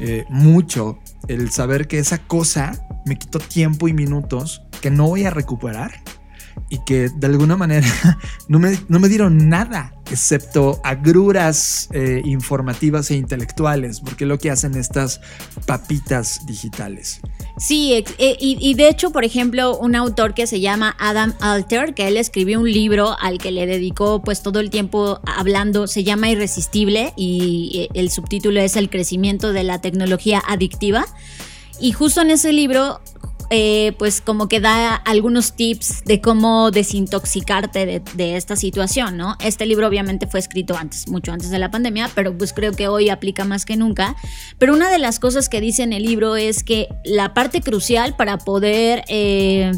eh, 0.00 0.24
mucho 0.28 0.98
el 1.28 1.52
saber 1.52 1.86
que 1.86 2.00
esa 2.00 2.18
cosa 2.18 2.84
me 3.06 3.20
quitó 3.20 3.38
tiempo 3.38 3.86
y 3.86 3.92
minutos 3.92 4.62
que 4.80 4.90
no 4.90 5.06
voy 5.06 5.26
a 5.26 5.30
recuperar 5.30 6.02
y 6.68 6.78
que 6.84 7.08
de 7.08 7.26
alguna 7.26 7.56
manera 7.56 7.86
no 8.48 8.58
me, 8.58 8.78
no 8.88 9.00
me 9.00 9.08
dieron 9.08 9.48
nada 9.48 9.94
excepto 10.10 10.80
agruras 10.82 11.88
eh, 11.92 12.20
informativas 12.24 13.10
e 13.12 13.14
intelectuales, 13.16 14.00
porque 14.00 14.24
es 14.24 14.28
lo 14.28 14.38
que 14.38 14.50
hacen 14.50 14.74
estas 14.74 15.20
papitas 15.66 16.44
digitales. 16.46 17.20
Sí, 17.58 17.94
ex- 17.94 18.14
e- 18.18 18.36
y, 18.40 18.56
y 18.60 18.74
de 18.74 18.88
hecho, 18.88 19.10
por 19.12 19.24
ejemplo, 19.24 19.76
un 19.78 19.94
autor 19.94 20.34
que 20.34 20.46
se 20.48 20.60
llama 20.60 20.96
Adam 20.98 21.34
Alter, 21.40 21.94
que 21.94 22.08
él 22.08 22.16
escribió 22.16 22.58
un 22.58 22.70
libro 22.72 23.16
al 23.20 23.38
que 23.38 23.52
le 23.52 23.66
dedicó 23.66 24.20
pues 24.22 24.42
todo 24.42 24.58
el 24.60 24.70
tiempo 24.70 25.20
hablando, 25.24 25.86
se 25.86 26.02
llama 26.02 26.28
Irresistible 26.30 27.12
y 27.16 27.88
eh, 27.92 27.98
el 27.98 28.10
subtítulo 28.10 28.60
es 28.60 28.76
El 28.76 28.90
crecimiento 28.90 29.52
de 29.52 29.62
la 29.62 29.80
tecnología 29.80 30.42
adictiva. 30.48 31.06
Y 31.80 31.92
justo 31.92 32.20
en 32.20 32.30
ese 32.30 32.52
libro, 32.52 33.00
eh, 33.50 33.94
pues 33.98 34.20
como 34.20 34.48
que 34.48 34.60
da 34.60 34.94
algunos 34.94 35.54
tips 35.54 36.04
de 36.04 36.20
cómo 36.20 36.70
desintoxicarte 36.70 38.00
de, 38.14 38.36
esta 38.36 38.54
situación, 38.54 39.16
¿no? 39.16 39.36
Este 39.40 39.66
libro 39.66 39.88
obviamente 39.88 40.28
fue 40.28 40.38
escrito 40.38 40.76
antes, 40.76 41.08
mucho 41.08 41.32
antes 41.32 41.50
de 41.50 41.58
la 41.58 41.70
pandemia, 41.70 42.08
pero 42.14 42.36
pues 42.36 42.52
creo 42.52 42.72
que 42.72 42.86
hoy 42.86 43.10
aplica 43.10 43.44
más 43.44 43.64
que 43.64 43.76
nunca. 43.76 44.14
Pero 44.58 44.72
una 44.72 44.88
de 44.88 44.98
las 44.98 45.18
cosas 45.18 45.48
que 45.48 45.60
dice 45.60 45.82
en 45.82 45.92
el 45.92 46.04
libro 46.04 46.36
es 46.36 46.62
que 46.62 46.88
la 47.04 47.34
parte 47.34 47.60
crucial 47.60 48.14
para 48.14 48.38
poder 48.38 49.02
eh, 49.08 49.72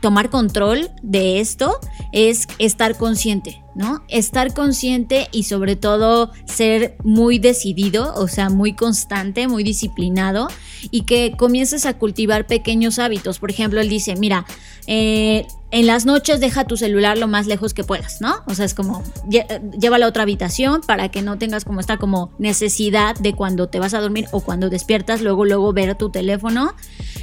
tomar 0.00 0.30
control 0.30 0.90
de 1.02 1.40
esto 1.40 1.80
es 2.12 2.46
estar 2.58 2.96
consciente, 2.96 3.60
¿no? 3.76 4.02
Estar 4.08 4.54
consciente 4.54 5.28
y 5.32 5.44
sobre 5.44 5.76
todo 5.76 6.32
ser 6.46 6.96
muy 7.04 7.38
decidido, 7.38 8.14
o 8.14 8.26
sea, 8.26 8.48
muy 8.48 8.72
constante, 8.72 9.48
muy 9.48 9.62
disciplinado 9.62 10.48
y 10.90 11.02
que 11.02 11.34
comiences 11.36 11.84
a 11.84 11.94
cultivar 11.94 12.46
pequeños 12.46 12.98
hábitos. 12.98 13.38
Por 13.38 13.50
ejemplo, 13.50 13.80
él 13.80 13.90
dice, 13.90 14.16
mira, 14.16 14.46
eh, 14.86 15.46
en 15.72 15.86
las 15.86 16.06
noches 16.06 16.40
deja 16.40 16.64
tu 16.64 16.76
celular 16.76 17.18
lo 17.18 17.26
más 17.26 17.46
lejos 17.46 17.74
que 17.74 17.82
puedas, 17.84 18.20
¿no? 18.20 18.36
O 18.46 18.54
sea, 18.54 18.64
es 18.64 18.72
como 18.74 19.02
lle- 19.28 19.46
llévalo 19.78 20.04
a 20.06 20.08
otra 20.08 20.22
habitación 20.22 20.80
para 20.86 21.08
que 21.10 21.22
no 21.22 21.38
tengas 21.38 21.64
como 21.64 21.80
esta 21.80 21.96
como 21.96 22.30
necesidad 22.38 23.16
de 23.16 23.34
cuando 23.34 23.68
te 23.68 23.78
vas 23.80 23.92
a 23.94 24.00
dormir 24.00 24.26
o 24.30 24.40
cuando 24.40 24.70
despiertas, 24.70 25.20
luego, 25.22 25.44
luego 25.44 25.72
ver 25.72 25.94
tu 25.96 26.10
teléfono. 26.10 26.74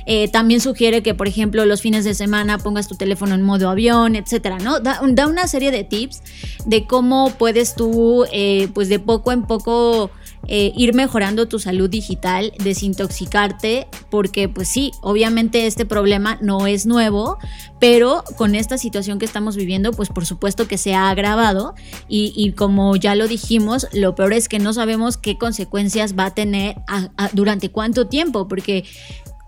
Eh, 0.06 0.28
también 0.30 0.60
sugiere 0.60 1.02
que, 1.02 1.14
por 1.16 1.28
ejemplo, 1.30 1.66
los 1.66 1.82
fines 1.82 2.04
de 2.04 2.14
semana 2.14 2.58
pongas 2.58 2.90
tu 2.90 2.96
teléfono 2.96 3.34
en 3.36 3.42
modo 3.42 3.70
avión, 3.70 4.16
etcétera, 4.18 4.58
¿no? 4.60 4.82
Da, 4.82 5.00
da 5.08 5.28
una 5.28 5.48
serie 5.48 5.72
de 5.72 5.86
tips 5.86 6.22
de 6.66 6.86
cómo 6.86 7.32
puedes 7.38 7.76
tú, 7.76 8.26
eh, 8.34 8.68
pues 8.74 8.90
de 8.90 9.00
poco 9.00 9.32
en 9.32 9.44
poco, 9.44 10.12
eh, 10.48 10.74
ir 10.76 10.94
mejorando 10.94 11.48
tu 11.48 11.60
salud 11.60 11.90
digital, 11.90 12.54
desintoxicarte, 12.64 13.88
porque 14.10 14.50
pues 14.50 14.68
sí, 14.68 14.92
obviamente 15.02 15.68
este 15.68 15.86
problema 15.86 16.38
no 16.42 16.68
es 16.68 16.86
nuevo, 16.86 17.38
pero 17.80 18.24
con 18.38 18.56
esta 18.56 18.78
situación 18.78 19.20
que 19.20 19.26
estamos 19.26 19.56
viviendo, 19.56 19.92
pues 19.92 20.10
por 20.10 20.26
supuesto 20.26 20.68
que 20.68 20.78
se 20.78 20.96
ha 20.96 21.10
agravado 21.10 21.76
y, 22.08 22.34
y 22.36 22.52
como 22.52 22.96
ya 22.96 23.16
lo 23.16 23.28
dijimos, 23.28 23.88
lo 23.94 24.16
peor 24.16 24.34
es 24.34 24.50
que 24.50 24.60
no 24.60 24.74
sabemos 24.74 25.18
qué 25.18 25.38
consecuencias 25.38 26.18
va 26.18 26.26
a 26.26 26.34
tener 26.34 26.76
durante 27.34 27.70
cuánto 27.70 28.08
tiempo, 28.08 28.48
porque 28.48 28.86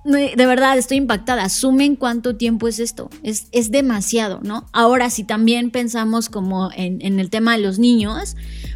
de 0.06 0.46
verdad 0.46 0.78
estoy 0.78 0.98
impactada. 0.98 1.50
Sumen 1.50 1.96
cuánto 1.96 2.36
tiempo 2.36 2.68
es 2.68 2.80
esto. 2.80 3.10
Es, 3.24 3.48
es 3.52 3.72
demasiado, 3.72 4.40
¿no? 4.44 4.68
Ahora, 4.72 5.10
si 5.10 5.24
también 5.24 5.72
pensamos 5.72 6.30
como 6.30 6.70
en, 6.76 7.02
en 7.02 7.20
el 7.20 7.30
tema 7.30 7.54
de 7.54 7.64
los 7.64 7.80
niños, 7.80 8.36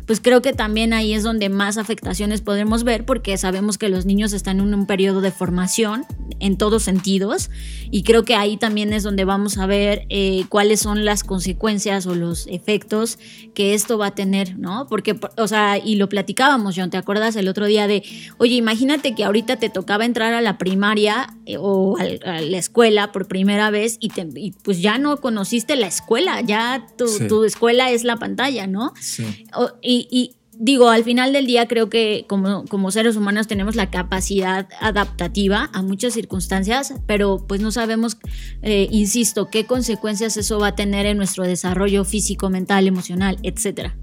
pues 0.09 0.19
creo 0.21 0.41
que 0.41 0.53
también 0.53 0.91
ahí 0.91 1.13
es 1.13 1.21
donde 1.21 1.49
más 1.49 1.77
afectaciones 1.77 2.41
podremos 2.41 2.83
ver 2.83 3.05
porque 3.05 3.37
sabemos 3.37 3.77
que 3.77 3.89
los 3.89 4.07
niños 4.07 4.33
están 4.33 4.59
en 4.59 4.73
un 4.73 4.87
periodo 4.87 5.21
de 5.21 5.29
formación 5.29 6.03
en 6.39 6.57
todos 6.57 6.81
sentidos 6.81 7.51
y 7.91 8.01
creo 8.01 8.25
que 8.25 8.33
ahí 8.33 8.57
también 8.57 8.91
es 8.91 9.03
donde 9.03 9.23
vamos 9.23 9.59
a 9.59 9.67
ver 9.67 10.07
eh, 10.09 10.45
cuáles 10.49 10.79
son 10.79 11.05
las 11.05 11.23
consecuencias 11.23 12.07
o 12.07 12.15
los 12.15 12.47
efectos 12.47 13.19
que 13.53 13.75
esto 13.75 13.99
va 13.99 14.07
a 14.07 14.15
tener, 14.15 14.57
¿no? 14.57 14.87
Porque, 14.87 15.19
o 15.37 15.47
sea, 15.47 15.77
y 15.77 15.95
lo 15.95 16.09
platicábamos, 16.09 16.73
John, 16.75 16.89
¿te 16.89 16.97
acuerdas 16.97 17.35
el 17.35 17.47
otro 17.47 17.67
día 17.67 17.85
de, 17.85 18.01
oye, 18.39 18.55
imagínate 18.55 19.13
que 19.13 19.25
ahorita 19.25 19.57
te 19.57 19.69
tocaba 19.69 20.05
entrar 20.05 20.33
a 20.33 20.41
la 20.41 20.57
primaria 20.57 21.18
eh, 21.45 21.57
o 21.59 21.97
a, 21.97 22.03
la 22.41 22.57
escuela 22.57 23.11
por 23.11 23.27
primera 23.27 23.69
vez 23.71 23.97
y, 23.99 24.09
te- 24.09 24.27
y 24.35 24.51
pues 24.63 24.81
ya 24.81 24.97
no 24.97 25.17
conociste 25.17 25.75
la 25.75 25.87
escuela, 25.87 26.41
ya 26.41 26.85
tu, 26.97 27.07
Sí. 27.07 27.27
tu 27.27 27.43
escuela 27.43 27.91
es 27.91 28.03
la 28.03 28.17
pantalla, 28.17 28.67
¿no? 28.67 28.93
Sí. 28.99 29.45
O- 29.55 29.71
y, 29.81 30.07
y 30.11 30.35
digo, 30.61 30.89
al 30.89 31.03
final 31.05 31.31
del 31.31 31.45
día 31.47 31.67
creo 31.67 31.89
que 31.89 32.25
como, 32.27 32.65
como 32.65 32.91
seres 32.91 33.15
humanos 33.15 33.47
tenemos 33.47 33.75
la 33.77 33.89
capacidad 33.89 34.67
adaptativa 34.81 35.69
a 35.73 35.81
muchas 35.81 36.13
circunstancias, 36.13 36.93
pero 37.07 37.45
pues 37.47 37.61
no 37.61 37.71
sabemos, 37.71 38.17
eh, 38.61 38.87
insisto, 38.91 39.49
qué 39.49 39.65
consecuencias 39.65 40.35
eso 40.35 40.59
va 40.59 40.67
a 40.67 40.75
tener 40.75 41.05
en 41.05 41.15
nuestro 41.17 41.45
desarrollo 41.45 42.03
físico, 42.03 42.49
mental, 42.49 42.87
emocional, 42.87 43.37
etcétera. 43.43 43.95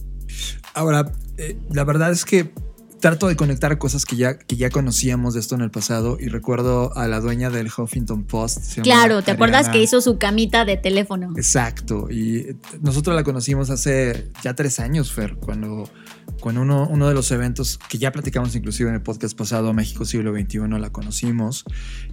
Ahora, 0.74 1.12
eh, 1.38 1.59
la 1.72 1.85
verdad 1.85 2.11
es 2.11 2.24
que 2.24 2.52
trato 3.00 3.28
de 3.28 3.37
conectar 3.37 3.76
cosas 3.78 4.04
que 4.04 4.16
ya, 4.16 4.38
que 4.38 4.56
ya 4.56 4.70
conocíamos 4.70 5.35
de 5.35 5.40
esto 5.40 5.54
en 5.54 5.61
el 5.61 5.70
pasado 5.70 6.16
y 6.18 6.28
recuerdo 6.28 6.96
a 6.96 7.06
la 7.09 7.20
dueña 7.20 7.50
del 7.50 7.68
Huffington 7.68 8.24
Post. 8.24 8.80
Claro, 8.82 9.22
¿te 9.22 9.32
acuerdas 9.32 9.68
que 9.68 9.82
hizo 9.82 10.00
su 10.00 10.18
camita 10.18 10.64
de 10.64 10.76
teléfono? 10.76 11.32
Exacto, 11.37 12.09
y 12.11 12.56
nosotros 12.80 13.14
la 13.14 13.24
conocimos 13.24 13.70
hace 13.70 14.30
ya 14.42 14.54
tres 14.54 14.80
años, 14.80 15.12
Fer, 15.12 15.37
cuando, 15.37 15.88
cuando 16.40 16.62
uno, 16.62 16.88
uno 16.90 17.09
de 17.09 17.14
los 17.14 17.30
eventos 17.30 17.78
que 17.88 17.98
ya 17.98 18.12
platicamos 18.12 18.54
inclusive 18.56 18.88
en 18.88 18.94
el 18.96 19.02
podcast 19.02 19.37
pasado, 19.37 19.72
México 19.72 20.04
Siglo 20.04 20.35
XXI, 20.35 20.61
la 20.78 20.90
conocimos, 20.90 21.64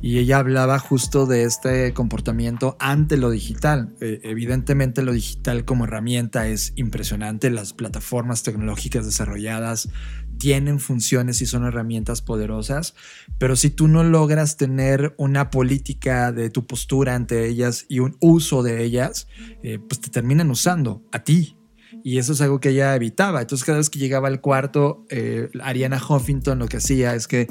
y 0.02 0.20
ella 0.20 0.40
hablaba 0.40 0.80
justo 0.80 1.26
de 1.26 1.44
este 1.44 1.94
comportamiento 1.94 2.76
ante 2.80 3.18
lo 3.18 3.30
digital. 3.30 3.94
Eh, 4.02 4.20
evidentemente 4.24 5.02
lo 5.02 5.14
digital 5.14 5.66
como 5.66 5.86
herramienta 5.86 6.48
es 6.48 6.74
impresionante, 6.76 7.50
las 7.50 7.74
plataformas 7.74 8.44
tecnológicas 8.44 9.06
desarrolladas 9.06 9.90
tienen 10.38 10.80
funciones 10.80 11.42
y 11.42 11.46
son 11.46 11.66
herramientas 11.66 12.22
poderosas, 12.22 12.96
pero 13.38 13.56
si 13.56 13.70
tú 13.70 13.88
no 13.88 14.04
logras 14.04 14.58
tener 14.58 15.14
una 15.18 15.50
política 15.50 16.32
de 16.32 16.50
tu 16.50 16.66
postura 16.66 17.16
ante 17.16 17.48
ellas 17.48 17.86
y 17.88 18.00
un 18.00 18.18
uso 18.20 18.64
de 18.64 18.84
ellas, 18.84 19.28
eh, 19.64 19.80
pues 19.80 20.02
te 20.02 20.10
terminan 20.10 20.52
usando 20.52 21.04
a 21.12 21.24
ti. 21.24 21.58
Y 22.04 22.18
eso 22.18 22.34
es 22.34 22.42
algo 22.42 22.60
que 22.60 22.70
ella 22.70 22.96
evitaba. 22.96 23.42
Entonces 23.42 23.66
cada 23.66 23.78
vez 23.78 23.90
que 23.90 24.00
llegaba 24.00 24.28
al 24.28 24.42
cuarto, 24.42 25.06
eh, 25.10 25.50
Ariana 25.62 26.02
Huffington 26.06 26.60
lo 26.60 26.68
que 26.68 26.78
hacía 26.78 27.16
es 27.16 27.28
que 27.28 27.48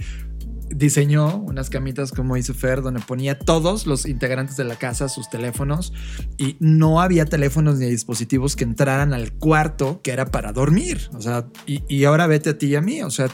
diseñó 0.75 1.37
unas 1.39 1.71
camitas, 1.71 2.13
como 2.13 2.35
dice 2.35 2.55
Fer, 2.55 2.83
donde 2.83 3.01
ponía 3.01 3.39
todos 3.39 3.87
los 3.87 4.07
integrantes 4.07 4.57
de 4.57 4.65
la 4.65 4.77
casa 4.77 5.09
sus 5.09 5.29
teléfonos 5.29 5.93
y 6.39 6.57
no 6.61 7.01
había 7.01 7.25
teléfonos 7.27 7.79
ni 7.79 7.87
dispositivos 7.87 8.57
que 8.57 8.65
entraran 8.65 9.13
al 9.13 9.33
cuarto 9.33 10.01
que 10.03 10.13
era 10.13 10.27
para 10.27 10.53
dormir. 10.53 11.11
O 11.15 11.21
sea, 11.21 11.47
y, 11.67 11.83
y 11.89 12.05
ahora 12.05 12.27
vete 12.27 12.51
a 12.51 12.59
ti 12.59 12.67
y 12.67 12.77
a 12.77 12.81
mí. 12.81 13.03
O 13.03 13.11
sea, 13.11 13.29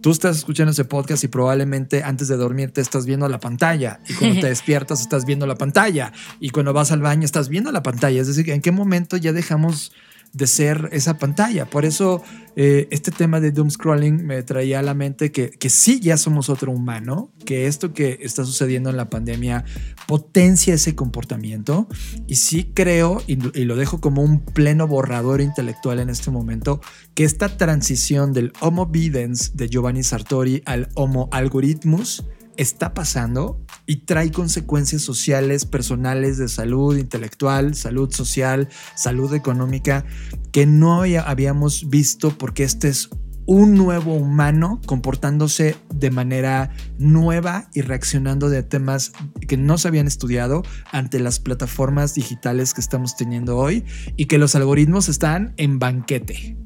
tú 0.00 0.10
estás 0.10 0.36
escuchando 0.38 0.72
ese 0.72 0.84
podcast 0.84 1.24
y 1.24 1.28
probablemente 1.28 2.02
antes 2.02 2.28
de 2.28 2.36
dormir 2.36 2.70
te 2.70 2.80
estás 2.80 3.06
viendo 3.06 3.28
la 3.28 3.40
pantalla 3.40 4.00
y 4.08 4.14
cuando 4.14 4.40
te 4.40 4.46
despiertas 4.48 5.00
estás 5.00 5.24
viendo 5.24 5.46
la 5.46 5.56
pantalla 5.56 6.12
y 6.40 6.50
cuando 6.50 6.72
vas 6.72 6.92
al 6.92 7.00
baño 7.00 7.24
estás 7.24 7.48
viendo 7.48 7.72
la 7.72 7.82
pantalla. 7.82 8.20
Es 8.20 8.26
decir, 8.26 8.48
¿en 8.50 8.60
qué 8.60 8.70
momento 8.70 9.16
ya 9.16 9.32
dejamos 9.32 9.92
de 10.36 10.46
ser 10.46 10.90
esa 10.92 11.16
pantalla. 11.16 11.64
Por 11.64 11.86
eso 11.86 12.22
eh, 12.56 12.88
este 12.90 13.10
tema 13.10 13.40
de 13.40 13.52
doom 13.52 13.70
scrolling 13.70 14.26
me 14.26 14.42
traía 14.42 14.80
a 14.80 14.82
la 14.82 14.92
mente 14.92 15.32
que, 15.32 15.48
que 15.48 15.70
sí 15.70 15.98
ya 15.98 16.18
somos 16.18 16.50
otro 16.50 16.72
humano, 16.72 17.32
que 17.46 17.66
esto 17.66 17.94
que 17.94 18.18
está 18.20 18.44
sucediendo 18.44 18.90
en 18.90 18.98
la 18.98 19.08
pandemia 19.08 19.64
potencia 20.06 20.74
ese 20.74 20.94
comportamiento 20.94 21.88
y 22.26 22.36
sí 22.36 22.70
creo, 22.74 23.22
y, 23.26 23.36
lo 23.36 23.76
dejo 23.76 24.00
como 24.02 24.22
un 24.22 24.44
pleno 24.44 24.86
borrador 24.86 25.40
intelectual 25.40 26.00
en 26.00 26.10
este 26.10 26.30
momento, 26.30 26.82
que 27.14 27.24
esta 27.24 27.56
transición 27.56 28.34
del 28.34 28.52
Homo 28.60 28.86
videns 28.86 29.56
de 29.56 29.70
Giovanni 29.70 30.02
Sartori 30.02 30.62
al 30.66 30.90
Homo 30.94 31.30
algorithmus 31.32 32.24
está 32.56 32.94
pasando 32.94 33.60
y 33.86 34.04
trae 34.04 34.30
consecuencias 34.30 35.02
sociales, 35.02 35.64
personales, 35.64 36.38
de 36.38 36.48
salud 36.48 36.96
intelectual, 36.96 37.74
salud 37.74 38.12
social, 38.12 38.68
salud 38.94 39.32
económica, 39.34 40.04
que 40.52 40.66
no 40.66 41.02
habíamos 41.02 41.88
visto 41.88 42.36
porque 42.36 42.64
este 42.64 42.88
es 42.88 43.10
un 43.46 43.74
nuevo 43.74 44.14
humano 44.14 44.80
comportándose 44.86 45.76
de 45.94 46.10
manera 46.10 46.70
nueva 46.98 47.70
y 47.72 47.82
reaccionando 47.82 48.48
de 48.48 48.64
temas 48.64 49.12
que 49.46 49.56
no 49.56 49.78
se 49.78 49.88
habían 49.88 50.08
estudiado 50.08 50.62
ante 50.90 51.20
las 51.20 51.38
plataformas 51.38 52.14
digitales 52.14 52.74
que 52.74 52.80
estamos 52.80 53.16
teniendo 53.16 53.56
hoy 53.56 53.84
y 54.16 54.26
que 54.26 54.38
los 54.38 54.56
algoritmos 54.56 55.08
están 55.08 55.54
en 55.56 55.78
banquete. 55.78 56.65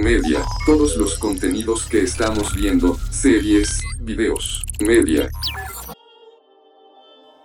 Media, 0.00 0.42
todos 0.64 0.96
los 0.96 1.18
contenidos 1.18 1.84
que 1.84 2.00
estamos 2.00 2.54
viendo, 2.54 2.98
series, 3.10 3.82
videos, 4.00 4.64
media. 4.80 5.28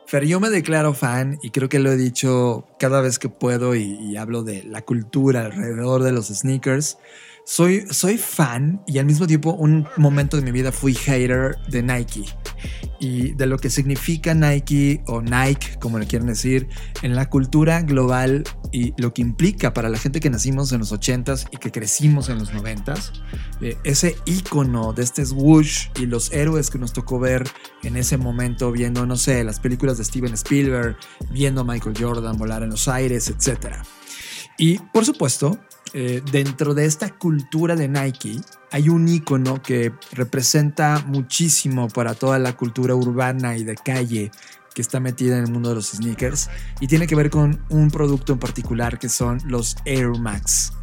Fer, 0.06 0.26
yo 0.26 0.40
me 0.40 0.50
declaro 0.50 0.94
fan 0.94 1.38
y 1.44 1.50
creo 1.50 1.68
que 1.68 1.80
lo 1.80 1.92
he 1.92 1.98
dicho 1.98 2.66
cada 2.80 3.02
vez 3.02 3.20
que 3.20 3.28
puedo 3.28 3.76
y, 3.76 3.98
y 4.00 4.16
hablo 4.16 4.44
de 4.44 4.64
la 4.64 4.84
cultura 4.84 5.42
alrededor 5.42 6.04
de 6.04 6.14
los 6.14 6.28
sneakers. 6.28 6.98
Soy, 7.48 7.86
soy 7.92 8.18
fan 8.18 8.82
y 8.88 8.98
al 8.98 9.06
mismo 9.06 9.28
tiempo 9.28 9.54
un 9.54 9.88
momento 9.98 10.36
de 10.36 10.44
mi 10.44 10.52
vida 10.52 10.72
fui 10.72 10.96
hater 10.96 11.56
de 11.68 11.84
Nike 11.84 12.26
y 13.00 13.34
de 13.34 13.46
lo 13.46 13.60
que 13.60 13.70
significa 13.70 14.34
Nike 14.34 15.04
o 15.06 15.22
Nike, 15.22 15.78
como 15.80 16.00
le 16.00 16.08
quieren 16.08 16.28
decir, 16.28 16.68
en 17.04 17.16
la 17.16 17.30
cultura 17.30 17.84
global 17.84 18.44
y 18.72 18.94
lo 19.00 19.14
que 19.14 19.22
implica 19.22 19.74
para 19.74 19.90
la 19.90 20.00
gente 20.00 20.20
que 20.20 20.32
nacimos 20.32 20.72
en 20.72 20.80
los 20.80 20.92
80s 20.92 21.48
y 21.52 21.58
que 21.58 21.72
crecimos 21.72 22.30
en 22.30 22.40
los 22.40 22.52
90s. 22.52 23.12
Eh, 23.62 23.78
ese 23.84 24.16
icono 24.26 24.94
de 24.94 25.04
este 25.04 25.24
swoosh 25.24 25.90
y 26.00 26.08
los 26.08 26.32
héroes 26.32 26.72
que 26.72 26.80
nos 26.80 26.94
tocó 26.94 27.20
ver 27.20 27.48
en 27.84 27.96
ese 27.96 28.18
momento, 28.18 28.72
viendo, 28.72 29.06
no 29.06 29.18
sé, 29.18 29.44
las 29.44 29.60
películas 29.60 30.00
de 30.00 30.06
Steven 30.06 30.34
Spielberg, 30.34 30.98
viendo 31.30 31.62
a 31.62 31.64
Michael 31.64 31.96
Jordan 32.00 32.38
volar 32.38 32.64
en 32.64 32.72
los 32.72 32.88
aires, 32.88 33.30
etc. 33.30 33.76
Y 34.58 34.80
por 34.80 35.06
supuesto, 35.06 35.60
eh, 35.98 36.22
dentro 36.30 36.74
de 36.74 36.84
esta 36.84 37.10
cultura 37.10 37.78
de 37.78 37.88
Nike 37.88 38.42
hay 38.70 38.90
un 38.90 39.08
icono 39.08 39.62
que 39.62 39.94
representa 40.12 41.02
muchísimo 41.08 41.88
para 41.88 42.16
toda 42.16 42.38
la 42.38 42.52
cultura 42.58 42.94
urbana 42.96 43.56
y 43.56 43.64
de 43.64 43.76
calle 43.76 44.30
que 44.74 44.82
está 44.82 45.00
metida 45.00 45.38
en 45.38 45.46
el 45.46 45.52
mundo 45.52 45.70
de 45.70 45.76
los 45.76 45.92
sneakers 45.92 46.50
y 46.82 46.88
tiene 46.88 47.08
que 47.08 47.16
ver 47.16 47.30
con 47.30 47.62
un 47.70 47.92
producto 47.92 48.34
en 48.34 48.40
particular 48.40 49.00
que 49.00 49.08
son 49.08 49.40
los 49.46 49.78
Air 49.86 50.10
Max. 50.20 50.74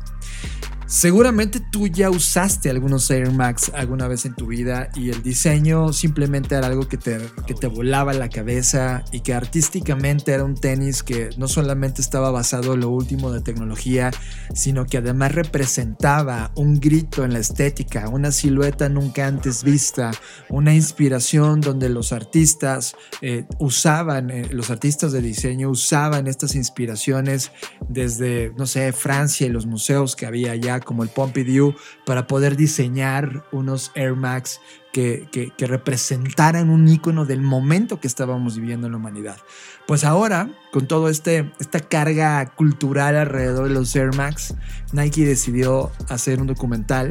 Seguramente 0.87 1.61
tú 1.61 1.87
ya 1.87 2.11
usaste 2.11 2.69
algunos 2.69 3.11
Air 3.11 3.33
Max 3.33 3.73
alguna 3.75 4.09
vez 4.09 4.27
en 4.27 4.35
tu 4.35 4.47
vida 4.47 4.91
y 4.95 5.11
el 5.11 5.23
diseño 5.23 5.93
simplemente 5.93 6.55
era 6.55 6.67
algo 6.67 6.87
que 6.87 6.99
te, 6.99 7.19
que 7.47 7.55
te 7.55 7.67
volaba 7.67 8.13
la 8.13 8.29
cabeza 8.29 9.05
y 9.11 9.21
que 9.21 9.33
artísticamente 9.33 10.33
era 10.33 10.45
un 10.45 10.55
tenis 10.55 11.03
que 11.03 11.31
no 11.39 11.49
solamente 11.49 12.03
estaba 12.03 12.31
basado 12.31 12.75
en 12.75 12.81
lo 12.81 12.91
último 12.91 13.33
de 13.33 13.41
tecnología, 13.41 14.11
sino 14.55 14.87
que 14.87 14.99
además 14.99 15.33
representaba 15.33 16.53
un 16.57 16.79
grito 16.79 17.25
en 17.25 17.33
la 17.33 17.39
estética, 17.39 18.09
una 18.09 18.31
silueta 18.31 18.89
nunca 18.89 19.27
antes 19.27 19.65
vista, 19.65 20.11
una 20.49 20.75
inspiración 20.75 21.61
donde 21.61 21.89
los 21.89 22.13
artistas 22.13 22.95
eh, 23.21 23.47
usaban, 23.59 24.31
eh, 24.31 24.49
los 24.51 24.71
artistas 24.71 25.13
de 25.13 25.23
diseño 25.23 25.71
usaban 25.71 26.27
estas 26.27 26.55
inspiraciones 26.55 27.51
desde, 27.89 28.53
no 28.57 28.67
sé, 28.67 28.93
Francia 28.93 29.47
y 29.47 29.51
los 29.51 29.67
museos 29.67 30.17
que 30.17 30.27
había 30.27 30.53
allá 30.53 30.72
como 30.81 31.03
el 31.03 31.09
Pompidou 31.09 31.75
para 32.05 32.27
poder 32.27 32.57
diseñar 32.57 33.45
unos 33.53 33.91
Air 33.95 34.15
Max 34.15 34.61
que, 34.93 35.53
representaran 35.59 36.69
un 36.69 36.87
icono 36.87 37.25
del 37.25 37.41
momento 37.41 37.99
que 37.99 38.07
estábamos 38.07 38.57
viviendo 38.57 38.87
en 38.87 38.93
la 38.93 38.99
humanidad. 38.99 39.37
Pues 39.87 40.05
ahora, 40.05 40.51
con 40.71 40.87
toda 40.87 41.11
este, 41.11 41.51
esta 41.59 41.81
carga 41.81 42.45
cultural 42.47 43.17
alrededor 43.17 43.69
de 43.69 43.75
los 43.75 43.95
Air 43.97 44.15
Max, 44.15 44.55
Nike 44.93 45.25
decidió 45.25 45.91
hacer 46.09 46.41
un 46.41 46.47
documental 46.47 47.11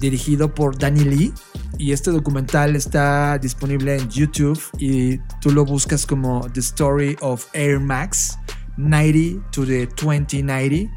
dirigido 0.00 0.54
por 0.54 0.78
Danny 0.78 1.04
Lee. 1.04 1.34
Y 1.76 1.92
este 1.92 2.10
documental 2.10 2.76
está 2.76 3.38
disponible 3.38 3.96
en 3.96 4.08
YouTube 4.08 4.60
y 4.78 5.18
tú 5.40 5.52
lo 5.52 5.64
buscas 5.64 6.06
como 6.06 6.48
The 6.52 6.60
Story 6.60 7.16
of 7.20 7.46
Air 7.52 7.78
Max 7.78 8.38
90 8.78 9.50
to 9.50 9.66
the 9.66 9.86
2090 9.86 10.90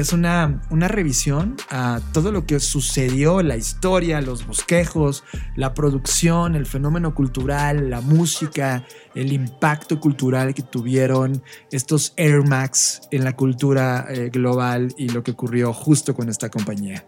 es 0.00 0.12
una, 0.12 0.62
una 0.70 0.88
revisión 0.88 1.56
a 1.70 2.00
todo 2.12 2.32
lo 2.32 2.46
que 2.46 2.60
sucedió, 2.60 3.42
la 3.42 3.56
historia, 3.56 4.20
los 4.20 4.46
bosquejos, 4.46 5.24
la 5.56 5.74
producción, 5.74 6.54
el 6.54 6.66
fenómeno 6.66 7.14
cultural, 7.14 7.90
la 7.90 8.00
música, 8.00 8.84
el 9.14 9.32
impacto 9.32 10.00
cultural 10.00 10.54
que 10.54 10.62
tuvieron 10.62 11.42
estos 11.70 12.12
Air 12.16 12.46
Max 12.46 13.02
en 13.10 13.24
la 13.24 13.34
cultura 13.34 14.06
eh, 14.08 14.30
global 14.30 14.94
y 14.96 15.08
lo 15.08 15.22
que 15.22 15.32
ocurrió 15.32 15.72
justo 15.72 16.14
con 16.14 16.28
esta 16.28 16.48
compañía. 16.48 17.04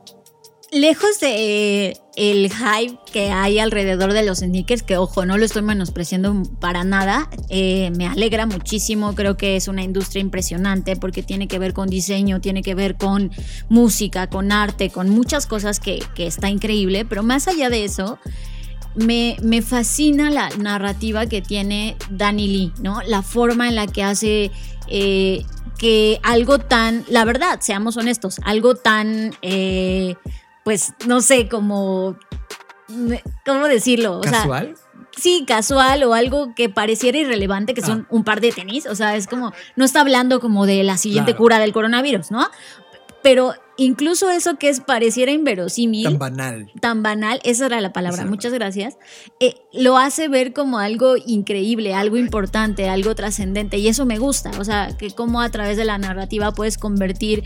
Lejos 0.72 1.18
de 1.18 2.00
el 2.14 2.48
hype 2.48 2.96
que 3.12 3.32
hay 3.32 3.58
alrededor 3.58 4.12
de 4.12 4.22
los 4.22 4.38
sneakers, 4.38 4.84
que 4.84 4.96
ojo, 4.98 5.26
no 5.26 5.36
lo 5.36 5.44
estoy 5.44 5.62
menospreciando 5.62 6.44
para 6.60 6.84
nada, 6.84 7.28
eh, 7.48 7.90
me 7.96 8.06
alegra 8.06 8.46
muchísimo, 8.46 9.16
creo 9.16 9.36
que 9.36 9.56
es 9.56 9.66
una 9.66 9.82
industria 9.82 10.20
impresionante 10.20 10.94
porque 10.94 11.24
tiene 11.24 11.48
que 11.48 11.58
ver 11.58 11.72
con 11.72 11.88
diseño, 11.88 12.40
tiene 12.40 12.62
que 12.62 12.76
ver 12.76 12.96
con 12.96 13.32
música, 13.68 14.28
con 14.28 14.52
arte, 14.52 14.90
con 14.90 15.08
muchas 15.08 15.48
cosas 15.48 15.80
que, 15.80 16.04
que 16.14 16.28
está 16.28 16.48
increíble, 16.50 17.04
pero 17.04 17.24
más 17.24 17.48
allá 17.48 17.68
de 17.68 17.84
eso, 17.84 18.20
me, 18.94 19.38
me, 19.42 19.62
fascina 19.62 20.30
la 20.30 20.50
narrativa 20.50 21.26
que 21.26 21.42
tiene 21.42 21.96
Danny 22.10 22.46
Lee, 22.46 22.72
¿no? 22.80 23.02
La 23.08 23.22
forma 23.22 23.68
en 23.68 23.74
la 23.74 23.88
que 23.88 24.04
hace 24.04 24.52
eh, 24.86 25.44
que 25.78 26.20
algo 26.22 26.60
tan, 26.60 27.04
la 27.08 27.24
verdad, 27.24 27.58
seamos 27.60 27.96
honestos, 27.96 28.40
algo 28.44 28.76
tan... 28.76 29.34
Eh, 29.42 30.14
pues 30.64 30.92
no 31.06 31.20
sé, 31.20 31.48
como, 31.48 32.16
¿cómo 33.46 33.66
decirlo? 33.66 34.18
O 34.18 34.20
¿Casual? 34.20 34.76
Sea, 34.76 34.90
sí, 35.16 35.44
casual 35.46 36.02
o 36.04 36.14
algo 36.14 36.54
que 36.54 36.68
pareciera 36.68 37.18
irrelevante, 37.18 37.74
que 37.74 37.82
son 37.82 38.02
ah. 38.02 38.06
un 38.10 38.24
par 38.24 38.40
de 38.40 38.52
tenis. 38.52 38.86
O 38.86 38.94
sea, 38.94 39.16
es 39.16 39.26
como, 39.26 39.52
no 39.76 39.84
está 39.84 40.00
hablando 40.00 40.40
como 40.40 40.66
de 40.66 40.82
la 40.82 40.96
siguiente 40.96 41.32
claro. 41.32 41.38
cura 41.38 41.58
del 41.58 41.72
coronavirus, 41.72 42.30
¿no? 42.30 42.48
Pero 43.22 43.52
incluso 43.76 44.30
eso 44.30 44.56
que 44.56 44.68
es 44.68 44.80
pareciera 44.80 45.32
inverosímil, 45.32 46.04
Tan 46.04 46.18
banal. 46.18 46.70
tan 46.80 47.02
banal, 47.02 47.40
esa 47.44 47.66
era 47.66 47.80
la 47.80 47.92
palabra, 47.92 48.26
muchas 48.26 48.52
gracias, 48.52 48.98
eh, 49.40 49.54
lo 49.72 49.96
hace 49.96 50.28
ver 50.28 50.52
como 50.52 50.78
algo 50.78 51.14
increíble, 51.16 51.94
algo 51.94 52.16
importante, 52.18 52.88
algo 52.88 53.14
trascendente 53.14 53.78
y 53.78 53.88
eso 53.88 54.04
me 54.04 54.18
gusta, 54.18 54.50
o 54.58 54.64
sea, 54.64 54.96
que 54.98 55.10
como 55.10 55.40
a 55.40 55.48
través 55.50 55.76
de 55.76 55.84
la 55.84 55.96
narrativa 55.98 56.52
puedes 56.52 56.76
convertir 56.76 57.44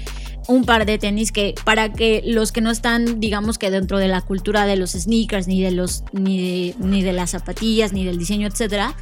un 0.49 0.65
par 0.65 0.87
de 0.87 0.99
tenis 0.99 1.31
que 1.31 1.55
para 1.65 1.93
que 1.93 2.23
los 2.25 2.51
que 2.51 2.61
no 2.61 2.71
están, 2.71 3.21
digamos 3.21 3.59
que 3.59 3.71
dentro 3.71 3.99
de 3.99 4.09
la 4.09 4.21
cultura 4.21 4.67
de 4.67 4.77
los 4.77 4.91
sneakers, 4.93 5.47
ni 5.47 5.63
de 5.63 5.71
los, 5.71 6.03
ni 6.13 6.73
de, 6.73 6.75
ni 6.79 7.03
de 7.03 7.13
las 7.13 7.31
zapatillas, 7.31 7.93
ni 7.93 8.05
del 8.05 8.19
diseño, 8.19 8.49
etcétera, 8.49 8.97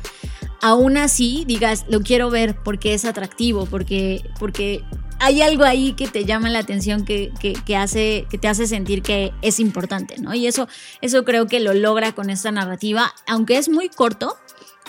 aún 0.61 0.97
así 0.97 1.45
digas, 1.47 1.85
lo 1.89 2.01
quiero 2.03 2.31
ver 2.31 2.57
porque 2.63 2.95
es 2.95 3.05
atractivo, 3.05 3.67
porque, 3.67 4.23
porque 4.39 4.85
hay 5.23 5.41
algo 5.41 5.63
ahí 5.63 5.93
que 5.93 6.09
te 6.09 6.25
llama 6.25 6.51
la 6.51 6.59
atención, 6.59 7.05
que, 7.05 7.33
que, 7.41 7.53
que 7.53 7.77
hace, 7.77 8.27
que 8.29 8.39
te 8.39 8.49
hace 8.49 8.67
sentir 8.67 9.03
que 9.03 9.33
es 9.41 9.61
importante, 9.61 10.17
¿no? 10.19 10.35
Y 10.35 10.49
eso, 10.49 10.67
eso 11.01 11.25
creo 11.25 11.47
que 11.47 11.61
lo 11.61 11.75
logra 11.75 12.11
con 12.13 12.29
esta 12.29 12.51
narrativa, 12.51 13.15
aunque 13.29 13.57
es 13.57 13.69
muy 13.69 13.89
corto, 13.89 14.37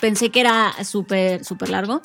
pensé 0.02 0.32
que 0.32 0.40
era 0.40 0.74
súper, 0.84 1.46
súper 1.46 1.70
largo. 1.70 2.02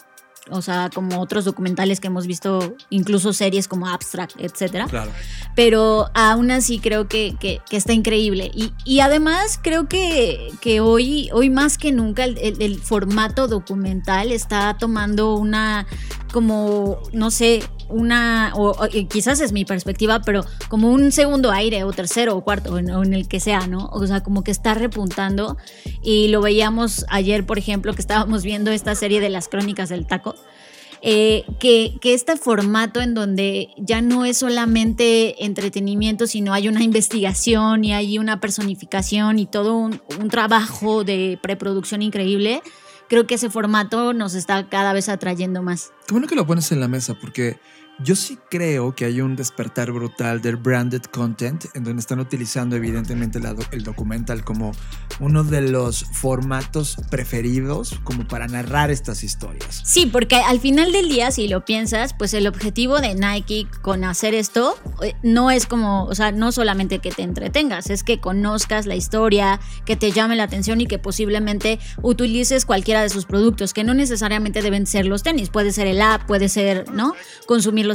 O 0.50 0.62
sea, 0.62 0.90
como 0.94 1.20
otros 1.20 1.44
documentales 1.44 2.00
que 2.00 2.06
hemos 2.06 2.26
visto, 2.26 2.74
incluso 2.90 3.32
series 3.32 3.68
como 3.68 3.87
Abstract, 3.88 4.34
etcétera 4.38 4.87
Claro. 4.87 5.11
pero 5.54 6.06
aún 6.14 6.50
así 6.50 6.78
creo 6.78 7.08
que, 7.08 7.37
que- 7.38 7.61
que 7.68 7.76
está 7.76 7.92
increíble. 7.92 8.50
Y, 8.54 8.72
y 8.84 9.00
además 9.00 9.58
creo 9.62 9.88
que, 9.88 10.50
que 10.61 10.80
hoy, 10.80 11.28
hoy 11.32 11.50
más 11.50 11.78
que 11.78 11.92
nunca 11.92 12.24
el, 12.24 12.38
el- 12.38 12.61
el 12.62 12.78
formato 12.78 13.48
documental 13.48 14.32
está 14.32 14.76
tomando 14.78 15.34
una, 15.34 15.87
como, 16.32 17.00
no 17.12 17.30
sé, 17.30 17.62
una, 17.90 18.52
o, 18.54 18.76
quizás 19.08 19.40
es 19.40 19.52
mi 19.52 19.64
perspectiva, 19.64 20.20
pero 20.20 20.44
como 20.68 20.90
un 20.90 21.11
segundo 21.11 21.50
aire 21.50 21.84
o 21.84 21.92
tercero 21.92 22.37
o 22.37 22.42
cuarto, 22.44 22.74
o 22.74 22.78
en, 22.78 22.90
o 22.90 23.02
en 23.02 23.14
el 23.14 23.28
que 23.28 23.40
sea, 23.40 23.66
¿no? 23.66 23.87
O 23.92 24.06
sea, 24.06 24.22
como 24.22 24.44
que 24.44 24.50
está 24.50 24.74
repuntando. 24.74 25.56
Y 26.02 26.28
lo 26.28 26.42
veíamos 26.42 27.06
ayer, 27.08 27.46
por 27.46 27.56
ejemplo, 27.58 27.94
que 27.94 28.02
estábamos 28.02 28.42
viendo 28.42 28.70
esta 28.70 28.94
serie 28.94 29.20
de 29.20 29.30
las 29.30 29.48
crónicas 29.48 29.88
del 29.88 30.06
taco 30.06 30.34
eh, 31.01 31.44
que, 31.61 31.94
que 32.01 32.14
este 32.14 32.37
formato 32.37 33.01
en 33.01 33.14
donde 33.14 33.68
ya 33.77 34.01
no 34.01 34.24
es 34.24 34.38
solamente 34.38 35.44
entretenimiento, 35.44 36.27
sino 36.27 36.53
hay 36.53 36.68
una 36.68 36.83
investigación 36.83 37.85
y 37.85 37.92
hay 37.94 38.18
una 38.18 38.40
personificación 38.40 39.38
y 39.38 39.46
todo 39.46 39.77
un, 39.77 40.01
un 40.20 40.29
trabajo 40.29 41.05
de 41.05 41.38
preproducción 41.40 42.03
increíble, 42.03 42.62
creo 43.09 43.27
que 43.27 43.37
ese 43.37 43.48
formato 43.48 44.12
nos 44.12 44.35
está 44.35 44.68
cada 44.68 44.92
vez 44.92 45.09
atrayendo 45.09 45.62
más. 45.62 45.92
Qué 46.07 46.14
bueno 46.14 46.27
que 46.27 46.35
lo 46.35 46.46
pones 46.46 46.72
en 46.72 46.81
la 46.81 46.88
mesa 46.88 47.14
porque 47.14 47.59
yo 48.00 48.14
sí 48.14 48.38
creo 48.48 48.94
que 48.94 49.04
hay 49.04 49.20
un 49.20 49.34
despertar 49.34 49.90
brutal 49.90 50.40
del 50.40 50.56
branded 50.56 51.02
content 51.02 51.64
en 51.74 51.84
donde 51.84 52.00
están 52.00 52.20
utilizando 52.20 52.76
evidentemente 52.76 53.40
el 53.72 53.82
documental 53.82 54.44
como 54.44 54.72
uno 55.20 55.42
de 55.42 55.62
los 55.62 56.04
formatos 56.04 56.96
preferidos 57.11 57.98
como 58.04 58.26
para 58.28 58.46
narrar 58.46 58.90
estas 58.90 59.24
historias. 59.24 59.82
Sí, 59.84 60.06
porque 60.06 60.37
al 60.37 60.61
final 60.61 60.92
del 60.92 61.08
día, 61.08 61.30
si 61.32 61.48
lo 61.48 61.64
piensas, 61.64 62.14
pues 62.14 62.34
el 62.34 62.46
objetivo 62.46 63.00
de 63.00 63.14
Nike 63.14 63.66
con 63.82 64.04
hacer 64.04 64.34
esto 64.34 64.78
eh, 65.02 65.14
no 65.22 65.50
es 65.50 65.66
como, 65.66 66.04
o 66.04 66.14
sea, 66.14 66.30
no 66.30 66.52
solamente 66.52 67.00
que 67.00 67.11
te 67.11 67.22
entretengas, 67.22 67.90
es 67.90 68.04
que 68.04 68.20
conozcas 68.20 68.87
la 68.87 68.94
historia, 68.94 69.61
que 69.84 69.96
te 69.96 70.12
llame 70.12 70.37
la 70.37 70.44
atención 70.44 70.80
y 70.80 70.87
que 70.87 70.98
posiblemente 70.98 71.80
utilices 72.02 72.64
cualquiera 72.64 73.02
de 73.02 73.08
sus 73.08 73.24
productos, 73.24 73.74
que 73.74 73.82
no 73.82 73.94
necesariamente 73.94 74.62
deben 74.62 74.87
ser 74.87 75.06
los 75.06 75.22
tenis, 75.22 75.50
puede 75.50 75.72
ser 75.72 75.88
el 75.88 76.00
app, 76.00 76.26
puede 76.26 76.48
ser, 76.48 76.90
¿no? 76.92 77.14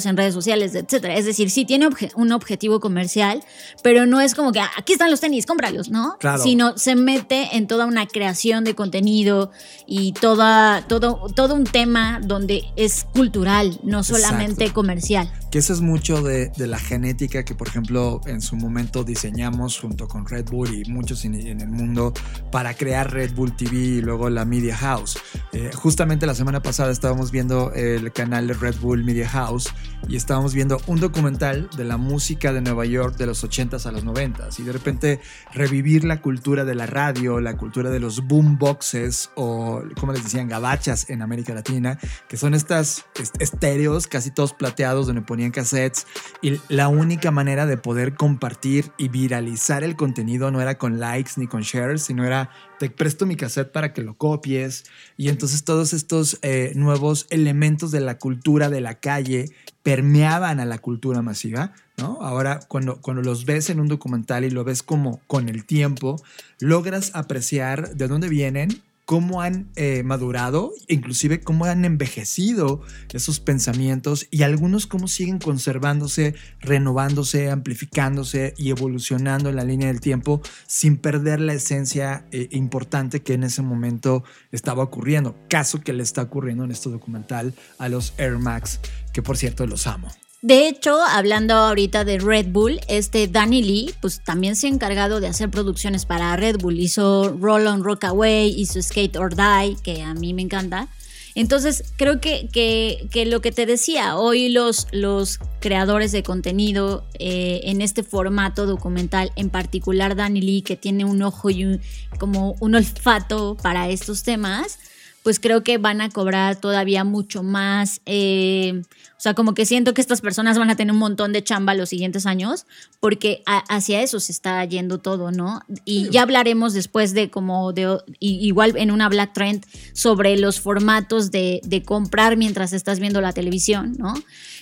En 0.05 0.17
redes 0.17 0.33
sociales, 0.33 0.73
etcétera. 0.75 1.15
Es 1.15 1.25
decir, 1.25 1.49
sí 1.49 1.65
tiene 1.65 1.87
obje- 1.87 2.11
un 2.15 2.31
objetivo 2.31 2.79
comercial, 2.79 3.43
pero 3.83 4.05
no 4.05 4.19
es 4.21 4.35
como 4.35 4.51
que 4.51 4.59
"Ah, 4.59 4.69
aquí 4.77 4.93
están 4.93 5.11
los 5.11 5.19
tenis, 5.21 5.45
cómpralos, 5.45 5.89
¿no? 5.89 6.17
Claro. 6.19 6.41
Sino 6.43 6.77
se 6.77 6.95
mete 6.95 7.55
en 7.55 7.67
toda 7.67 7.85
una 7.85 8.07
creación 8.07 8.63
de 8.63 8.75
contenido 8.75 9.51
y 9.87 10.13
toda, 10.13 10.85
todo, 10.87 11.27
todo 11.35 11.55
un 11.55 11.63
tema 11.65 12.19
donde 12.23 12.63
es 12.75 13.05
cultural, 13.13 13.79
no 13.83 14.03
solamente 14.03 14.63
Exacto. 14.63 14.73
comercial. 14.73 15.31
Que 15.51 15.59
eso 15.59 15.71
es 15.73 15.81
mucho 15.81 16.21
de, 16.23 16.49
de 16.57 16.67
la 16.67 16.79
genética 16.79 17.43
que, 17.45 17.53
por 17.55 17.67
ejemplo, 17.67 18.21
en 18.25 18.41
su 18.41 18.55
momento 18.55 19.03
diseñamos 19.03 19.79
junto 19.79 20.07
con 20.07 20.25
Red 20.27 20.45
Bull 20.49 20.73
y 20.73 20.89
muchos 20.89 21.25
en, 21.25 21.35
en 21.35 21.61
el 21.61 21.69
mundo 21.69 22.13
para 22.51 22.73
crear 22.73 23.11
Red 23.13 23.33
Bull 23.33 23.55
TV 23.55 23.75
y 23.77 24.01
luego 24.01 24.29
la 24.29 24.45
Media 24.45 24.75
House. 24.75 25.17
Eh, 25.51 25.69
justamente 25.75 26.25
la 26.25 26.33
semana 26.35 26.61
pasada 26.61 26.91
estábamos 26.91 27.31
viendo 27.31 27.71
el 27.73 28.11
canal 28.11 28.47
de 28.47 28.53
Red 28.55 28.75
Bull 28.81 29.03
Media 29.03 29.29
House 29.29 29.67
y 30.07 30.15
estábamos 30.17 30.53
viendo 30.53 30.81
un 30.87 30.99
documental 30.99 31.69
de 31.77 31.83
la 31.85 31.97
música 31.97 32.51
de 32.51 32.61
Nueva 32.61 32.85
York 32.85 33.15
de 33.17 33.25
los 33.25 33.43
80s 33.43 33.85
a 33.85 33.91
los 33.91 34.05
90s 34.05 34.59
y 34.59 34.63
de 34.63 34.71
repente 34.73 35.19
revivir 35.53 36.03
la 36.03 36.21
cultura 36.21 36.65
de 36.65 36.75
la 36.75 36.85
radio, 36.85 37.39
la 37.39 37.55
cultura 37.55 37.89
de 37.89 37.99
los 37.99 38.27
boomboxes 38.27 39.31
o, 39.35 39.81
como 39.99 40.11
les 40.13 40.23
decían, 40.23 40.47
gabachas 40.47 41.09
en 41.09 41.21
América 41.21 41.53
Latina, 41.53 41.97
que 42.27 42.37
son 42.37 42.53
estas 42.53 43.05
est- 43.19 43.41
estéreos 43.41 44.07
casi 44.07 44.31
todos 44.31 44.53
plateados 44.53 45.07
donde 45.07 45.21
ponían 45.21 45.51
cassettes 45.51 46.05
y 46.41 46.59
la 46.69 46.87
única 46.89 47.31
manera 47.31 47.65
de 47.65 47.77
poder 47.77 48.15
compartir 48.15 48.91
y 48.97 49.07
viralizar 49.07 49.83
el 49.83 49.95
contenido 49.95 50.51
no 50.51 50.61
era 50.61 50.77
con 50.77 50.99
likes 50.99 51.31
ni 51.37 51.47
con 51.47 51.61
shares, 51.61 52.03
sino 52.03 52.25
era 52.25 52.49
te 52.83 52.89
presto 52.89 53.25
mi 53.25 53.37
cassette 53.37 53.71
para 53.71 53.93
que 53.93 54.01
lo 54.01 54.15
copies 54.15 54.83
y 55.15 55.29
entonces 55.29 55.63
todos 55.63 55.93
estos 55.93 56.37
eh, 56.41 56.73
nuevos 56.75 57.27
elementos 57.29 57.91
de 57.91 58.01
la 58.01 58.17
cultura 58.17 58.69
de 58.69 58.81
la 58.81 58.95
calle 58.95 59.51
permeaban 59.83 60.59
a 60.59 60.65
la 60.65 60.79
cultura 60.79 61.21
masiva, 61.21 61.71
¿no? 61.97 62.17
Ahora 62.21 62.59
cuando, 62.67 62.99
cuando 62.99 63.21
los 63.21 63.45
ves 63.45 63.69
en 63.69 63.79
un 63.79 63.87
documental 63.87 64.43
y 64.43 64.49
lo 64.49 64.65
ves 64.65 64.83
como 64.83 65.21
con 65.27 65.47
el 65.47 65.63
tiempo, 65.63 66.21
logras 66.59 67.11
apreciar 67.13 67.95
de 67.95 68.09
dónde 68.09 68.27
vienen, 68.27 68.81
cómo 69.05 69.41
han 69.41 69.69
eh, 69.75 70.03
madurado, 70.03 70.71
inclusive 70.87 71.41
cómo 71.41 71.65
han 71.65 71.85
envejecido 71.85 72.81
esos 73.11 73.39
pensamientos 73.39 74.27
y 74.31 74.43
algunos 74.43 74.87
cómo 74.87 75.07
siguen 75.07 75.39
conservándose, 75.39 76.35
renovándose, 76.61 77.51
amplificándose 77.51 78.53
y 78.57 78.69
evolucionando 78.69 79.49
en 79.49 79.57
la 79.57 79.65
línea 79.65 79.87
del 79.87 79.99
tiempo 79.99 80.41
sin 80.67 80.97
perder 80.97 81.41
la 81.41 81.53
esencia 81.53 82.25
eh, 82.31 82.47
importante 82.51 83.21
que 83.21 83.33
en 83.33 83.43
ese 83.43 83.61
momento 83.61 84.23
estaba 84.51 84.83
ocurriendo. 84.83 85.35
Caso 85.49 85.81
que 85.81 85.93
le 85.93 86.03
está 86.03 86.21
ocurriendo 86.21 86.63
en 86.63 86.71
este 86.71 86.89
documental 86.89 87.53
a 87.77 87.89
los 87.89 88.13
Air 88.17 88.37
Max, 88.37 88.79
que 89.11 89.21
por 89.21 89.37
cierto 89.37 89.67
los 89.67 89.85
amo. 89.87 90.09
De 90.43 90.67
hecho, 90.67 91.01
hablando 91.01 91.53
ahorita 91.53 92.03
de 92.03 92.19
Red 92.19 92.47
Bull, 92.49 92.81
este 92.89 93.29
Danny 93.29 93.63
Lee, 93.63 93.93
pues 94.01 94.21
también 94.21 94.57
se 94.57 94.67
ha 94.67 94.69
encargado 94.69 95.21
de 95.21 95.27
hacer 95.27 95.49
producciones 95.49 96.05
para 96.05 96.35
Red 96.35 96.57
Bull. 96.57 96.81
Hizo 96.81 97.29
Roll 97.39 97.65
on 97.65 97.81
Rockaway, 97.81 98.49
hizo 98.49 98.81
Skate 98.81 99.15
or 99.15 99.33
Die, 99.33 99.77
que 99.81 100.01
a 100.01 100.13
mí 100.13 100.33
me 100.33 100.41
encanta. 100.41 100.89
Entonces, 101.33 101.85
creo 101.95 102.19
que, 102.19 102.49
que, 102.51 103.07
que 103.09 103.25
lo 103.25 103.39
que 103.39 103.53
te 103.53 103.65
decía, 103.65 104.17
hoy 104.17 104.49
los, 104.49 104.87
los 104.91 105.39
creadores 105.61 106.11
de 106.11 106.23
contenido 106.23 107.05
eh, 107.19 107.61
en 107.63 107.81
este 107.81 108.03
formato 108.03 108.65
documental, 108.65 109.31
en 109.37 109.49
particular 109.49 110.17
Danny 110.17 110.41
Lee, 110.41 110.61
que 110.61 110.75
tiene 110.75 111.05
un 111.05 111.21
ojo 111.21 111.51
y 111.51 111.63
un, 111.63 111.81
como 112.19 112.57
un 112.59 112.75
olfato 112.75 113.55
para 113.63 113.87
estos 113.87 114.23
temas, 114.23 114.77
pues 115.23 115.39
creo 115.39 115.63
que 115.63 115.77
van 115.77 116.01
a 116.01 116.09
cobrar 116.09 116.57
todavía 116.57 117.03
mucho 117.03 117.41
más. 117.43 118.01
eh, 118.05 118.81
o 119.17 119.21
sea, 119.23 119.33
como 119.35 119.53
que 119.53 119.65
siento 119.65 119.93
que 119.93 120.01
estas 120.01 120.19
personas 120.19 120.59
van 120.59 120.69
a 120.69 120.75
tener 120.75 120.91
un 120.91 120.99
montón 120.99 121.31
de 121.31 121.41
chamba 121.41 121.73
los 121.75 121.87
siguientes 121.87 122.25
años, 122.25 122.65
porque 122.99 123.41
a- 123.45 123.63
hacia 123.73 124.01
eso 124.01 124.19
se 124.19 124.33
está 124.33 124.65
yendo 124.65 124.97
todo, 124.97 125.31
¿no? 125.31 125.61
Y 125.85 126.09
ya 126.09 126.23
hablaremos 126.23 126.73
después 126.73 127.13
de 127.13 127.29
como 127.29 127.71
de, 127.71 127.99
igual 128.19 128.73
en 128.75 128.91
una 128.91 129.07
Black 129.07 129.31
Trend, 129.33 129.65
sobre 129.93 130.35
los 130.35 130.59
formatos 130.59 131.31
de, 131.31 131.61
de 131.63 131.83
comprar 131.83 132.35
mientras 132.35 132.73
estás 132.73 132.99
viendo 132.99 133.21
la 133.21 133.31
televisión, 133.31 133.95
¿no? 133.97 134.13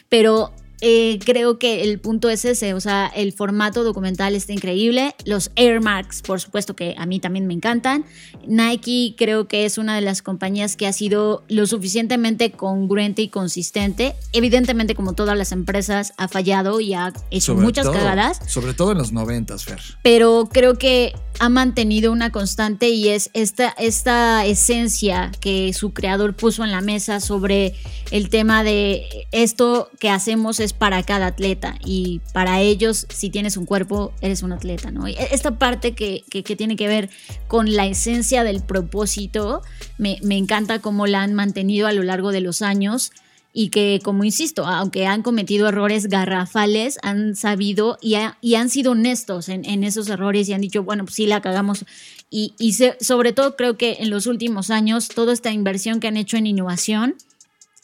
Pero 0.09 0.53
eh, 0.81 1.19
creo 1.23 1.57
que 1.59 1.83
el 1.83 1.99
punto 1.99 2.29
es 2.29 2.43
ese, 2.45 2.73
o 2.73 2.79
sea, 2.79 3.07
el 3.15 3.33
formato 3.33 3.83
documental 3.83 4.35
está 4.35 4.51
increíble, 4.53 5.15
los 5.25 5.51
Air 5.55 5.79
Max, 5.81 6.21
por 6.21 6.41
supuesto 6.41 6.75
que 6.75 6.95
a 6.97 7.05
mí 7.05 7.19
también 7.19 7.47
me 7.47 7.53
encantan, 7.53 8.03
Nike 8.47 9.15
creo 9.17 9.47
que 9.47 9.65
es 9.65 9.77
una 9.77 9.95
de 9.95 10.01
las 10.01 10.21
compañías 10.21 10.75
que 10.75 10.87
ha 10.87 10.93
sido 10.93 11.43
lo 11.47 11.65
suficientemente 11.67 12.51
congruente 12.51 13.21
y 13.21 13.29
consistente, 13.29 14.15
evidentemente 14.33 14.95
como 14.95 15.13
todas 15.13 15.37
las 15.37 15.51
empresas 15.51 16.13
ha 16.17 16.27
fallado 16.27 16.79
y 16.79 16.93
ha 16.93 17.13
hecho 17.29 17.53
Sobre 17.53 17.65
muchas 17.65 17.85
todo- 17.85 17.93
cagadas, 17.93 18.39
Sobre 18.47 18.73
todo 18.73 18.91
en 18.93 18.97
los 18.97 19.11
noventas, 19.11 19.65
Fer. 19.65 19.79
pero 20.03 20.49
creo 20.51 20.77
que 20.77 21.13
ha 21.39 21.49
mantenido 21.49 22.11
una 22.11 22.31
constante 22.31 22.89
y 22.89 23.07
es 23.09 23.29
esta, 23.33 23.69
esta 23.77 24.45
esencia 24.45 25.31
que 25.39 25.73
su 25.73 25.93
creador 25.93 26.35
puso 26.35 26.63
en 26.63 26.71
la 26.71 26.81
mesa 26.81 27.19
sobre 27.19 27.73
el 28.11 28.29
tema 28.29 28.63
de 28.63 29.27
esto 29.31 29.89
que 29.99 30.09
hacemos 30.09 30.59
es 30.59 30.70
para 30.73 31.03
cada 31.03 31.27
atleta 31.27 31.75
y 31.85 32.21
para 32.33 32.61
ellos 32.61 33.05
si 33.09 33.29
tienes 33.29 33.57
un 33.57 33.65
cuerpo 33.65 34.13
eres 34.21 34.43
un 34.43 34.51
atleta, 34.51 34.91
¿no? 34.91 35.07
Y 35.07 35.15
Esta 35.31 35.57
parte 35.57 35.93
que, 35.93 36.23
que- 36.29 36.43
que 36.43 36.55
tiene 36.55 36.75
que 36.75 36.87
ver 36.87 37.09
con 37.47 37.73
la 37.75 37.85
esencia 37.85 38.43
del 38.43 38.61
propósito 38.61 39.61
me, 39.97 40.17
me 40.23 40.37
encanta 40.37 40.79
cómo 40.79 41.07
la 41.07 41.21
han 41.21 41.33
mantenido 41.33 41.87
a 41.87 41.93
lo 41.93 42.03
largo 42.03 42.31
de 42.31 42.41
los 42.41 42.61
años 42.61 43.11
y 43.53 43.67
que, 43.67 43.99
como 44.01 44.23
insisto, 44.23 44.65
aunque 44.65 45.07
han 45.07 45.23
cometido 45.23 45.67
errores 45.67 46.07
garrafales, 46.07 46.97
han 47.03 47.35
sabido 47.35 47.97
y, 48.01 48.15
y 48.39 48.55
han 48.55 48.69
sido 48.69 48.91
honestos 48.93 49.49
en, 49.49 49.65
en, 49.65 49.83
esos 49.83 50.07
errores 50.07 50.47
y 50.47 50.53
han 50.53 50.61
dicho, 50.61 50.83
bueno, 50.83 51.03
pues 51.03 51.15
sí 51.15 51.25
la 51.25 51.41
cagamos. 51.41 51.83
Y, 52.29 52.53
y 52.57 52.73
se, 52.73 52.95
sobre 53.01 53.33
todo 53.33 53.57
creo 53.57 53.75
que 53.75 53.97
en 53.99 54.09
los 54.09 54.25
últimos 54.25 54.69
años, 54.69 55.09
toda 55.09 55.33
esta 55.33 55.51
inversión 55.51 55.99
que 55.99 56.07
han 56.07 56.15
hecho 56.15 56.37
en 56.37 56.47
innovación 56.47 57.15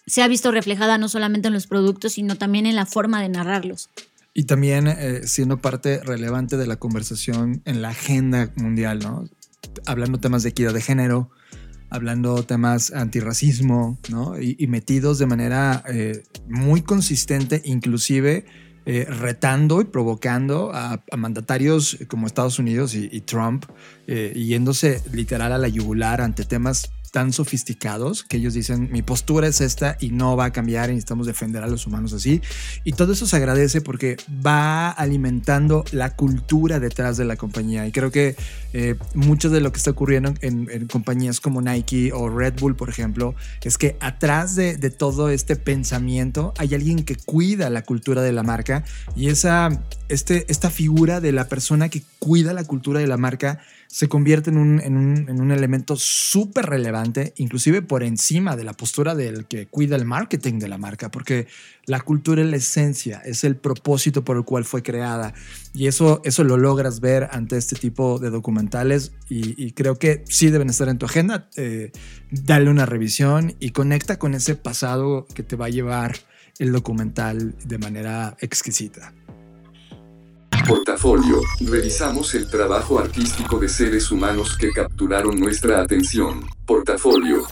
se 0.08 0.24
ha 0.24 0.28
visto 0.28 0.52
reflejada 0.52 0.98
no 0.98 1.10
solamente 1.10 1.50
en 1.50 1.54
los 1.54 1.67
productos, 1.67 2.13
sino 2.13 2.36
también 2.36 2.65
en 2.65 2.76
la 2.76 2.86
forma 2.86 3.22
de 3.22 3.30
narrarlos. 3.30 3.89
Y 4.34 4.43
también 4.43 4.88
eh, 4.88 5.22
siendo 5.26 5.58
parte 5.58 6.02
relevante 6.02 6.58
de 6.58 6.65
la 6.65 6.78
conversación 6.78 7.62
en 7.65 7.82
la 7.82 7.89
agenda 7.89 8.52
mundial, 8.56 9.00
¿no? 9.00 9.30
Hablando 9.86 10.20
temas 10.20 10.43
de 10.43 10.50
equidad 10.50 10.74
de 10.74 10.82
género, 10.82 11.30
hablando 11.89 12.43
temas 12.43 12.93
antirracismo, 12.93 14.00
¿no? 14.10 14.39
Y, 14.39 14.65
metidos 14.67 15.20
de 15.20 15.26
manera 15.26 15.84
eh, 15.89 16.24
muy 16.48 16.84
consistente, 16.84 17.62
inclusive 17.65 18.46
eh, 18.86 19.06
retando 19.10 19.82
y 19.82 19.86
provocando 19.86 20.72
a, 20.74 21.04
mandatarios 21.17 21.98
como 22.08 22.28
Estados 22.28 22.60
Unidos 22.60 22.93
y, 22.96 23.22
Trump, 23.22 23.65
yéndose 24.08 25.02
literal 25.12 25.52
a 25.52 25.58
la 25.58 25.67
yugular 25.67 26.22
ante 26.22 26.46
temas 26.46 26.91
tan 27.12 27.34
sofisticados 27.34 28.24
que 28.24 28.38
ellos 28.38 28.54
dicen 28.54 28.89
mi 28.91 29.02
postura 29.02 29.48
es 29.48 29.62
esta 29.62 29.98
y 30.00 30.10
no 30.10 30.36
va 30.36 30.46
a 30.46 30.52
cambiar 30.52 30.89
y 30.89 30.93
necesitamos 30.93 31.28
defender 31.28 31.63
a 31.63 31.67
los 31.67 31.88
humanos 31.88 32.13
así. 32.13 32.41
Y 32.84 32.93
todo 32.93 33.13
eso 33.13 33.28
se 33.28 33.36
agradece 33.36 33.82
porque 33.82 34.17
va 34.46 34.89
alimentando 34.89 35.84
la 35.91 36.15
cultura 36.15 36.80
detrás 36.80 37.17
de 37.17 37.26
la 37.26 37.36
compañía. 37.36 37.86
Y 37.88 37.91
creo 37.91 38.12
que 38.12 38.36
eh, 38.74 38.96
mucho 39.13 39.50
de 39.50 39.62
lo 39.62 39.72
que 39.72 39.78
está 39.78 39.91
ocurriendo 39.91 40.34
en, 40.41 40.88
compañías 40.88 41.39
como 41.39 41.62
Nike 41.62 42.12
o 42.13 42.30
Red 42.30 42.56
Bull, 42.60 42.76
por 42.76 42.89
ejemplo, 42.89 43.36
es 43.63 43.78
que 43.78 43.98
atrás 44.00 44.56
de, 44.56 44.78
de 44.78 44.89
todo 44.89 45.30
este 45.30 45.56
pensamiento 45.56 46.54
hay 46.58 46.74
alguien 46.74 47.04
que 47.04 47.15
cuida 47.15 47.70
la 47.70 47.84
cultura 47.84 48.22
de 48.22 48.32
la 48.32 48.43
marca 48.43 48.84
y 49.15 49.30
esa, 49.30 49.70
este, 50.10 50.46
esta 50.50 50.70
figura 50.70 51.20
de 51.22 51.32
la 51.32 51.48
persona 51.48 51.89
que 51.89 52.04
cuida 52.20 52.54
la 52.54 52.63
cultura 52.63 53.00
de 53.00 53.08
la 53.08 53.17
marca 53.17 53.60
se 53.88 54.08
convierte 54.08 54.50
en 54.50 54.58
un, 54.58 54.80
en 54.82 54.97
un, 54.97 55.30
en 55.30 55.41
un 55.41 55.52
elemento 55.52 55.95
súper 55.95 56.65
relevante, 56.65 57.34
inclusive 57.38 57.82
por 57.82 58.04
encima 58.04 58.56
de 58.56 58.63
la 58.63 58.73
postura 58.73 59.15
del 59.15 59.45
que 59.45 59.67
cuida 59.67 59.95
el 59.95 60.06
marketing 60.06 60.60
de 60.60 60.67
la 60.67 60.78
marca, 60.78 61.10
porque 61.10 61.47
la 61.86 62.02
cultura 62.02 62.41
es 62.41 62.47
la 62.47 62.58
esencia, 62.58 63.21
es 63.26 63.43
el 63.43 63.56
propósito 63.56 64.23
por 64.23 64.38
el 64.38 64.43
cual 64.43 64.65
fue 64.65 64.84
creada. 64.84 65.34
Y 65.73 65.88
eso, 65.88 66.21
eso 66.26 66.43
lo 66.43 66.58
logras 66.58 67.00
ver 67.00 67.30
ante 67.32 67.58
este 67.58 67.76
tipo 67.76 68.19
de 68.19 68.30
documentales 68.30 69.13
y, 69.30 69.71
creo 69.71 70.00
que 70.00 70.23
sí 70.28 70.50
deben 70.50 70.69
estar 70.69 70.89
en 70.89 70.97
tu 70.97 71.06
agenda. 71.06 71.50
Eh, 71.56 71.91
dale 72.32 72.69
una 72.69 72.86
revisión 72.86 73.56
y 73.60 73.71
conecta 73.71 74.19
con 74.19 74.34
ese 74.34 74.56
pasado 74.56 75.28
que 75.34 75.43
te 75.43 75.56
va 75.56 75.67
a 75.67 75.69
llevar 75.69 76.17
el 76.60 76.71
documental 76.71 77.56
de 77.65 77.78
manera 77.78 78.36
exquisita. 78.39 79.13
Portafolio. 80.65 81.41
Revisamos 81.60 82.34
el 82.36 82.50
trabajo 82.50 83.00
artístico 83.00 83.60
de 83.60 83.67
seres 83.67 84.12
humanos 84.12 84.58
que 84.58 84.72
capturaron 84.72 85.39
nuestra 85.39 85.82
atención. 85.82 86.46
Portafolio. 86.65 87.43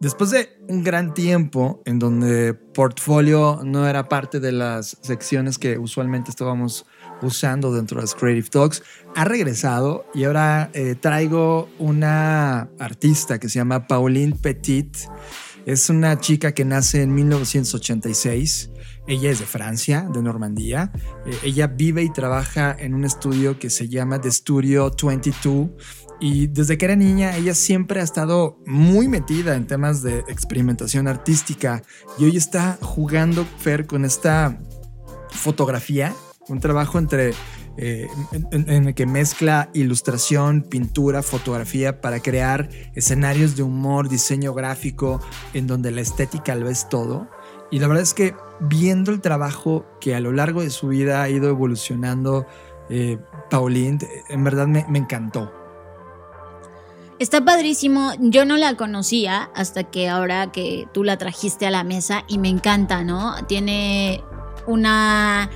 Después 0.00 0.30
de 0.30 0.56
un 0.68 0.82
gran 0.82 1.12
tiempo 1.12 1.82
en 1.84 1.98
donde 1.98 2.54
Portfolio 2.54 3.60
no 3.62 3.86
era 3.86 4.08
parte 4.08 4.40
de 4.40 4.52
las 4.52 4.96
secciones 5.02 5.58
que 5.58 5.76
usualmente 5.76 6.30
estábamos 6.30 6.86
usando 7.20 7.72
dentro 7.72 7.96
de 7.96 8.04
las 8.04 8.14
Creative 8.14 8.48
Talks, 8.48 8.82
ha 9.14 9.24
regresado 9.26 10.06
y 10.14 10.24
ahora 10.24 10.70
eh, 10.72 10.94
traigo 10.98 11.68
una 11.78 12.70
artista 12.78 13.38
que 13.38 13.50
se 13.50 13.58
llama 13.58 13.86
Pauline 13.86 14.34
Petit. 14.40 14.96
Es 15.66 15.90
una 15.90 16.18
chica 16.18 16.52
que 16.52 16.64
nace 16.64 17.02
en 17.02 17.14
1986. 17.14 18.70
Ella 19.06 19.30
es 19.30 19.40
de 19.40 19.46
Francia, 19.46 20.08
de 20.12 20.22
Normandía. 20.22 20.92
Eh, 21.26 21.36
ella 21.44 21.66
vive 21.66 22.02
y 22.02 22.10
trabaja 22.10 22.76
en 22.78 22.94
un 22.94 23.04
estudio 23.04 23.58
que 23.58 23.70
se 23.70 23.88
llama 23.88 24.20
The 24.20 24.30
Studio 24.30 24.90
22. 25.02 25.70
Y 26.20 26.48
desde 26.48 26.76
que 26.76 26.84
era 26.84 26.96
niña, 26.96 27.36
ella 27.36 27.54
siempre 27.54 28.00
ha 28.00 28.04
estado 28.04 28.58
muy 28.66 29.08
metida 29.08 29.56
en 29.56 29.66
temas 29.66 30.02
de 30.02 30.18
experimentación 30.28 31.08
artística. 31.08 31.82
Y 32.18 32.24
hoy 32.24 32.36
está 32.36 32.78
jugando, 32.82 33.46
Fer, 33.58 33.86
con 33.86 34.04
esta 34.04 34.60
fotografía, 35.30 36.14
un 36.48 36.60
trabajo 36.60 36.98
entre 36.98 37.32
eh, 37.78 38.08
en, 38.32 38.68
en, 38.68 38.88
el 38.88 38.94
que 38.94 39.06
mezcla 39.06 39.70
ilustración, 39.72 40.62
pintura, 40.62 41.22
fotografía 41.22 42.02
para 42.02 42.20
crear 42.20 42.68
escenarios 42.94 43.56
de 43.56 43.62
humor, 43.62 44.10
diseño 44.10 44.52
gráfico, 44.52 45.20
en 45.54 45.66
donde 45.66 45.90
la 45.90 46.02
estética 46.02 46.54
lo 46.56 46.68
es 46.68 46.88
todo. 46.90 47.30
Y 47.70 47.78
la 47.78 47.86
verdad 47.86 48.02
es 48.02 48.12
que 48.12 48.34
viendo 48.60 49.10
el 49.10 49.20
trabajo 49.20 49.86
que 50.00 50.14
a 50.14 50.20
lo 50.20 50.32
largo 50.32 50.62
de 50.62 50.70
su 50.70 50.88
vida 50.88 51.22
ha 51.22 51.28
ido 51.28 51.48
evolucionando 51.48 52.46
eh, 52.88 53.18
Pauline, 53.50 53.98
en 54.28 54.44
verdad 54.44 54.66
me, 54.66 54.84
me 54.88 54.98
encantó. 54.98 55.52
Está 57.18 57.44
padrísimo. 57.44 58.12
Yo 58.18 58.44
no 58.46 58.56
la 58.56 58.76
conocía 58.76 59.50
hasta 59.54 59.84
que 59.84 60.08
ahora 60.08 60.50
que 60.52 60.88
tú 60.92 61.04
la 61.04 61.18
trajiste 61.18 61.66
a 61.66 61.70
la 61.70 61.84
mesa 61.84 62.24
y 62.28 62.38
me 62.38 62.48
encanta, 62.48 63.04
¿no? 63.04 63.34
Tiene 63.46 64.24
una 64.66 65.50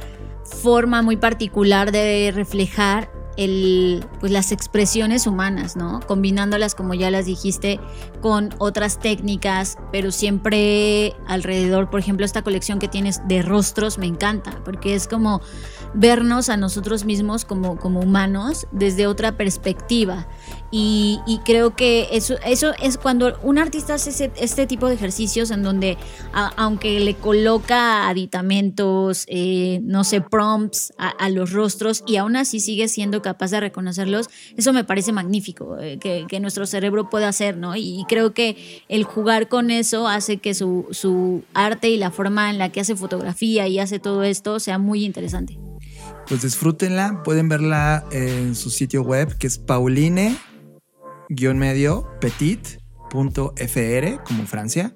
forma 0.45 1.01
muy 1.01 1.17
particular 1.17 1.90
de 1.90 2.33
reflejar 2.35 3.11
el, 3.37 4.05
pues 4.20 4.33
las 4.33 4.53
expresiones 4.53 5.27
humanas, 5.27 5.77
¿no? 5.77 6.01
Combinándolas, 6.07 6.75
como 6.75 6.94
ya 6.94 7.11
las 7.11 7.27
dijiste, 7.27 7.81
con 8.20 8.55
otras 8.59 8.99
técnicas, 8.99 9.77
pero 9.92 10.11
siempre 10.11 11.14
alrededor, 11.27 11.90
por 11.90 12.01
ejemplo, 12.01 12.25
esta 12.25 12.42
colección 12.42 12.79
que 12.79 12.88
tienes 12.88 13.27
de 13.27 13.42
rostros 13.42 13.99
me 13.99 14.07
encanta, 14.07 14.61
porque 14.64 14.94
es 14.94 15.09
como 15.09 15.40
vernos 15.94 16.49
a 16.49 16.57
nosotros 16.57 17.05
mismos 17.05 17.44
como, 17.44 17.77
como 17.77 18.01
humanos 18.01 18.66
desde 18.73 19.07
otra 19.07 19.37
perspectiva. 19.37 20.27
Y, 20.70 21.20
creo 21.44 21.77
que 21.77 22.09
eso, 22.11 22.35
eso 22.44 22.72
es 22.83 22.98
cuando 22.98 23.38
un 23.42 23.59
artista 23.59 23.94
hace 23.94 24.33
este 24.37 24.66
tipo 24.66 24.88
de 24.88 24.94
ejercicios 24.94 25.53
en 25.53 25.62
donde, 25.62 25.96
aunque 26.57 26.98
le 26.98 27.14
coloca 27.14 28.09
aditamentos, 28.09 29.24
eh, 29.29 29.81
no 29.85 30.03
sé, 30.03 30.20
prompts 30.20 30.92
a, 30.98 31.29
los 31.31 31.53
rostros 31.53 32.03
y 32.07 32.16
aún 32.16 32.35
así 32.37 32.59
sigue 32.59 32.88
siendo 32.88 33.22
capaz 33.22 33.53
de 33.53 33.61
reconocerlos, 33.61 34.29
eso 34.57 34.72
me 34.72 34.83
parece 34.83 35.12
magnífico, 35.12 35.79
eh, 35.79 35.98
que, 36.00 36.40
nuestro 36.40 36.66
cerebro 36.66 37.09
puede 37.09 37.27
hacer, 37.27 37.57
¿no? 37.57 37.77
Y, 37.77 38.05
creo 38.09 38.35
que 38.35 38.83
el 38.88 39.05
jugar 39.05 39.48
con 39.48 39.70
eso 39.70 40.09
hace 40.09 40.38
que 40.38 40.55
su, 40.55 40.88
su 40.90 41.44
arte 41.55 41.88
y 41.88 41.96
la 41.96 42.11
forma 42.11 42.50
en 42.50 42.59
la 42.59 42.70
que 42.70 42.81
hace 42.81 42.96
fotografía 42.96 43.68
y 43.68 43.79
hace 43.79 43.98
todo 44.00 44.24
esto 44.24 44.59
sea 44.59 44.79
muy 44.79 45.05
interesante. 45.05 45.59
Pues 46.29 46.42
disfrútenla, 46.42 47.22
pueden 47.22 47.48
verla 47.48 48.05
en 48.11 48.55
su 48.55 48.70
sitio 48.70 49.03
web 49.03 49.37
que 49.37 49.46
es 49.46 49.59
pauline 51.28 51.58
medio 51.58 52.08
petit.fr 52.20 53.14
como 54.24 54.46
Francia 54.46 54.94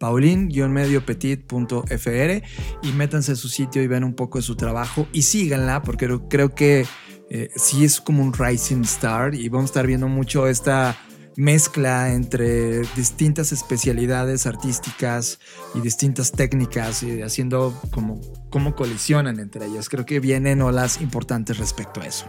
pauline-medio 0.00 1.04
petit.fr 1.04 2.42
y 2.82 2.92
métanse 2.92 3.32
a 3.32 3.36
su 3.36 3.48
sitio 3.48 3.82
y 3.82 3.86
ven 3.86 4.02
un 4.02 4.14
poco 4.14 4.38
de 4.38 4.42
su 4.42 4.56
trabajo 4.56 5.06
y 5.12 5.22
síganla 5.22 5.82
porque 5.82 6.08
creo 6.28 6.54
que 6.54 6.86
eh, 7.28 7.50
sí 7.54 7.84
es 7.84 8.00
como 8.00 8.22
un 8.22 8.32
rising 8.32 8.82
star 8.82 9.34
y 9.34 9.48
vamos 9.50 9.64
a 9.64 9.72
estar 9.72 9.86
viendo 9.86 10.08
mucho 10.08 10.48
esta 10.48 10.96
mezcla 11.36 12.12
entre 12.12 12.80
distintas 12.96 13.52
especialidades 13.52 14.46
artísticas 14.46 15.38
y 15.74 15.80
distintas 15.80 16.32
técnicas 16.32 17.02
y 17.02 17.22
haciendo 17.22 17.78
como 17.92 18.20
cómo 18.50 18.74
colisionan 18.74 19.38
entre 19.38 19.66
ellas. 19.66 19.88
Creo 19.88 20.06
que 20.06 20.18
vienen 20.18 20.62
olas 20.62 21.00
importantes 21.00 21.58
respecto 21.58 22.00
a 22.00 22.06
eso. 22.06 22.26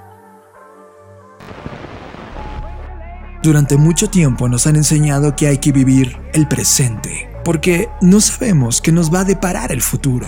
Durante 3.44 3.76
mucho 3.76 4.08
tiempo 4.08 4.48
nos 4.48 4.68
han 4.68 4.76
enseñado 4.76 5.36
que 5.36 5.48
hay 5.48 5.58
que 5.58 5.72
vivir 5.72 6.16
el 6.34 6.48
presente, 6.48 7.28
porque 7.44 7.90
no 8.00 8.22
sabemos 8.22 8.82
qué 8.82 8.92
nos 8.92 9.12
va 9.12 9.22
a 9.22 9.26
deparar 9.26 9.72
el 9.72 9.82
futuro. 9.82 10.28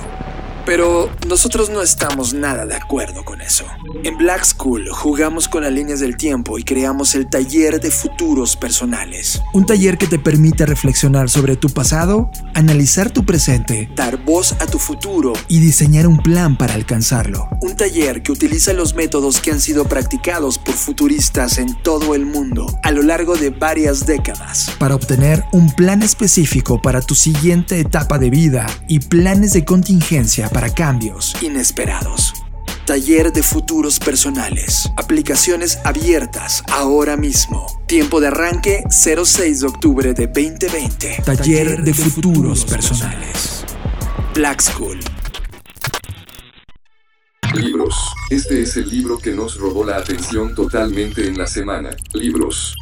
Pero 0.66 1.10
nosotros 1.28 1.70
no 1.70 1.82
estamos 1.82 2.34
nada 2.34 2.66
de 2.66 2.76
acuerdo 2.76 3.26
con 3.26 3.42
eso. 3.42 3.66
En 4.04 4.18
Black 4.18 4.46
School 4.46 4.90
jugamos 4.90 5.48
con 5.48 5.64
las 5.64 5.72
líneas 5.72 6.00
del 6.00 6.16
tiempo 6.16 6.58
y 6.58 6.64
creamos 6.64 7.16
el 7.16 7.30
taller 7.30 7.82
de 7.82 7.92
futuros 7.92 8.56
personales. 8.56 9.42
Un 9.54 9.66
taller 9.66 9.98
que 9.98 10.08
te 10.08 10.20
permite 10.20 10.66
reflexionar 10.66 11.30
sobre 11.30 11.58
tu 11.58 11.70
pasado, 11.70 12.32
analizar 12.54 13.12
tu 13.12 13.26
presente, 13.26 13.90
dar 13.96 14.24
voz 14.24 14.54
a 14.60 14.66
tu 14.66 14.80
futuro 14.80 15.34
y 15.48 15.60
diseñar 15.60 16.08
un 16.08 16.18
plan 16.18 16.58
para 16.58 16.76
alcanzarlo. 16.76 17.50
Un 17.62 17.76
taller 17.76 18.24
que 18.24 18.32
utiliza 18.32 18.74
los 18.74 18.96
métodos 18.96 19.42
que 19.42 19.52
han 19.52 19.60
sido 19.60 19.86
practicados 19.86 20.58
por 20.60 20.76
futuristas 20.76 21.58
en 21.58 21.76
todo 21.82 22.16
el 22.16 22.26
mundo 22.26 22.66
a 22.84 22.92
lo 22.92 23.02
largo 23.02 23.36
de 23.36 23.50
varias 23.50 24.06
décadas 24.06 24.72
para 24.80 24.96
obtener 24.96 25.44
un 25.52 25.74
plan 25.76 26.04
específico 26.04 26.82
para 26.82 27.02
tu 27.02 27.16
siguiente 27.16 27.80
etapa 27.80 28.18
de 28.18 28.30
vida 28.30 28.68
y 28.88 29.00
planes 29.00 29.54
de 29.54 29.66
contingencia 29.66 30.50
para 30.54 30.74
cambios 30.74 31.36
inesperados. 31.42 32.34
Taller 32.86 33.34
de 33.34 33.44
futuros 33.44 34.00
personales. 34.00 34.90
Aplicaciones 34.98 35.80
abiertas 35.84 36.64
ahora 36.72 37.18
mismo. 37.18 37.66
Tiempo 37.88 38.22
de 38.22 38.28
arranque 38.28 38.84
06 38.90 39.62
de 39.62 39.68
octubre 39.68 40.14
de 40.14 40.28
2020. 40.28 41.22
Taller, 41.26 41.38
Taller 41.38 41.78
de, 41.78 41.84
de, 41.84 41.94
futuros, 41.94 42.14
futuros 42.14 42.66
personales. 42.66 43.20
personales. 43.26 43.66
Black 44.36 44.62
School. 44.62 45.00
Libros. 47.56 47.96
Este 48.30 48.64
es 48.64 48.78
el 48.78 48.90
libro 48.90 49.18
que 49.18 49.32
nos 49.32 49.58
robó 49.58 49.84
la 49.86 49.98
atención 49.98 50.56
totalmente 50.56 51.28
en 51.28 51.38
la 51.38 51.48
semana. 51.48 51.92
Libros. 52.14 52.76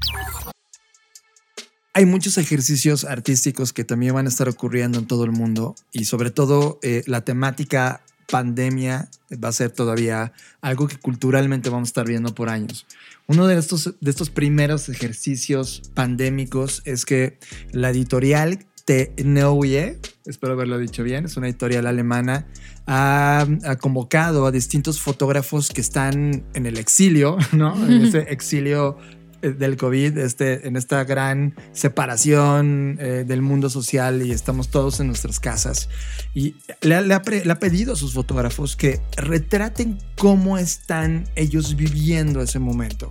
Hay 1.93 2.05
muchos 2.05 2.37
ejercicios 2.37 3.03
artísticos 3.03 3.73
que 3.73 3.83
también 3.83 4.13
van 4.13 4.25
a 4.25 4.29
estar 4.29 4.47
ocurriendo 4.47 4.97
en 4.97 5.07
todo 5.07 5.25
el 5.25 5.31
mundo 5.31 5.75
y 5.91 6.05
sobre 6.05 6.31
todo 6.31 6.79
eh, 6.83 7.03
la 7.05 7.25
temática 7.25 8.01
pandemia 8.29 9.09
va 9.43 9.49
a 9.49 9.51
ser 9.51 9.71
todavía 9.71 10.31
algo 10.61 10.87
que 10.87 10.95
culturalmente 10.95 11.69
vamos 11.69 11.89
a 11.89 11.91
estar 11.91 12.07
viendo 12.07 12.33
por 12.33 12.47
años. 12.47 12.87
Uno 13.27 13.45
de 13.45 13.59
estos, 13.59 13.93
de 13.99 14.09
estos 14.09 14.29
primeros 14.29 14.87
ejercicios 14.87 15.81
pandémicos 15.93 16.81
es 16.85 17.03
que 17.03 17.37
la 17.73 17.89
editorial 17.89 18.65
Te 18.85 19.13
Neue, 19.21 19.99
espero 20.25 20.53
haberlo 20.53 20.77
dicho 20.77 21.03
bien, 21.03 21.25
es 21.25 21.35
una 21.35 21.49
editorial 21.49 21.87
alemana, 21.87 22.47
ha, 22.87 23.45
ha, 23.65 23.75
convocado 23.75 24.45
a 24.45 24.51
distintos 24.51 25.01
fotógrafos 25.01 25.69
que 25.69 25.81
están 25.81 26.45
en 26.53 26.65
el 26.65 26.77
exilio, 26.77 27.37
¿no? 27.51 27.75
En 27.85 28.01
ese 28.05 28.19
exilio 28.29 28.97
del 29.41 29.77
COVID, 29.77 30.17
este, 30.17 30.67
en 30.67 30.75
esta 30.75 31.03
gran 31.03 31.55
separación 31.73 32.97
eh, 32.99 33.23
del 33.27 33.41
mundo 33.41 33.69
social 33.69 34.21
y 34.25 34.31
estamos 34.31 34.69
todos 34.69 34.99
en 34.99 35.07
nuestras 35.07 35.39
casas. 35.39 35.89
Y 36.33 36.55
le, 36.81 36.95
ha 36.95 37.59
pedido 37.59 37.93
a 37.93 37.95
sus 37.95 38.13
fotógrafos 38.13 38.75
que 38.75 39.01
retraten 39.17 39.97
cómo 40.17 40.57
están 40.57 41.27
ellos 41.35 41.75
viviendo 41.75 42.41
ese 42.41 42.59
momento. 42.59 43.09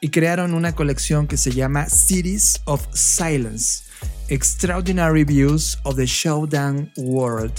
Y 0.00 0.08
crearon 0.08 0.54
una 0.54 0.74
colección 0.74 1.26
que 1.26 1.36
se 1.36 1.52
llama 1.52 1.88
Cities 1.88 2.60
of 2.64 2.86
Silence. 2.92 3.84
Extraordinary 4.28 5.24
Views 5.24 5.78
of 5.82 5.96
the 5.96 6.06
Showdown 6.06 6.90
World. 6.96 7.52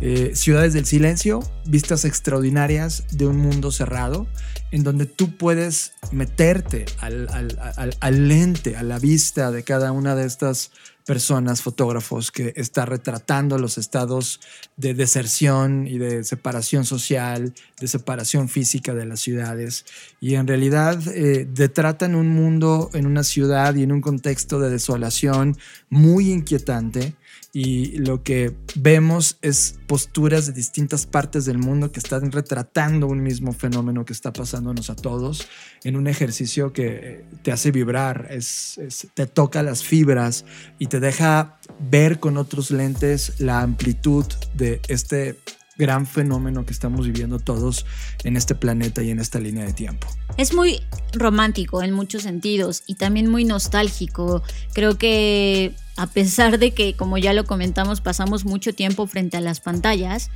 Eh, 0.00 0.32
ciudades 0.34 0.72
del 0.72 0.86
silencio, 0.86 1.40
vistas 1.66 2.04
extraordinarias 2.04 3.04
de 3.12 3.26
un 3.26 3.36
mundo 3.36 3.70
cerrado, 3.70 4.26
en 4.74 4.82
donde 4.82 5.06
tú 5.06 5.36
puedes 5.36 5.92
meterte 6.10 6.84
al, 6.98 8.28
lente, 8.28 8.76
a 8.76 8.82
la 8.82 8.98
vista 8.98 9.52
de 9.52 9.62
cada 9.62 9.92
una 9.92 10.16
de 10.16 10.26
estas 10.26 10.72
personas, 11.06 11.62
fotógrafos, 11.62 12.32
que 12.32 12.52
está 12.56 12.84
retratando 12.84 13.56
los 13.56 13.78
estados 13.78 14.40
de 14.76 14.94
deserción 14.94 15.86
y 15.86 15.98
de 15.98 16.24
separación 16.24 16.84
social, 16.84 17.54
de 17.80 17.86
separación 17.86 18.48
física 18.48 18.94
de 18.94 19.06
las 19.06 19.20
ciudades. 19.20 19.84
Y 20.20 20.34
en 20.34 20.48
realidad 20.48 21.00
eh, 21.06 21.48
retratan 21.54 22.16
un 22.16 22.30
mundo 22.30 22.90
en 22.94 23.06
una 23.06 23.22
ciudad 23.22 23.76
y 23.76 23.84
en 23.84 23.92
un 23.92 24.00
contexto 24.00 24.58
de 24.58 24.70
desolación 24.70 25.56
muy 25.88 26.32
inquietante 26.32 27.14
y 27.56 27.98
lo 27.98 28.24
que 28.24 28.52
vemos 28.74 29.38
es 29.40 29.76
posturas 29.86 30.46
de 30.46 30.52
distintas 30.52 31.06
partes 31.06 31.44
del 31.44 31.58
mundo 31.58 31.92
que 31.92 32.00
están 32.00 32.32
retratando 32.32 33.06
un 33.06 33.22
mismo 33.22 33.52
fenómeno 33.52 34.04
que 34.04 34.12
está 34.12 34.32
pasándonos 34.32 34.90
a 34.90 34.96
todos 34.96 35.46
en 35.84 35.94
un 35.94 36.08
ejercicio 36.08 36.72
que 36.72 37.24
te 37.42 37.52
hace 37.52 37.70
vibrar, 37.70 38.26
es, 38.30 38.80
te 39.14 39.28
toca 39.28 39.62
las 39.62 39.84
fibras 39.84 40.44
y 40.80 40.88
te 40.88 40.98
deja 40.98 41.60
ver 41.78 42.18
con 42.18 42.38
otros 42.38 42.72
lentes 42.72 43.38
la 43.38 43.60
amplitud 43.60 44.26
de 44.54 44.80
este 44.88 45.38
gran 45.76 46.06
fenómeno 46.06 46.66
que 46.66 46.72
estamos 46.72 47.06
viviendo 47.06 47.38
todos 47.38 47.86
en 48.24 48.36
este 48.36 48.54
planeta 48.54 49.02
y 49.02 49.10
en 49.10 49.20
esta 49.20 49.38
línea 49.38 49.64
de 49.64 49.72
tiempo. 49.72 50.06
Es 50.36 50.54
muy 50.54 50.80
romántico 51.12 51.82
en 51.82 51.92
muchos 51.92 52.22
sentidos 52.22 52.82
y 52.86 52.96
también 52.96 53.30
muy 53.30 53.44
nostálgico. 53.44 54.42
Creo 54.72 54.98
que 54.98 55.74
a 55.96 56.08
pesar 56.08 56.58
de 56.58 56.72
que, 56.72 56.94
como 56.94 57.18
ya 57.18 57.32
lo 57.32 57.44
comentamos, 57.44 58.00
pasamos 58.00 58.44
mucho 58.44 58.74
tiempo 58.74 59.06
frente 59.06 59.36
a 59.36 59.40
las 59.40 59.60
pantallas, 59.60 60.30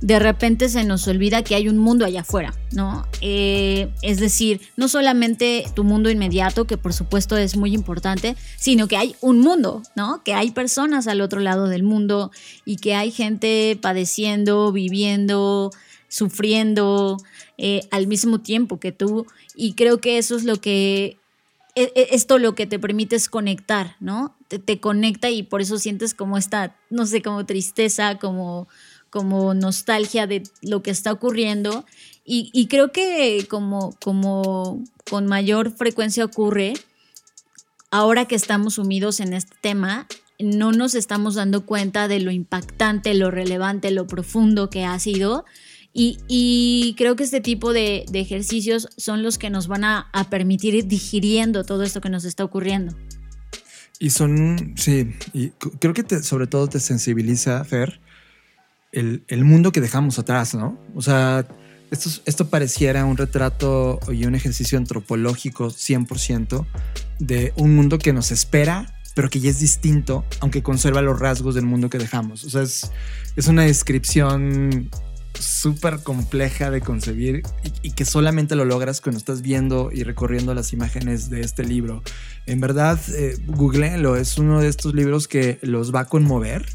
de 0.00 0.18
repente 0.18 0.68
se 0.68 0.84
nos 0.84 1.06
olvida 1.06 1.44
que 1.44 1.54
hay 1.54 1.68
un 1.68 1.78
mundo 1.78 2.04
allá 2.04 2.22
afuera, 2.22 2.52
¿no? 2.72 3.06
Eh, 3.20 3.90
es 4.02 4.18
decir, 4.18 4.60
no 4.76 4.88
solamente 4.88 5.64
tu 5.74 5.84
mundo 5.84 6.10
inmediato, 6.10 6.66
que 6.66 6.76
por 6.76 6.92
supuesto 6.92 7.36
es 7.36 7.56
muy 7.56 7.74
importante, 7.74 8.36
sino 8.56 8.88
que 8.88 8.96
hay 8.96 9.14
un 9.20 9.40
mundo, 9.40 9.82
¿no? 9.94 10.22
Que 10.24 10.34
hay 10.34 10.50
personas 10.50 11.06
al 11.06 11.20
otro 11.20 11.40
lado 11.40 11.68
del 11.68 11.84
mundo 11.84 12.32
y 12.64 12.76
que 12.76 12.96
hay 12.96 13.12
gente 13.12 13.78
padeciendo, 13.80 14.72
viviendo, 14.72 15.70
sufriendo 16.08 17.18
eh, 17.56 17.86
al 17.92 18.08
mismo 18.08 18.40
tiempo 18.40 18.80
que 18.80 18.90
tú. 18.90 19.26
Y 19.54 19.74
creo 19.74 19.98
que 19.98 20.18
eso 20.18 20.36
es 20.36 20.42
lo 20.42 20.60
que 20.60 21.18
esto 21.74 22.38
lo 22.38 22.54
que 22.54 22.66
te 22.66 22.78
permite 22.78 23.16
es 23.16 23.28
conectar, 23.28 23.96
¿no? 24.00 24.36
Te, 24.48 24.58
te, 24.58 24.80
conecta 24.80 25.30
y 25.30 25.42
por 25.42 25.60
eso 25.60 25.78
sientes 25.78 26.14
como 26.14 26.38
esta, 26.38 26.76
no 26.90 27.06
sé, 27.06 27.20
como 27.20 27.46
tristeza, 27.46 28.18
como, 28.18 28.68
como 29.10 29.54
nostalgia 29.54 30.26
de 30.26 30.44
lo 30.62 30.82
que 30.82 30.90
está 30.90 31.12
ocurriendo. 31.12 31.84
Y, 32.24 32.50
y 32.52 32.68
creo 32.68 32.92
que 32.92 33.46
como, 33.50 33.96
como 34.02 34.84
con 35.10 35.26
mayor 35.26 35.72
frecuencia 35.72 36.24
ocurre, 36.24 36.74
ahora 37.90 38.26
que 38.26 38.34
estamos 38.34 38.74
sumidos 38.74 39.20
en 39.20 39.32
este 39.32 39.56
tema, 39.60 40.06
no 40.38 40.72
nos 40.72 40.94
estamos 40.94 41.34
dando 41.34 41.64
cuenta 41.66 42.08
de 42.08 42.20
lo 42.20 42.30
impactante, 42.30 43.14
lo 43.14 43.30
relevante, 43.30 43.90
lo 43.90 44.06
profundo 44.06 44.70
que 44.70 44.84
ha 44.84 44.98
sido 44.98 45.44
y, 45.96 46.94
creo 46.98 47.14
que 47.14 47.22
este 47.22 47.40
tipo 47.40 47.72
de, 47.72 48.04
ejercicios 48.12 48.88
son 48.96 49.22
los 49.22 49.38
que 49.38 49.48
nos 49.48 49.68
van 49.68 49.84
a, 49.84 50.10
permitir 50.28 50.74
ir 50.74 50.88
digiriendo 50.88 51.64
todo 51.64 51.84
esto 51.84 52.00
que 52.00 52.10
nos 52.10 52.24
está 52.24 52.44
ocurriendo. 52.44 52.94
Y 54.00 54.10
son, 54.10 54.74
sí, 54.76 55.14
y 55.32 55.50
creo 55.78 55.94
que 55.94 56.04
sobre 56.22 56.48
todo 56.48 56.66
te 56.66 56.80
sensibiliza, 56.80 57.64
Fer, 57.64 58.00
el, 58.90 59.44
mundo 59.44 59.70
que 59.70 59.80
dejamos 59.80 60.18
atrás, 60.18 60.56
¿no? 60.56 60.76
O 60.96 61.02
sea, 61.02 61.46
esto, 61.92 62.48
pareciera 62.48 63.04
un 63.04 63.16
retrato 63.16 64.00
y 64.12 64.24
un 64.26 64.34
ejercicio 64.34 64.78
antropológico 64.78 65.68
100% 65.68 66.66
de 67.20 67.52
un 67.56 67.76
mundo 67.76 68.00
que 68.00 68.12
nos 68.12 68.32
espera, 68.32 69.00
pero 69.14 69.30
que 69.30 69.38
ya 69.38 69.50
es 69.50 69.60
distinto, 69.60 70.24
aunque 70.40 70.64
conserva 70.64 71.02
los 71.02 71.20
rasgos 71.20 71.54
del 71.54 71.66
mundo 71.66 71.88
que 71.88 71.98
dejamos. 71.98 72.42
O 72.42 72.50
sea, 72.50 72.62
es 72.62 73.46
una 73.46 73.62
descripción 73.62 74.90
súper 75.38 76.02
compleja 76.02 76.70
de 76.70 76.80
concebir 76.80 77.42
y, 77.82 77.90
que 77.92 78.04
solamente 78.04 78.56
lo 78.56 78.64
logras 78.64 79.00
cuando 79.00 79.18
estás 79.18 79.42
viendo 79.42 79.90
y 79.92 80.02
recorriendo 80.02 80.54
las 80.54 80.72
imágenes 80.72 81.30
de 81.30 81.40
este 81.40 81.64
libro. 81.64 82.02
En 82.46 82.60
verdad, 82.60 82.98
eh, 83.14 83.36
googleenlo, 83.46 84.16
es 84.16 84.38
uno 84.38 84.60
de 84.60 84.68
estos 84.68 84.94
libros 84.94 85.28
que 85.28 85.58
los 85.62 85.94
va 85.94 86.00
a 86.00 86.04
conmover, 86.06 86.66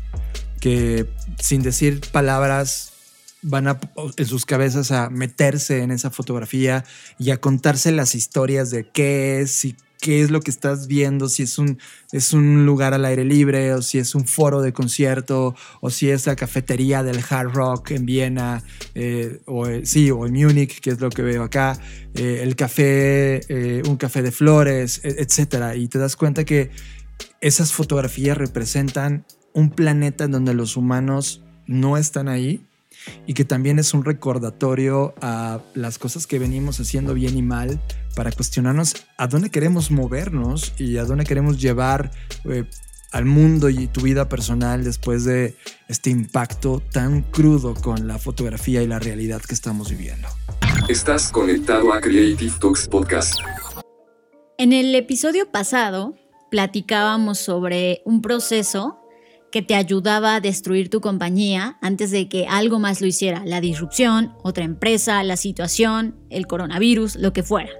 que 0.59 1.07
sin 1.39 1.61
decir 1.61 2.01
palabras 2.11 2.93
van 3.41 3.67
a, 3.67 3.79
en 4.17 4.25
sus 4.25 4.45
cabezas 4.45 4.91
a 4.91 5.09
meterse 5.09 5.81
en 5.81 5.91
esa 5.91 6.09
fotografía 6.09 6.83
y 7.17 7.31
a 7.31 7.37
contarse 7.37 7.91
las 7.91 8.15
historias 8.15 8.69
de 8.69 8.89
qué 8.89 9.41
es 9.41 9.65
y 9.65 9.75
qué 9.99 10.21
es 10.21 10.31
lo 10.31 10.41
que 10.41 10.51
estás 10.51 10.87
viendo, 10.87 11.27
si 11.27 11.43
es 11.43 11.57
un, 11.57 11.77
es 12.11 12.33
un 12.33 12.65
lugar 12.65 12.93
al 12.93 13.05
aire 13.05 13.25
libre 13.25 13.73
o 13.73 13.81
si 13.81 13.97
es 13.97 14.15
un 14.15 14.25
foro 14.25 14.61
de 14.61 14.71
concierto 14.71 15.55
o 15.81 15.89
si 15.89 16.09
es 16.09 16.25
la 16.25 16.35
cafetería 16.35 17.03
del 17.03 17.21
hard 17.29 17.53
rock 17.53 17.91
en 17.91 18.05
Viena 18.05 18.63
eh, 18.95 19.41
o 19.45 19.65
sí, 19.83 20.09
o 20.11 20.25
en 20.25 20.33
Múnich, 20.33 20.79
que 20.79 20.91
es 20.91 21.01
lo 21.01 21.09
que 21.09 21.21
veo 21.21 21.43
acá, 21.43 21.77
eh, 22.13 22.39
el 22.43 22.55
café, 22.55 23.41
eh, 23.49 23.83
un 23.87 23.97
café 23.97 24.21
de 24.21 24.31
flores, 24.31 25.01
etcétera. 25.03 25.75
Y 25.75 25.87
te 25.87 25.99
das 25.99 26.15
cuenta 26.15 26.45
que 26.45 26.71
esas 27.41 27.73
fotografías 27.73 28.37
representan 28.37 29.25
un 29.53 29.69
planeta 29.71 30.23
en 30.25 30.31
donde 30.31 30.53
los 30.53 30.77
humanos 30.77 31.43
no 31.67 31.97
están 31.97 32.29
ahí 32.29 32.68
y 33.25 33.33
que 33.33 33.45
también 33.45 33.79
es 33.79 33.93
un 33.93 34.05
recordatorio 34.05 35.13
a 35.21 35.59
las 35.73 35.97
cosas 35.97 36.27
que 36.27 36.39
venimos 36.39 36.79
haciendo 36.79 37.13
bien 37.13 37.37
y 37.37 37.41
mal 37.41 37.79
para 38.15 38.31
cuestionarnos 38.31 38.95
a 39.17 39.27
dónde 39.27 39.49
queremos 39.49 39.91
movernos 39.91 40.73
y 40.77 40.97
a 40.97 41.05
dónde 41.05 41.25
queremos 41.25 41.59
llevar 41.59 42.11
eh, 42.45 42.65
al 43.11 43.25
mundo 43.25 43.69
y 43.69 43.87
tu 43.87 44.01
vida 44.01 44.29
personal 44.29 44.83
después 44.83 45.25
de 45.25 45.55
este 45.87 46.09
impacto 46.09 46.81
tan 46.91 47.23
crudo 47.23 47.73
con 47.73 48.07
la 48.07 48.17
fotografía 48.17 48.83
y 48.83 48.87
la 48.87 48.99
realidad 48.99 49.41
que 49.41 49.53
estamos 49.53 49.89
viviendo. 49.89 50.27
Estás 50.87 51.31
conectado 51.31 51.93
a 51.93 52.01
Creative 52.01 52.53
Talks 52.59 52.87
Podcast. 52.87 53.39
En 54.57 54.73
el 54.73 54.93
episodio 54.95 55.49
pasado 55.51 56.15
platicábamos 56.51 57.39
sobre 57.39 58.01
un 58.05 58.21
proceso 58.21 58.98
que 59.51 59.61
te 59.61 59.75
ayudaba 59.75 60.35
a 60.35 60.39
destruir 60.41 60.89
tu 60.89 61.01
compañía 61.01 61.77
antes 61.81 62.11
de 62.11 62.29
que 62.29 62.47
algo 62.47 62.79
más 62.79 63.01
lo 63.01 63.07
hiciera, 63.07 63.43
la 63.45 63.61
disrupción, 63.61 64.33
otra 64.43 64.63
empresa, 64.63 65.23
la 65.23 65.37
situación, 65.37 66.15
el 66.29 66.47
coronavirus, 66.47 67.15
lo 67.15 67.33
que 67.33 67.43
fuera. 67.43 67.71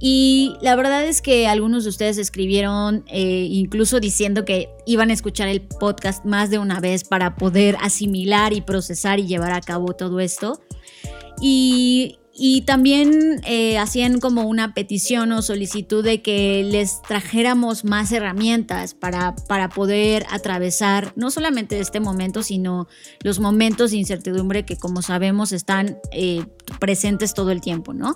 Y 0.00 0.54
la 0.60 0.76
verdad 0.76 1.04
es 1.04 1.20
que 1.22 1.48
algunos 1.48 1.82
de 1.82 1.90
ustedes 1.90 2.18
escribieron 2.18 3.04
eh, 3.08 3.48
incluso 3.50 3.98
diciendo 3.98 4.44
que 4.44 4.70
iban 4.86 5.10
a 5.10 5.12
escuchar 5.12 5.48
el 5.48 5.60
podcast 5.60 6.24
más 6.24 6.50
de 6.50 6.58
una 6.58 6.78
vez 6.78 7.02
para 7.02 7.34
poder 7.34 7.76
asimilar 7.80 8.52
y 8.52 8.60
procesar 8.60 9.18
y 9.18 9.26
llevar 9.26 9.52
a 9.52 9.60
cabo 9.60 9.94
todo 9.94 10.20
esto. 10.20 10.60
Y, 11.40 12.18
y 12.40 12.62
también 12.62 13.40
eh, 13.44 13.78
hacían 13.78 14.20
como 14.20 14.42
una 14.42 14.72
petición 14.72 15.32
o 15.32 15.42
solicitud 15.42 16.04
de 16.04 16.22
que 16.22 16.62
les 16.62 17.02
trajéramos 17.02 17.84
más 17.84 18.12
herramientas 18.12 18.94
para, 18.94 19.34
para 19.34 19.68
poder 19.68 20.24
atravesar 20.30 21.12
no 21.16 21.32
solamente 21.32 21.80
este 21.80 21.98
momento, 21.98 22.44
sino 22.44 22.86
los 23.24 23.40
momentos 23.40 23.90
de 23.90 23.96
incertidumbre 23.96 24.64
que 24.64 24.76
como 24.76 25.02
sabemos 25.02 25.50
están 25.50 25.98
eh, 26.12 26.46
presentes 26.78 27.34
todo 27.34 27.50
el 27.50 27.60
tiempo, 27.60 27.92
¿no? 27.92 28.14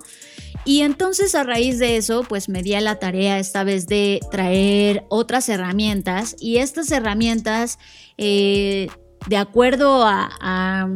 Y 0.64 0.82
entonces 0.82 1.34
a 1.34 1.42
raíz 1.42 1.80
de 1.80 1.96
eso, 1.96 2.22
pues 2.22 2.48
me 2.48 2.62
di 2.62 2.74
a 2.74 2.80
la 2.80 3.00
tarea 3.00 3.40
esta 3.40 3.64
vez 3.64 3.88
de 3.88 4.20
traer 4.30 5.04
otras 5.08 5.48
herramientas 5.48 6.36
y 6.38 6.58
estas 6.58 6.92
herramientas, 6.92 7.80
eh, 8.18 8.86
de 9.28 9.36
acuerdo 9.36 10.04
a, 10.04 10.30
a, 10.40 10.88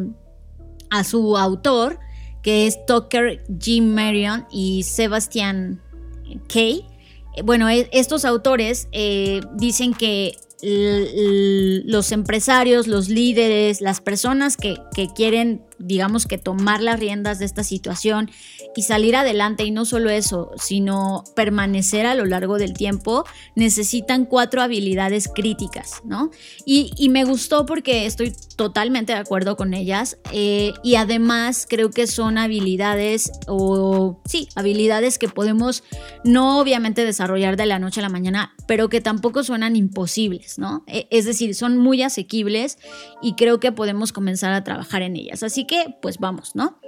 a 0.90 1.04
su 1.04 1.36
autor, 1.36 1.98
que 2.46 2.68
es 2.68 2.86
Tucker 2.86 3.42
Jim 3.60 3.92
Marion 3.92 4.46
y 4.52 4.84
Sebastian 4.84 5.82
Kay. 6.48 6.84
Bueno, 7.42 7.68
e, 7.68 7.88
estos 7.90 8.24
autores 8.24 8.86
eh, 8.92 9.40
dicen 9.56 9.92
que 9.92 10.36
los 10.62 12.12
empresarios, 12.12 12.86
los 12.86 13.08
líderes, 13.08 13.80
las 13.80 14.00
personas 14.00 14.56
que, 14.56 14.76
que, 14.94 15.08
quieren, 15.08 15.64
digamos 15.78 16.26
que 16.26 16.38
tomar 16.38 16.80
las 16.80 16.98
riendas 16.98 17.38
de 17.38 17.44
esta 17.44 17.64
situación 17.64 18.30
y 18.74 18.82
salir 18.82 19.16
adelante, 19.16 19.64
y 19.64 19.70
no 19.70 19.84
solo 19.84 20.10
eso, 20.10 20.50
sino 20.56 21.24
permanecer 21.34 22.06
a 22.06 22.14
lo 22.14 22.24
largo 22.24 22.58
del 22.58 22.72
tiempo, 22.72 23.24
necesitan 23.54 24.24
cuatro 24.24 24.62
habilidades 24.62 25.28
críticas, 25.34 26.02
¿no? 26.04 26.30
Y, 26.64 27.06
me 27.06 27.24
gustó 27.24 27.66
porque 27.66 28.04
estoy 28.04 28.32
totalmente 28.56 29.12
de 29.12 29.18
acuerdo 29.20 29.56
con 29.56 29.74
ellas 29.74 30.18
eh, 30.32 30.72
y 30.82 30.96
además 30.96 31.66
creo 31.70 31.90
que 31.90 32.08
son 32.08 32.36
habilidades 32.36 33.30
o 33.46 34.20
sí, 34.26 34.48
habilidades 34.56 35.18
que 35.18 35.28
podemos 35.28 35.84
no 36.24 36.58
obviamente 36.58 37.04
desarrollar 37.04 37.56
de 37.56 37.66
la 37.66 37.78
noche 37.78 38.00
a 38.00 38.02
la 38.02 38.08
mañana, 38.08 38.54
pero 38.66 38.88
que 38.88 39.00
tampoco 39.00 39.44
suenan 39.44 39.76
imposibles, 39.76 40.58
¿no? 40.58 40.84
E, 40.88 41.06
es 41.10 41.24
decir, 41.24 41.54
son 41.54 41.78
muy 41.78 42.02
asequibles 42.02 42.78
y 43.22 43.34
creo 43.34 43.60
que 43.60 43.72
podemos 43.72 44.12
comenzar 44.12 44.52
a 44.52 44.64
trabajar 44.64 45.02
en 45.02 45.16
ellas. 45.16 45.42
Así 45.42 45.65
que, 45.66 45.96
pues 46.00 46.18
vamos, 46.18 46.54
¿no? 46.54 46.80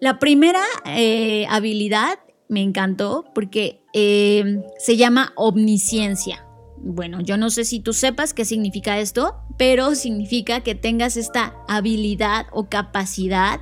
La 0.00 0.18
primera 0.18 0.62
eh, 0.86 1.46
habilidad 1.48 2.18
me 2.48 2.62
encantó 2.62 3.24
porque 3.34 3.82
eh, 3.94 4.62
se 4.78 4.96
llama 4.96 5.32
omnisciencia. 5.36 6.46
Bueno, 6.76 7.20
yo 7.20 7.36
no 7.36 7.48
sé 7.48 7.64
si 7.64 7.80
tú 7.80 7.92
sepas 7.94 8.34
qué 8.34 8.44
significa 8.44 8.98
esto, 8.98 9.36
pero 9.56 9.94
significa 9.94 10.60
que 10.60 10.74
tengas 10.74 11.16
esta 11.16 11.54
habilidad 11.68 12.46
o 12.52 12.68
capacidad 12.68 13.60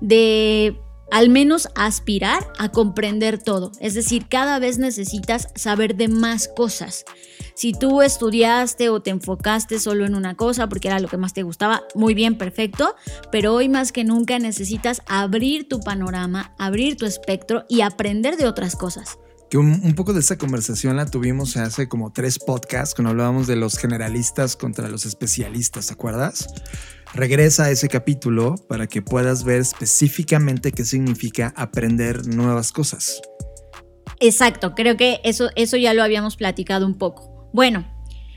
de 0.00 0.80
al 1.10 1.28
menos 1.28 1.68
aspirar 1.74 2.46
a 2.58 2.70
comprender 2.70 3.38
todo. 3.42 3.72
Es 3.80 3.94
decir, 3.94 4.26
cada 4.28 4.58
vez 4.58 4.78
necesitas 4.78 5.48
saber 5.54 5.96
de 5.96 6.08
más 6.08 6.48
cosas. 6.48 7.04
Si 7.54 7.72
tú 7.72 8.02
estudiaste 8.02 8.88
o 8.88 9.00
te 9.00 9.10
enfocaste 9.10 9.78
solo 9.78 10.06
en 10.06 10.14
una 10.14 10.34
cosa 10.34 10.68
porque 10.68 10.88
era 10.88 11.00
lo 11.00 11.08
que 11.08 11.16
más 11.16 11.34
te 11.34 11.42
gustaba, 11.42 11.82
muy 11.94 12.14
bien, 12.14 12.38
perfecto, 12.38 12.94
pero 13.30 13.54
hoy 13.54 13.68
más 13.68 13.92
que 13.92 14.04
nunca 14.04 14.38
necesitas 14.38 15.02
abrir 15.06 15.68
tu 15.68 15.80
panorama, 15.80 16.54
abrir 16.58 16.96
tu 16.96 17.06
espectro 17.06 17.64
y 17.68 17.82
aprender 17.82 18.36
de 18.36 18.46
otras 18.46 18.76
cosas 18.76 19.18
que 19.50 19.58
un, 19.58 19.80
un, 19.82 19.94
poco 19.96 20.12
de 20.12 20.20
esta 20.20 20.38
conversación 20.38 20.96
la 20.96 21.06
tuvimos 21.06 21.56
hace 21.56 21.88
como 21.88 22.12
tres 22.12 22.38
podcasts 22.38 22.94
cuando 22.94 23.10
hablábamos 23.10 23.48
de 23.48 23.56
los 23.56 23.78
generalistas 23.78 24.54
contra 24.54 24.88
los 24.88 25.06
especialistas, 25.06 25.88
¿te 25.88 25.92
acuerdas? 25.92 26.46
Regresa 27.14 27.64
a 27.64 27.70
ese 27.70 27.88
capítulo 27.88 28.54
para 28.68 28.86
que 28.86 29.02
puedas 29.02 29.42
ver 29.44 29.60
específicamente 29.60 30.70
qué 30.70 30.84
significa 30.84 31.52
aprender 31.56 32.26
nuevas 32.26 32.70
cosas. 32.70 33.20
Exacto, 34.20 34.74
creo 34.74 34.96
que 34.96 35.20
eso, 35.24 35.50
eso 35.56 35.76
ya 35.76 35.92
lo 35.92 36.02
habíamos 36.02 36.36
platicado 36.36 36.86
un 36.86 36.96
poco. 36.98 37.50
Bueno, 37.52 37.84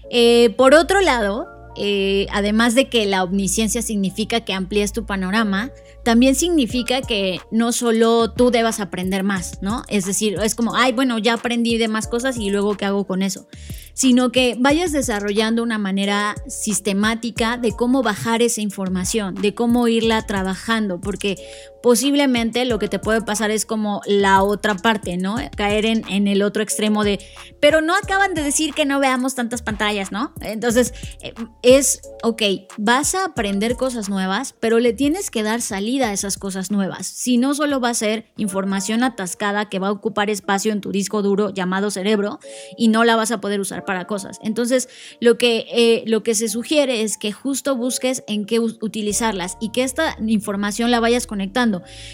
eh, 0.10 0.50
por 0.58 0.74
otro 0.74 1.02
lado, 1.02 1.48
eh, 1.76 2.28
además 2.32 2.76
de 2.76 2.88
que 2.88 3.06
la 3.06 3.24
omnisciencia 3.24 3.82
significa 3.82 4.42
que 4.42 4.54
amplíes 4.54 4.94
tu 4.94 5.06
panorama, 5.06 5.72
también 6.04 6.36
significa 6.36 7.02
que 7.02 7.40
no 7.52 7.72
solo 7.72 8.32
tú 8.32 8.52
debas 8.52 8.80
aprender 8.80 9.24
más, 9.24 9.60
¿no? 9.62 9.84
Es 9.88 10.06
decir, 10.06 10.38
es 10.44 10.56
como, 10.56 10.76
ay, 10.76 10.94
bueno, 10.94 11.18
ya 11.18 11.34
aprendí 11.34 11.78
de 11.78 11.88
más 11.88 12.08
cosas 12.08 12.38
y 12.38 12.50
luego 12.50 12.76
qué 12.78 12.86
hago 12.86 13.06
con 13.08 13.22
eso, 13.22 13.48
sino 13.94 14.32
que 14.32 14.56
vayas 14.60 14.92
desarrollando 14.92 15.64
una 15.64 15.78
manera 15.78 16.36
sistemática 16.48 17.58
de 17.58 17.72
cómo 17.72 18.04
bajar 18.04 18.42
esa 18.42 18.62
información, 18.62 19.36
de 19.36 19.54
cómo 19.54 19.88
irla 19.88 20.26
trabajando, 20.26 21.00
porque 21.00 21.38
posiblemente 21.84 22.64
lo 22.64 22.80
que 22.80 22.88
te 22.88 22.98
puede 22.98 23.22
pasar 23.22 23.52
es 23.52 23.66
como 23.66 24.02
la 24.06 24.42
otra 24.42 24.76
parte, 24.76 25.18
¿no? 25.18 25.36
Caer 25.58 25.86
en, 25.86 26.08
en, 26.08 26.30
el 26.30 26.42
otro 26.42 26.64
extremo 26.64 27.04
de, 27.04 27.20
pero 27.60 27.82
no 27.82 27.94
acaban 27.94 28.34
de 28.34 28.42
decir 28.42 28.74
que 28.74 28.86
no 28.86 29.02
veamos 29.02 29.36
tantas 29.36 29.62
pantallas, 29.62 30.12
¿no? 30.12 30.34
Entonces, 30.40 30.94
eh, 31.22 31.34
es, 31.62 32.02
ok, 32.24 32.42
vas 32.78 33.16
a 33.16 33.26
aprender 33.26 33.76
cosas 33.76 34.08
nuevas, 34.08 34.56
pero 34.62 34.80
le 34.80 34.94
tienes 34.94 35.30
que 35.30 35.44
dar 35.44 35.62
salida 35.62 36.08
a 36.08 36.14
esas 36.14 36.38
cosas 36.38 36.72
nuevas. 36.72 37.06
Si 37.06 37.38
no, 37.38 37.54
solo 37.54 37.82
va 37.82 37.90
a 37.90 37.94
ser 37.94 38.32
información 38.38 39.04
atascada 39.04 39.68
que 39.68 39.80
va 39.80 39.90
a 39.90 39.92
ocupar 39.92 40.30
espacio 40.30 40.72
en 40.72 40.80
tu 40.80 40.92
disco 40.92 41.22
duro 41.22 41.50
llamado 41.50 41.92
cerebro 41.92 42.40
y 42.78 42.88
no 42.88 43.04
la 43.04 43.18
vas 43.18 43.32
a 43.32 43.42
poder 43.42 43.60
usar 43.60 43.83
para 43.86 44.06
cosas. 44.06 44.40
Entonces, 44.44 44.90
lo 45.20 45.38
que, 45.38 45.66
eh, 45.74 46.04
lo 46.08 46.24
que 46.24 46.36
se 46.36 46.50
sugiere 46.50 47.02
es 47.02 47.18
que 47.18 47.32
justo 47.32 47.76
busques 47.76 48.24
en 48.28 48.46
qué 48.46 48.60
utilizarlas 48.60 49.58
y 49.60 49.70
que 49.70 49.84
esta 49.84 50.18
información 50.26 50.92
la 50.92 51.00
vayas 51.00 51.28
conectando 51.28 51.54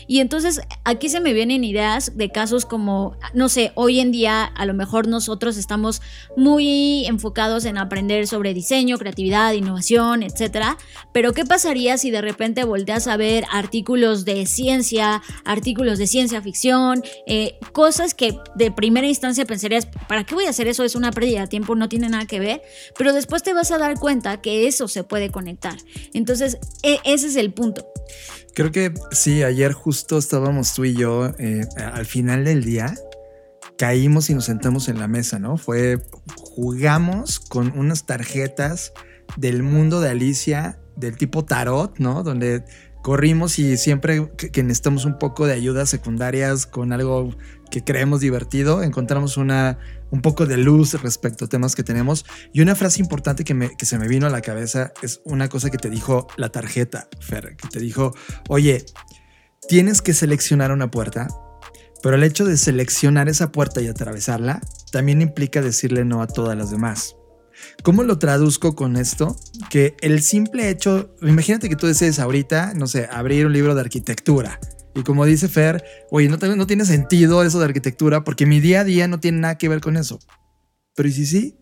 y 0.07 0.19
entonces 0.19 0.61
aquí 0.83 1.09
se 1.09 1.19
me 1.19 1.33
vienen 1.33 1.63
ideas 1.63 2.17
de 2.17 2.29
casos 2.29 2.65
como, 2.65 3.15
no 3.33 3.49
sé, 3.49 3.71
hoy 3.75 3.99
en 3.99 4.11
día 4.11 4.43
a 4.43 4.65
lo 4.65 4.73
mejor 4.73 5.07
nosotros 5.07 5.57
estamos 5.57 6.01
muy 6.35 7.05
enfocados 7.05 7.65
en 7.65 7.77
aprender 7.77 8.27
sobre 8.27 8.53
diseño, 8.53 8.97
creatividad, 8.97 9.53
innovación, 9.53 10.23
etcétera. 10.23 10.77
Pero 11.13 11.33
¿qué 11.33 11.45
pasaría 11.45 11.97
si 11.97 12.11
de 12.11 12.21
repente 12.21 12.63
volteas 12.63 13.07
a 13.07 13.17
ver 13.17 13.45
artículos 13.51 14.25
de 14.25 14.45
ciencia, 14.45 15.21
artículos 15.45 15.97
de 15.97 16.07
ciencia 16.07 16.41
ficción, 16.41 17.03
eh, 17.27 17.57
cosas 17.71 18.13
que 18.13 18.37
de 18.55 18.71
primera 18.71 19.07
instancia 19.07 19.45
pensarías, 19.45 19.87
¿para 20.07 20.23
qué 20.23 20.35
voy 20.35 20.45
a 20.45 20.49
hacer 20.49 20.67
eso? 20.67 20.83
Es 20.83 20.95
una 20.95 21.11
pérdida 21.11 21.47
no 21.59 21.89
tiene 21.89 22.09
nada 22.09 22.25
que 22.25 22.39
ver. 22.39 22.61
Pero 22.97 23.13
después 23.13 23.43
te 23.43 23.53
vas 23.53 23.71
a 23.71 23.77
dar 23.77 23.99
cuenta 23.99 24.41
que 24.41 24.67
eso 24.67 24.87
se 24.87 25.03
puede 25.03 25.31
conectar. 25.31 25.77
Entonces, 26.13 26.57
e 26.83 26.99
ese 27.03 27.27
es 27.27 27.35
el 27.35 27.53
punto. 27.53 27.87
Creo 28.53 28.71
que 28.71 28.93
sí, 29.11 29.43
ayer 29.43 29.73
justo 29.73 30.17
estábamos 30.17 30.73
tú 30.73 30.85
y 30.85 30.93
yo 30.93 31.31
eh, 31.39 31.65
al 31.77 32.05
final 32.05 32.43
del 32.43 32.63
día. 32.63 32.95
Caímos 33.77 34.29
y 34.29 34.33
nos 34.33 34.45
sentamos 34.45 34.89
en 34.89 34.99
la 34.99 35.07
mesa, 35.07 35.39
¿no? 35.39 35.55
Fue, 35.55 35.97
jugamos 36.35 37.39
con 37.39 37.77
unas 37.77 38.05
tarjetas 38.05 38.91
del 39.37 39.63
mundo 39.63 40.01
de 40.01 40.09
Alicia, 40.09 40.79
del 40.97 41.15
tipo 41.15 41.45
tarot, 41.45 41.97
¿no? 41.97 42.23
Donde 42.23 42.65
corrimos 43.01 43.59
y 43.59 43.77
siempre 43.77 44.29
que, 44.35 44.63
necesitamos 44.63 45.05
un 45.05 45.17
poco 45.17 45.47
de 45.47 45.53
ayudas 45.53 45.89
secundarias 45.89 46.65
con 46.65 46.91
algo 46.91 47.35
que 47.71 47.83
creemos 47.83 48.19
divertido, 48.19 48.83
encontramos 48.83 49.37
una, 49.37 49.77
un 50.11 50.21
poco 50.21 50.45
de 50.45 50.57
luz 50.57 51.01
respecto 51.01 51.45
a 51.45 51.47
temas 51.49 51.75
que 51.75 51.83
tenemos. 51.83 52.25
Y 52.53 52.61
una 52.61 52.75
frase 52.75 53.01
importante 53.01 53.43
que, 53.43 53.53
me, 53.53 53.75
que 53.77 53.85
se 53.85 53.97
me 53.97 54.07
vino 54.07 54.27
a 54.27 54.29
la 54.29 54.41
cabeza 54.41 54.91
es 55.01 55.21
una 55.23 55.49
cosa 55.49 55.69
que 55.69 55.77
te 55.77 55.89
dijo 55.89 56.27
la 56.37 56.49
tarjeta, 56.49 57.07
Fer, 57.19 57.55
que 57.55 57.67
te 57.67 57.79
dijo, 57.79 58.13
oye, 58.47 58.85
tienes 59.67 60.01
que 60.01 60.13
seleccionar 60.13 60.71
una 60.71 60.91
puerta, 60.91 61.27
pero 62.01 62.15
el 62.15 62.23
hecho 62.23 62.45
de 62.45 62.57
seleccionar 62.57 63.29
esa 63.29 63.51
puerta 63.51 63.81
y 63.81 63.87
atravesarla 63.87 64.61
también 64.91 65.21
implica 65.21 65.61
decirle 65.61 66.05
no 66.05 66.21
a 66.21 66.27
todas 66.27 66.57
las 66.57 66.71
demás. 66.71 67.15
¿Cómo 67.83 68.03
lo 68.03 68.19
traduzco 68.19 68.75
con 68.75 68.97
esto? 68.97 69.35
Que 69.69 69.95
el 70.01 70.21
simple 70.21 70.69
hecho, 70.69 71.15
imagínate 71.21 71.69
que 71.69 71.75
tú 71.75 71.87
desees 71.87 72.19
ahorita, 72.19 72.73
no 72.75 72.87
sé, 72.87 73.07
abrir 73.11 73.45
un 73.45 73.53
libro 73.53 73.75
de 73.75 73.81
arquitectura 73.81 74.59
y 74.95 75.03
como 75.03 75.25
dice 75.25 75.47
Fer, 75.47 75.83
oye, 76.11 76.27
no, 76.29 76.67
tiene 76.67 76.85
sentido 76.85 77.43
eso 77.43 77.59
de 77.59 77.65
arquitectura 77.65 78.23
porque 78.23 78.45
mi 78.45 78.59
día 78.59 78.81
a 78.81 78.83
día 78.83 79.07
no 79.07 79.19
tiene 79.19 79.39
nada 79.39 79.57
que 79.57 79.69
ver 79.69 79.81
con 79.81 79.97
eso. 79.97 80.19
Pero 80.95 81.09
¿y 81.09 81.11
si 81.13 81.25
sí? 81.25 81.57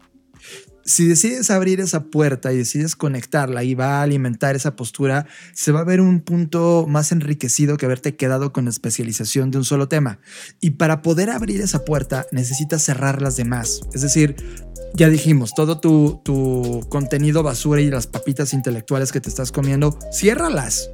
Si 0.88 1.06
decides 1.06 1.52
abrir 1.52 1.82
esa 1.82 2.06
puerta 2.06 2.54
y 2.54 2.58
decides 2.58 2.96
conectarla 2.96 3.66
y 3.66 3.76
va 3.76 4.00
a 4.00 4.04
alimentar 4.04 4.56
esa 4.56 4.78
postura, 4.78 5.28
se 5.52 5.74
va 5.74 5.82
a 5.82 5.84
ver 5.84 6.00
un 6.00 6.22
punto 6.22 6.86
más 6.88 7.12
enriquecido 7.12 7.76
que 7.76 7.86
haberte 7.86 8.16
quedado 8.16 8.54
con 8.54 8.70
especialización 8.70 9.52
de 9.52 9.58
un 9.58 9.66
solo 9.66 9.90
tema. 9.90 10.20
Y 10.62 10.72
para 10.72 11.02
poder 11.02 11.30
abrir 11.30 11.60
esa 11.60 11.84
puerta 11.84 12.26
necesitas 12.32 12.84
cerrar 12.84 13.22
las 13.22 13.36
demás. 13.36 13.82
Es 13.94 14.02
decir, 14.02 14.38
ya 14.94 15.10
dijimos, 15.10 15.54
todo 15.54 15.82
tu, 15.82 16.22
tu 16.24 16.88
contenido 16.88 17.44
basura 17.44 17.82
y 17.82 17.90
las 17.90 18.08
papitas 18.08 18.54
intelectuales 18.54 19.12
que 19.12 19.20
te 19.20 19.28
estás 19.28 19.52
comiendo, 19.52 20.00
ciérralas. 20.14 20.90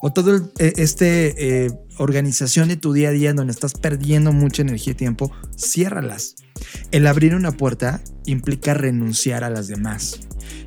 O 0.00 0.12
todo 0.12 0.34
el- 0.36 0.42
eh, 0.58 0.72
este 0.76 1.64
eh, 1.66 1.70
organización 1.98 2.68
de 2.68 2.76
tu 2.76 2.92
día 2.92 3.08
a 3.08 3.12
día 3.12 3.32
donde 3.32 3.52
estás 3.52 3.74
perdiendo 3.74 4.32
mucha 4.32 4.62
energía 4.62 4.92
y 4.92 4.96
tiempo, 4.96 5.32
ciérralas. 5.56 6.36
El 6.90 7.06
abrir 7.06 7.34
una 7.34 7.52
puerta 7.52 8.02
implica 8.24 8.74
renunciar 8.74 9.44
a 9.44 9.50
las 9.50 9.68
demás. 9.68 10.20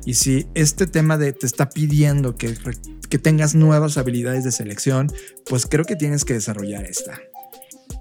Y 0.04 0.14
si 0.14 0.46
este 0.54 0.86
tema 0.86 1.18
de 1.18 1.32
te 1.32 1.46
está 1.46 1.70
pidiendo 1.70 2.36
que, 2.36 2.54
que 3.08 3.18
tengas 3.18 3.54
nuevas 3.54 3.96
habilidades 3.96 4.44
de 4.44 4.52
selección, 4.52 5.12
pues 5.46 5.66
creo 5.66 5.84
que 5.84 5.96
tienes 5.96 6.24
que 6.24 6.34
desarrollar 6.34 6.84
esta. 6.84 7.18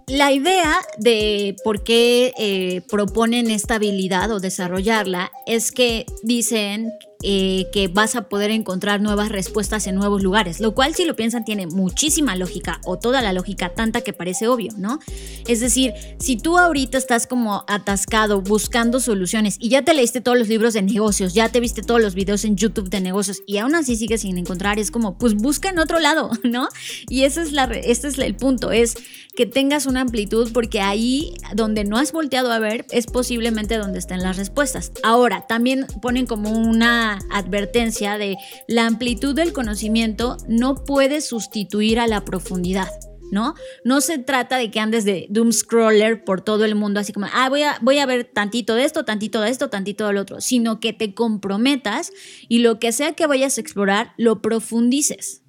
La 0.07 0.32
idea 0.32 0.75
de 0.97 1.55
por 1.63 1.84
qué 1.84 2.34
eh, 2.39 2.82
proponen 2.89 3.51
esta 3.51 3.75
habilidad 3.75 4.32
o 4.32 4.39
desarrollarla 4.39 5.32
es 5.45 5.71
que 5.71 6.05
dicen 6.23 6.91
eh, 7.22 7.67
que 7.74 7.89
vas 7.89 8.15
a 8.15 8.30
poder 8.30 8.49
encontrar 8.49 9.01
nuevas 9.01 9.28
respuestas 9.28 9.88
en 9.88 9.95
nuevos 9.95 10.24
lugares, 10.24 10.61
lo 10.61 10.74
cual 10.74 10.95
si 10.95 11.03
lo 11.03 11.17
piensan 11.17 11.43
tiene 11.43 11.67
muchísima 11.67 12.38
lógica 12.38 12.80
o 12.86 12.97
toda 12.97 13.22
la 13.22 13.34
lógica, 13.34 13.74
tanta 13.74 13.99
que 13.99 14.13
parece 14.13 14.47
obvio, 14.47 14.72
¿no? 14.78 14.99
Es 15.45 15.59
decir, 15.59 15.91
si 16.20 16.38
tú 16.38 16.57
ahorita 16.57 16.97
estás 16.97 17.28
como 17.28 17.65
atascado 17.67 18.41
buscando 18.41 19.01
soluciones 19.01 19.57
y 19.59 19.67
ya 19.67 19.82
te 19.82 19.93
leíste 19.93 20.22
todos 20.22 20.39
los 20.39 20.47
libros 20.47 20.74
de 20.74 20.82
negocios, 20.82 21.34
ya 21.34 21.49
te 21.49 21.59
viste 21.59 21.82
todos 21.82 22.01
los 22.01 22.15
videos 22.15 22.45
en 22.45 22.55
YouTube 22.55 22.89
de 22.89 23.01
negocios 23.01 23.41
y 23.45 23.57
aún 23.57 23.76
así 23.76 23.97
sigues 23.97 24.22
sin 24.22 24.38
encontrar, 24.38 24.80
es 24.80 24.89
como, 24.89 25.17
pues 25.17 25.36
busca 25.36 25.67
en 25.67 25.80
otro 25.80 25.99
lado, 25.99 26.32
¿no? 26.43 26.70
Y 27.09 27.24
ese 27.24 27.41
es, 27.41 27.51
la, 27.51 27.65
este 27.65 28.07
es 28.07 28.17
el 28.17 28.36
punto, 28.36 28.72
es 28.72 28.95
que 29.36 29.45
tengas 29.45 29.86
una 29.86 30.01
amplitud 30.01 30.51
porque 30.53 30.82
ahí 30.82 31.34
donde 31.53 31.84
no 31.84 31.97
has 31.97 32.11
volteado 32.11 32.51
a 32.51 32.59
ver 32.59 32.86
es 32.91 33.07
posiblemente 33.07 33.78
donde 33.78 33.99
estén 33.99 34.22
las 34.22 34.38
respuestas. 34.38 34.91
Ahora, 35.03 35.45
también 35.47 35.86
ponen 36.01 36.26
como 36.26 36.51
una 36.51 37.09
advertencia 37.32 38.18
de 38.18 38.38
la 38.68 38.86
amplitud 38.86 39.36
del 39.36 39.53
conocimiento 39.53 40.38
no 40.47 40.84
puede 40.84 41.22
sustituir 41.22 41.99
a 41.99 42.07
la 42.07 42.26
profundidad. 42.26 42.89
¿No? 43.32 43.53
No 43.86 44.01
se 44.01 44.18
trata 44.18 44.57
de 44.57 44.72
que 44.72 44.80
andes 44.80 45.05
de 45.05 45.28
doom 45.30 45.51
scroller 45.51 46.24
por 46.24 46.41
todo 46.41 46.66
el 46.66 46.74
mundo, 46.74 46.99
así 46.99 47.14
como, 47.14 47.28
ah, 47.32 47.47
voy 47.47 47.62
a, 47.62 47.78
voy 47.84 47.99
a 47.99 48.07
ver 48.07 48.24
tantito 48.24 48.74
de 48.74 48.86
esto, 48.86 49.05
tantito 49.05 49.39
de 49.39 49.51
esto, 49.51 49.70
tantito 49.70 50.07
del 50.07 50.18
otro, 50.18 50.41
sino 50.41 50.80
que 50.80 50.93
te 50.93 51.14
comprometas 51.14 52.12
y 52.47 52.60
lo 52.60 52.80
que 52.80 52.91
sea 52.91 53.14
que 53.14 53.28
vayas 53.28 53.60
a 53.60 53.62
explorar, 53.62 54.14
lo 54.18 54.41
profundices 54.41 55.43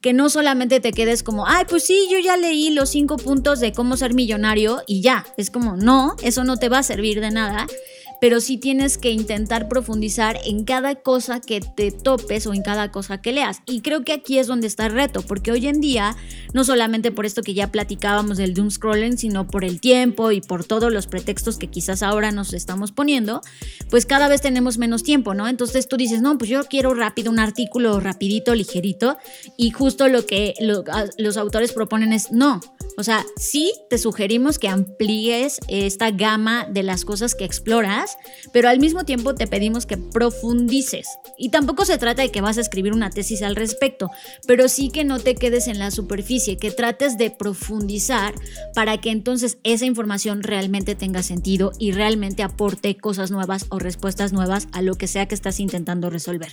que 0.00 0.12
no 0.12 0.28
solamente 0.28 0.80
te 0.80 0.92
quedes 0.92 1.22
como, 1.22 1.46
ay, 1.46 1.64
pues 1.68 1.84
sí, 1.84 2.08
yo 2.10 2.18
ya 2.18 2.36
leí 2.36 2.70
los 2.70 2.90
cinco 2.90 3.16
puntos 3.16 3.60
de 3.60 3.72
cómo 3.72 3.96
ser 3.96 4.14
millonario 4.14 4.82
y 4.86 5.02
ya. 5.02 5.26
Es 5.36 5.50
como, 5.50 5.76
no, 5.76 6.16
eso 6.22 6.44
no 6.44 6.56
te 6.56 6.68
va 6.68 6.78
a 6.78 6.82
servir 6.82 7.20
de 7.20 7.30
nada. 7.30 7.66
Pero 8.20 8.40
sí 8.40 8.58
tienes 8.58 8.98
que 8.98 9.10
intentar 9.10 9.68
profundizar 9.68 10.38
en 10.44 10.64
cada 10.64 10.96
cosa 10.96 11.40
que 11.40 11.60
te 11.60 11.90
topes 11.92 12.46
o 12.46 12.54
en 12.54 12.62
cada 12.62 12.90
cosa 12.90 13.20
que 13.20 13.32
leas. 13.32 13.58
Y 13.66 13.80
creo 13.80 14.04
que 14.04 14.12
aquí 14.12 14.38
es 14.38 14.46
donde 14.46 14.66
está 14.66 14.86
el 14.86 14.92
reto, 14.92 15.22
porque 15.22 15.52
hoy 15.52 15.66
en 15.66 15.80
día, 15.80 16.16
no 16.52 16.64
solamente 16.64 17.12
por 17.12 17.26
esto 17.26 17.42
que 17.42 17.54
ya 17.54 17.70
platicábamos 17.70 18.36
del 18.36 18.54
doom 18.54 18.70
scrolling, 18.70 19.18
sino 19.18 19.46
por 19.46 19.64
el 19.64 19.80
tiempo 19.80 20.32
y 20.32 20.40
por 20.40 20.64
todos 20.64 20.92
los 20.92 21.06
pretextos 21.06 21.58
que 21.58 21.68
quizás 21.68 22.02
ahora 22.02 22.32
nos 22.32 22.52
estamos 22.52 22.92
poniendo, 22.92 23.40
pues 23.90 24.06
cada 24.06 24.28
vez 24.28 24.40
tenemos 24.40 24.78
menos 24.78 25.02
tiempo, 25.02 25.34
¿no? 25.34 25.48
Entonces 25.48 25.88
tú 25.88 25.96
dices, 25.96 26.20
no, 26.22 26.38
pues 26.38 26.50
yo 26.50 26.64
quiero 26.64 26.94
rápido 26.94 27.30
un 27.30 27.38
artículo 27.38 28.00
rapidito, 28.00 28.54
ligerito, 28.54 29.16
y 29.56 29.70
justo 29.70 30.08
lo 30.08 30.26
que 30.26 30.54
los 31.18 31.36
autores 31.36 31.72
proponen 31.72 32.12
es, 32.12 32.32
no, 32.32 32.60
o 32.96 33.04
sea, 33.04 33.24
sí 33.36 33.72
te 33.90 33.98
sugerimos 33.98 34.58
que 34.58 34.68
amplíes 34.68 35.60
esta 35.68 36.10
gama 36.10 36.66
de 36.68 36.82
las 36.82 37.04
cosas 37.04 37.34
que 37.34 37.44
exploras, 37.44 38.07
pero 38.52 38.68
al 38.68 38.78
mismo 38.80 39.04
tiempo 39.04 39.34
te 39.34 39.46
pedimos 39.46 39.86
que 39.86 39.96
profundices. 39.96 41.06
Y 41.36 41.50
tampoco 41.50 41.84
se 41.84 41.98
trata 41.98 42.22
de 42.22 42.30
que 42.30 42.40
vas 42.40 42.58
a 42.58 42.60
escribir 42.60 42.92
una 42.92 43.10
tesis 43.10 43.42
al 43.42 43.56
respecto, 43.56 44.10
pero 44.46 44.68
sí 44.68 44.90
que 44.90 45.04
no 45.04 45.18
te 45.18 45.34
quedes 45.34 45.68
en 45.68 45.78
la 45.78 45.90
superficie, 45.90 46.56
que 46.56 46.70
trates 46.70 47.18
de 47.18 47.30
profundizar 47.30 48.34
para 48.74 48.98
que 48.98 49.10
entonces 49.10 49.58
esa 49.64 49.84
información 49.86 50.42
realmente 50.42 50.94
tenga 50.94 51.22
sentido 51.22 51.72
y 51.78 51.92
realmente 51.92 52.42
aporte 52.42 52.96
cosas 52.96 53.30
nuevas 53.30 53.66
o 53.68 53.78
respuestas 53.78 54.32
nuevas 54.32 54.68
a 54.72 54.82
lo 54.82 54.94
que 54.94 55.06
sea 55.06 55.26
que 55.26 55.34
estás 55.34 55.60
intentando 55.60 56.10
resolver. 56.10 56.50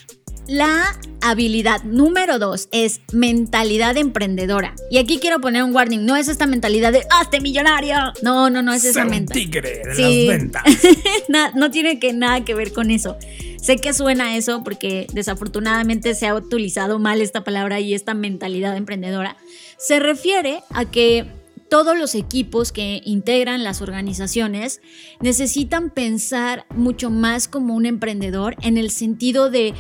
La 0.48 0.96
habilidad 1.22 1.82
número 1.84 2.38
dos 2.38 2.70
es 2.72 3.02
mentalidad 3.12 3.98
emprendedora. 3.98 4.76
Y 4.92 5.00
aquí 5.00 5.18
quiero 5.18 5.42
poner 5.42 5.64
un 5.64 5.74
warning, 5.74 6.06
no 6.06 6.16
es 6.16 6.28
esta 6.28 6.46
mentalidad 6.46 6.92
de 6.94 7.04
¡hazte 7.10 7.42
millonario! 7.42 7.96
No, 8.22 8.52
no, 8.52 8.62
no 8.62 8.72
es 8.72 8.86
esa 8.86 9.06
mentalidad. 9.06 9.34
tigre 9.52 9.82
de 9.88 9.96
Sí. 9.96 10.28
las 10.28 10.38
ventas. 10.38 10.64
No 11.54 11.72
tiene 11.72 12.00
que 12.00 12.14
nada 12.14 12.44
que 12.44 12.54
ver 12.54 12.74
con 12.74 12.92
eso. 12.92 13.18
Sé 13.62 13.78
que 13.78 13.94
suena 13.94 14.38
eso 14.38 14.64
porque 14.64 15.08
desafortunadamente 15.14 16.14
se 16.16 16.28
ha 16.28 16.36
utilizado 16.36 17.00
mal 17.00 17.22
esta 17.22 17.44
palabra 17.44 17.80
y 17.80 17.94
esta 17.94 18.14
mentalidad 18.14 18.78
emprendedora. 18.78 19.38
Se 19.78 20.00
refiere 20.00 20.62
a 20.70 20.86
que 20.86 21.26
todos 21.70 21.98
los 21.98 22.16
equipos 22.16 22.72
que 22.72 23.02
integran 23.06 23.64
las 23.64 23.82
organizaciones 23.82 24.82
necesitan 25.20 25.90
pensar 25.90 26.66
mucho 26.76 27.10
más 27.10 27.48
como 27.48 27.74
un 27.74 27.86
emprendedor 27.86 28.56
en 28.62 28.78
el 28.78 28.92
sentido 28.92 29.50
de 29.50 29.74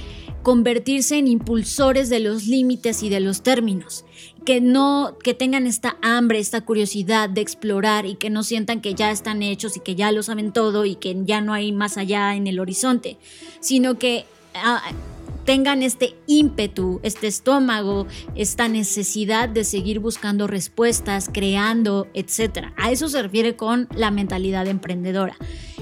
convertirse 0.46 1.18
en 1.18 1.28
impulsores 1.28 2.08
de 2.08 2.20
los 2.20 2.46
límites 2.46 3.02
y 3.02 3.10
de 3.10 3.20
los 3.20 3.42
términos 3.42 4.06
que 4.46 4.62
no 4.62 5.18
que 5.24 5.34
tengan 5.34 5.66
esta 5.66 5.98
hambre, 6.04 6.38
esta 6.38 6.62
curiosidad 6.62 7.32
de 7.32 7.42
explorar 7.42 8.06
y 8.06 8.14
que 8.14 8.30
no 8.30 8.44
sientan 8.44 8.80
que 8.80 8.94
ya 8.94 9.10
están 9.10 9.42
hechos 9.42 9.76
y 9.76 9.80
que 9.80 9.96
ya 9.96 10.12
lo 10.12 10.22
saben 10.22 10.54
todo 10.54 10.86
y 10.86 10.98
que 10.98 11.18
ya 11.26 11.42
no 11.42 11.52
hay 11.52 11.72
más 11.72 11.98
allá 11.98 12.36
en 12.36 12.46
el 12.46 12.60
horizonte, 12.60 13.18
sino 13.60 13.98
que 13.98 14.26
ah, 14.54 14.84
tengan 15.46 15.82
este 15.82 16.14
ímpetu, 16.28 17.00
este 17.02 17.26
estómago, 17.26 18.06
esta 18.36 18.68
necesidad 18.68 19.50
de 19.50 19.64
seguir 19.64 20.00
buscando 20.00 20.46
respuestas, 20.46 21.28
creando, 21.34 22.08
etc. 22.14 22.68
A 22.78 22.92
eso 22.92 23.10
se 23.10 23.20
refiere 23.24 23.56
con 23.56 23.88
la 23.96 24.12
mentalidad 24.12 24.68
emprendedora. 24.68 25.38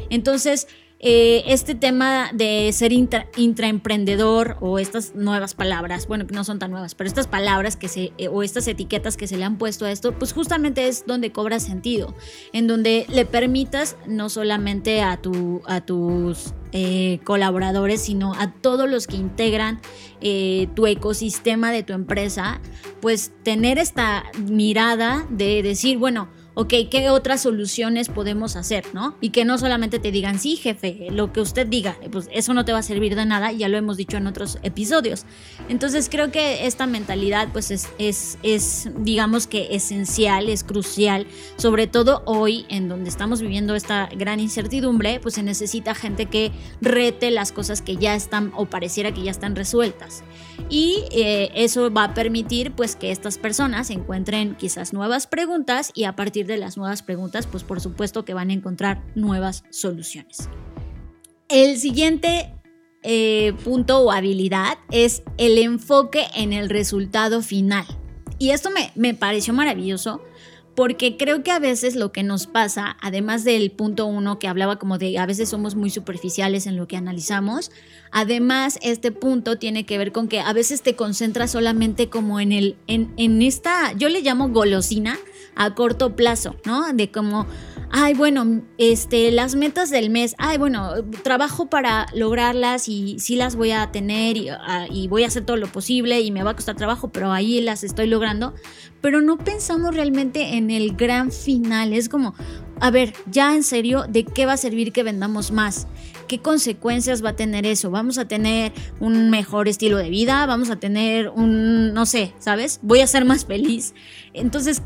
Entonces, 0.10 0.68
eh, 1.06 1.44
este 1.48 1.76
tema 1.76 2.32
de 2.34 2.72
ser 2.72 2.94
intra- 2.94 3.28
intraemprendedor 3.36 4.56
o 4.62 4.80
estas 4.80 5.16
nuevas 5.16 5.54
palabras, 5.54 6.08
bueno, 6.08 6.26
que 6.26 6.34
no 6.34 6.46
son 6.46 6.60
tan 6.60 6.72
nuevas, 6.72 6.96
pero 6.96 7.10
estas 7.10 7.28
palabras 7.28 7.76
que 7.76 7.90
se, 7.90 8.14
eh, 8.18 8.30
o 8.30 8.42
estas 8.42 8.70
etiquetas 8.70 9.18
que 9.18 9.28
se 9.28 9.36
le 9.36 9.44
han 9.44 9.58
puesto 9.58 9.84
a 9.86 9.92
esto, 9.92 10.18
pues 10.18 10.32
justamente 10.32 10.88
es 10.88 11.06
donde 11.06 11.34
cobra 11.34 11.60
sentido, 11.60 12.16
en 12.54 12.68
donde 12.68 13.06
le 13.10 13.26
permitas 13.26 13.98
no 14.08 14.30
solamente 14.30 15.02
a, 15.02 15.18
tu, 15.18 15.62
a 15.66 15.82
tus 15.82 16.54
eh, 16.72 17.20
colaboradores, 17.26 18.02
sino 18.02 18.34
a 18.36 18.54
todos 18.54 18.90
los 18.90 19.06
que 19.06 19.18
integran 19.18 19.82
eh, 20.22 20.70
tu 20.74 20.88
ecosistema 20.88 21.74
de 21.74 21.84
tu 21.84 21.92
empresa, 21.92 22.62
pues 23.02 23.34
tener 23.44 23.78
esta 23.78 24.24
mirada 24.48 25.28
de 25.30 25.62
decir, 25.64 25.98
bueno, 25.98 26.30
ok, 26.56 26.74
¿qué 26.90 27.10
otras 27.10 27.42
soluciones 27.42 28.10
podemos 28.10 28.56
hacer, 28.56 28.86
no? 28.94 29.16
Y 29.22 29.30
que 29.30 29.46
no 29.46 29.58
solamente 29.58 30.00
te 30.00 30.12
digan, 30.12 30.40
sí, 30.40 30.56
jefe, 30.56 31.08
lo 31.12 31.34
que 31.34 31.42
usted 31.42 31.68
diga, 31.68 31.98
pues 32.12 32.30
eso 32.32 32.54
no 32.54 32.66
te 32.66 32.74
va 32.74 32.80
a 32.80 32.84
servir 32.84 33.16
de 33.16 33.26
nada, 33.26 33.52
ya 33.52 33.68
lo 33.68 33.78
hemos 33.78 33.98
dicho 33.98 34.18
en 34.18 34.28
otros 34.28 34.60
episodios. 34.64 35.26
Entonces 35.70 36.10
creo 36.10 36.32
que 36.32 36.68
esta 36.68 36.86
mentalidad, 36.86 37.50
pues 37.52 37.72
es, 37.72 37.90
es, 37.98 38.38
es 38.44 38.90
digamos 39.00 39.48
que 39.48 39.76
esencial, 39.76 40.50
es 40.50 40.64
crucial, 40.64 41.26
sobre 41.58 41.88
todo 41.88 42.22
hoy 42.26 42.66
en 42.70 42.90
donde 42.90 43.10
estamos 43.10 43.42
viviendo 43.42 43.76
esta 43.76 44.10
gran 44.16 44.40
incertidumbre, 44.40 45.20
pues 45.20 45.36
se 45.36 45.44
necesita 45.44 45.96
gente 45.96 46.28
que 46.28 46.52
rete 46.82 47.32
las 47.32 47.52
cosas 47.52 47.82
que 47.82 47.98
ya 47.98 48.16
están 48.16 48.52
o 48.56 48.66
pareciera 48.66 49.12
que 49.12 49.24
ya 49.24 49.32
están 49.32 49.56
resueltas. 49.56 50.24
Y 50.70 51.04
eh, 51.12 51.52
eso 51.56 51.92
va 51.92 52.06
a 52.06 52.14
permitir 52.14 52.72
pues 52.72 52.96
que 52.96 53.12
estas 53.12 53.38
personas 53.38 53.90
encuentren 53.90 54.56
quizás 54.56 54.94
nuevas 54.94 55.28
preguntas 55.28 55.92
y 55.94 56.06
a 56.06 56.16
partir 56.16 56.48
de 56.48 56.58
las 56.58 56.78
nuevas 56.78 57.04
preguntas 57.04 57.48
pues 57.48 57.64
por 57.64 57.82
supuesto 57.82 58.26
que 58.26 58.34
van 58.34 58.50
a 58.50 58.54
encontrar 58.54 59.04
nuevas 59.16 59.64
soluciones. 59.70 60.50
El 61.50 61.78
siguiente 61.78 62.54
eh, 63.04 63.54
punto 63.64 64.00
o 64.00 64.12
habilidad 64.12 64.78
es 64.90 65.24
el 65.38 65.58
enfoque 65.58 66.26
en 66.36 66.54
el 66.54 66.70
resultado 66.70 67.42
final. 67.42 67.86
Y 68.40 68.52
esto 68.52 68.72
me, 68.72 68.92
me 68.96 69.14
pareció 69.14 69.54
maravilloso 69.54 70.22
porque 70.76 71.18
creo 71.18 71.44
que 71.44 71.52
a 71.52 71.60
veces 71.60 71.96
lo 71.96 72.12
que 72.12 72.24
nos 72.24 72.48
pasa, 72.48 72.98
además 73.02 73.44
del 73.44 73.72
punto 73.72 74.06
uno 74.06 74.40
que 74.40 74.48
hablaba 74.48 74.80
como 74.80 74.98
de 74.98 75.18
a 75.20 75.26
veces 75.26 75.50
somos 75.50 75.76
muy 75.76 75.90
superficiales 75.90 76.66
en 76.66 76.78
lo 76.78 76.88
que 76.88 76.98
analizamos, 76.98 77.72
además 78.12 78.80
este 78.82 79.12
punto 79.12 79.58
tiene 79.58 79.86
que 79.86 79.98
ver 79.98 80.12
con 80.12 80.28
que 80.28 80.40
a 80.40 80.54
veces 80.54 80.82
te 80.82 80.96
concentras 80.96 81.52
solamente 81.52 82.10
como 82.10 82.40
en 82.40 82.52
el, 82.52 82.76
en, 82.88 83.14
en 83.18 83.42
esta, 83.42 83.94
yo 83.94 84.10
le 84.10 84.22
llamo 84.22 84.50
golosina 84.50 85.20
a 85.56 85.76
corto 85.76 86.16
plazo, 86.16 86.56
¿no? 86.66 86.92
De 86.94 87.12
como, 87.12 87.46
ay, 87.92 88.14
bueno, 88.14 88.64
este, 88.78 89.32
las 89.32 89.56
metas 89.56 89.90
del 89.90 90.10
mes, 90.10 90.36
ay, 90.38 90.58
bueno, 90.58 90.92
trabajo 91.24 91.70
para 91.70 92.08
lograrlas 92.14 92.90
y 92.90 93.20
sí 93.20 93.36
las 93.36 93.56
voy 93.56 93.72
a 93.72 93.92
tener 93.92 94.38
y, 94.38 94.50
ah, 94.50 94.88
y 94.90 95.08
voy 95.08 95.24
a 95.24 95.28
hacer 95.28 95.46
todo 95.46 95.58
lo 95.58 95.68
posible 95.68 96.22
y 96.22 96.32
me 96.32 96.44
va 96.44 96.52
a 96.52 96.56
costar 96.56 96.76
trabajo, 96.76 97.12
pero 97.12 97.32
ahí 97.32 97.62
las 97.62 97.84
estoy 97.84 98.08
logrando, 98.08 98.54
pero 99.02 99.22
no 99.22 99.38
pensamos 99.38 99.96
realmente 99.96 100.58
en 100.58 100.72
el 100.72 100.96
gran 100.96 101.32
final, 101.32 101.94
es 101.94 102.10
como, 102.10 102.34
a 102.80 102.90
ver, 102.90 103.14
ya 103.28 103.56
en 103.56 103.64
serio, 103.64 104.06
¿de 104.10 104.26
qué 104.26 104.46
va 104.46 104.54
a 104.54 104.58
servir 104.58 104.92
que 104.92 105.04
vendamos 105.04 105.52
más? 105.52 105.88
¿qué 106.28 106.40
consecuencias 106.40 107.24
va 107.24 107.30
a 107.30 107.36
tener 107.36 107.66
eso? 107.66 107.92
¿Vamos 107.92 108.18
a 108.18 108.28
tener 108.28 108.74
un 109.00 109.30
mejor 109.30 109.68
estilo 109.68 109.98
de 109.98 110.10
vida? 110.10 110.46
¿Vamos 110.46 110.70
a 110.70 110.78
tener 110.78 111.30
un, 111.30 111.94
no 111.94 112.06
sé, 112.06 112.34
¿sabes? 112.40 112.80
Voy 112.82 113.02
a 113.02 113.08
ser 113.08 113.26
más 113.26 113.46
feliz. 113.46 113.94
Entonces, 114.34 114.82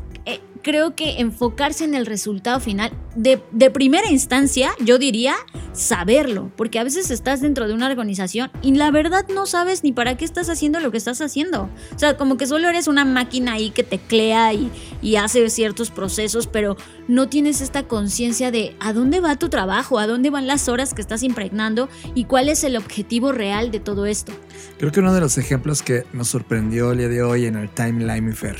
creo 0.62 0.94
que 0.94 1.20
enfocarse 1.20 1.84
en 1.84 1.94
el 1.94 2.06
resultado 2.06 2.60
final, 2.60 2.92
de, 3.14 3.38
primera 3.70 4.10
instancia, 4.10 4.70
yo 4.80 4.98
diría 4.98 5.34
saberlo, 5.72 6.50
porque 6.56 6.78
a 6.78 6.84
veces 6.84 7.10
estás 7.10 7.40
dentro 7.40 7.66
de 7.68 7.74
una 7.74 7.86
organización 7.86 8.50
y 8.62 8.74
la 8.74 8.90
verdad 8.90 9.26
no 9.32 9.46
sabes 9.46 9.82
ni 9.82 9.92
para 9.92 10.16
qué 10.16 10.24
estás 10.24 10.48
haciendo 10.48 10.80
lo 10.80 10.90
que 10.90 10.98
estás 10.98 11.20
haciendo. 11.20 11.68
O 11.94 11.98
sea, 11.98 12.16
como 12.16 12.36
que 12.36 12.46
solo 12.46 12.68
eres 12.68 12.88
una 12.88 13.04
máquina 13.04 13.54
ahí 13.54 13.70
que 13.70 13.82
teclea 13.82 14.52
y, 14.54 14.70
y 15.02 15.16
hace 15.16 15.48
ciertos 15.50 15.90
procesos, 15.90 16.46
pero 16.46 16.76
no 17.08 17.28
tienes 17.28 17.60
esta 17.60 17.84
conciencia 17.84 18.50
de 18.50 18.76
a 18.80 18.92
dónde 18.92 19.20
va 19.20 19.36
tu 19.36 19.48
trabajo, 19.48 19.98
a 19.98 20.06
dónde 20.06 20.30
van 20.30 20.46
las 20.46 20.68
horas 20.68 20.94
que 20.94 21.02
estás 21.02 21.22
impregnando 21.22 21.88
y 22.14 22.24
cuál 22.24 22.48
es 22.48 22.64
el 22.64 22.76
objetivo 22.76 23.32
real 23.32 23.70
de 23.70 23.80
todo 23.80 24.06
esto. 24.06 24.32
Creo 24.78 24.92
que 24.92 25.00
uno 25.00 25.12
de 25.12 25.20
los 25.20 25.38
ejemplos 25.38 25.82
que 25.82 26.04
nos 26.12 26.28
sorprendió 26.28 26.92
el 26.92 26.98
día 26.98 27.08
de 27.08 27.22
hoy 27.22 27.46
en 27.46 27.56
el 27.56 27.68
Timeline 27.68 28.34
Fair 28.34 28.56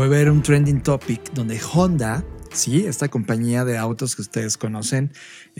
fue 0.00 0.08
ver 0.08 0.30
un 0.30 0.42
trending 0.42 0.80
topic 0.82 1.30
donde 1.34 1.60
Honda, 1.74 2.24
sí, 2.54 2.86
esta 2.86 3.08
compañía 3.08 3.66
de 3.66 3.76
autos 3.76 4.16
que 4.16 4.22
ustedes 4.22 4.56
conocen, 4.56 5.12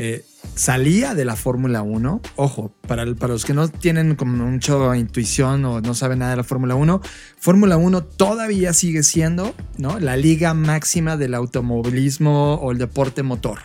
eh, 0.02 0.24
salía 0.54 1.14
de 1.14 1.24
la 1.24 1.36
Fórmula 1.36 1.82
1. 1.82 2.22
Ojo, 2.36 2.72
para, 2.86 3.04
los 3.04 3.44
que 3.44 3.54
no 3.54 3.68
tienen 3.68 4.16
como 4.16 4.46
mucha 4.46 4.96
intuición 4.96 5.64
o 5.64 5.80
no 5.80 5.94
saben 5.94 6.20
nada 6.20 6.32
de 6.32 6.36
la 6.38 6.44
Fórmula 6.44 6.74
1, 6.74 7.00
Fórmula 7.38 7.76
1 7.76 8.04
todavía 8.04 8.72
sigue 8.72 9.02
siendo 9.02 9.54
la 9.78 10.16
liga 10.16 10.54
máxima 10.54 11.16
del 11.16 11.34
automovilismo 11.34 12.54
o 12.54 12.72
el 12.72 12.78
deporte 12.78 13.22
motor. 13.22 13.60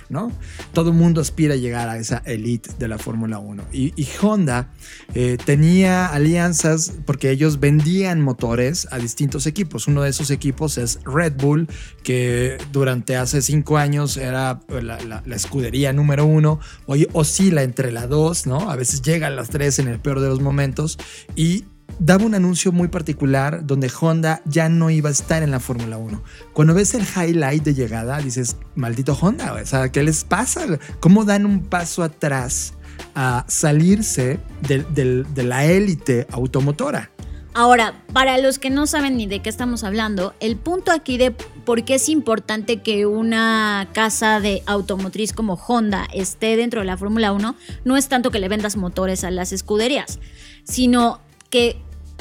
Todo 0.73 0.89
el 0.89 0.95
mundo 0.95 1.21
aspira 1.21 1.53
a 1.53 1.57
llegar 1.57 1.89
a 1.89 1.97
esa 1.97 2.21
elite 2.25 2.69
de 2.77 2.87
la 2.87 2.97
Fórmula 2.97 3.39
1. 3.39 3.63
Y, 3.71 3.93
Honda 4.21 4.69
eh, 5.13 5.37
tenía 5.43 6.07
alianzas 6.07 6.93
porque 7.05 7.31
ellos 7.31 7.59
vendían 7.59 8.21
motores 8.21 8.87
a 8.91 8.97
distintos 8.97 9.45
equipos. 9.45 9.87
Uno 9.87 10.03
de 10.03 10.09
esos 10.09 10.31
equipos 10.31 10.77
es 10.77 10.99
Red 11.03 11.33
Bull, 11.37 11.67
que 12.03 12.57
durante 12.71 13.17
hace 13.17 13.41
cinco 13.41 13.77
años 13.77 14.17
era 14.17 14.61
la, 14.69 14.99
la, 15.01 15.23
la 15.25 15.35
escudería 15.35 15.91
número 15.91 16.24
uno 16.25 16.59
hoy 16.85 17.07
oscila 17.13 17.63
entre 17.63 17.91
la 17.91 18.07
2, 18.07 18.47
¿no? 18.47 18.69
A 18.69 18.75
veces 18.75 19.01
llega 19.01 19.27
a 19.27 19.29
las 19.29 19.49
3 19.49 19.79
en 19.79 19.87
el 19.87 19.99
peor 19.99 20.19
de 20.19 20.29
los 20.29 20.41
momentos 20.41 20.97
y 21.35 21.65
daba 21.99 22.25
un 22.25 22.35
anuncio 22.35 22.71
muy 22.71 22.87
particular 22.87 23.65
donde 23.65 23.91
Honda 23.99 24.41
ya 24.45 24.69
no 24.69 24.89
iba 24.89 25.09
a 25.09 25.11
estar 25.11 25.43
en 25.43 25.51
la 25.51 25.59
Fórmula 25.59 25.97
1. 25.97 26.21
Cuando 26.53 26.73
ves 26.73 26.93
el 26.93 27.03
highlight 27.03 27.63
de 27.63 27.73
llegada, 27.73 28.19
dices, 28.19 28.57
maldito 28.75 29.17
Honda, 29.19 29.53
o 29.53 29.65
sea, 29.65 29.89
¿qué 29.89 30.03
les 30.03 30.23
pasa? 30.23 30.65
¿Cómo 30.99 31.25
dan 31.25 31.45
un 31.45 31.63
paso 31.63 32.03
atrás 32.03 32.73
a 33.13 33.45
salirse 33.47 34.39
de, 34.67 35.23
de 35.23 35.43
la 35.43 35.65
élite 35.65 36.27
automotora? 36.31 37.11
Ahora, 37.57 37.93
para 38.11 38.37
los 38.37 38.59
que 38.59 38.69
no 38.69 38.85
saben 38.85 39.15
ni 39.15 39.27
de 39.27 39.39
qué 39.39 39.47
estamos 39.47 39.85
hablando, 39.85 40.33
el 40.41 40.57
punto 40.57 40.91
aquí 40.91 41.17
de 41.17 41.31
por 41.31 41.85
qué 41.85 41.95
es 41.95 42.09
importante 42.09 42.81
que 42.81 43.05
una 43.05 43.87
casa 43.93 44.41
de 44.41 44.61
automotriz 44.65 45.31
como 45.31 45.53
Honda 45.53 46.05
esté 46.13 46.57
dentro 46.57 46.81
de 46.81 46.85
la 46.85 46.97
Fórmula 46.97 47.31
1 47.31 47.55
no 47.85 47.95
es 47.95 48.09
tanto 48.09 48.29
que 48.29 48.39
le 48.39 48.49
vendas 48.49 48.75
motores 48.75 49.23
a 49.23 49.31
las 49.31 49.53
escuderías, 49.53 50.19
sino 50.65 51.21
que 51.49 51.77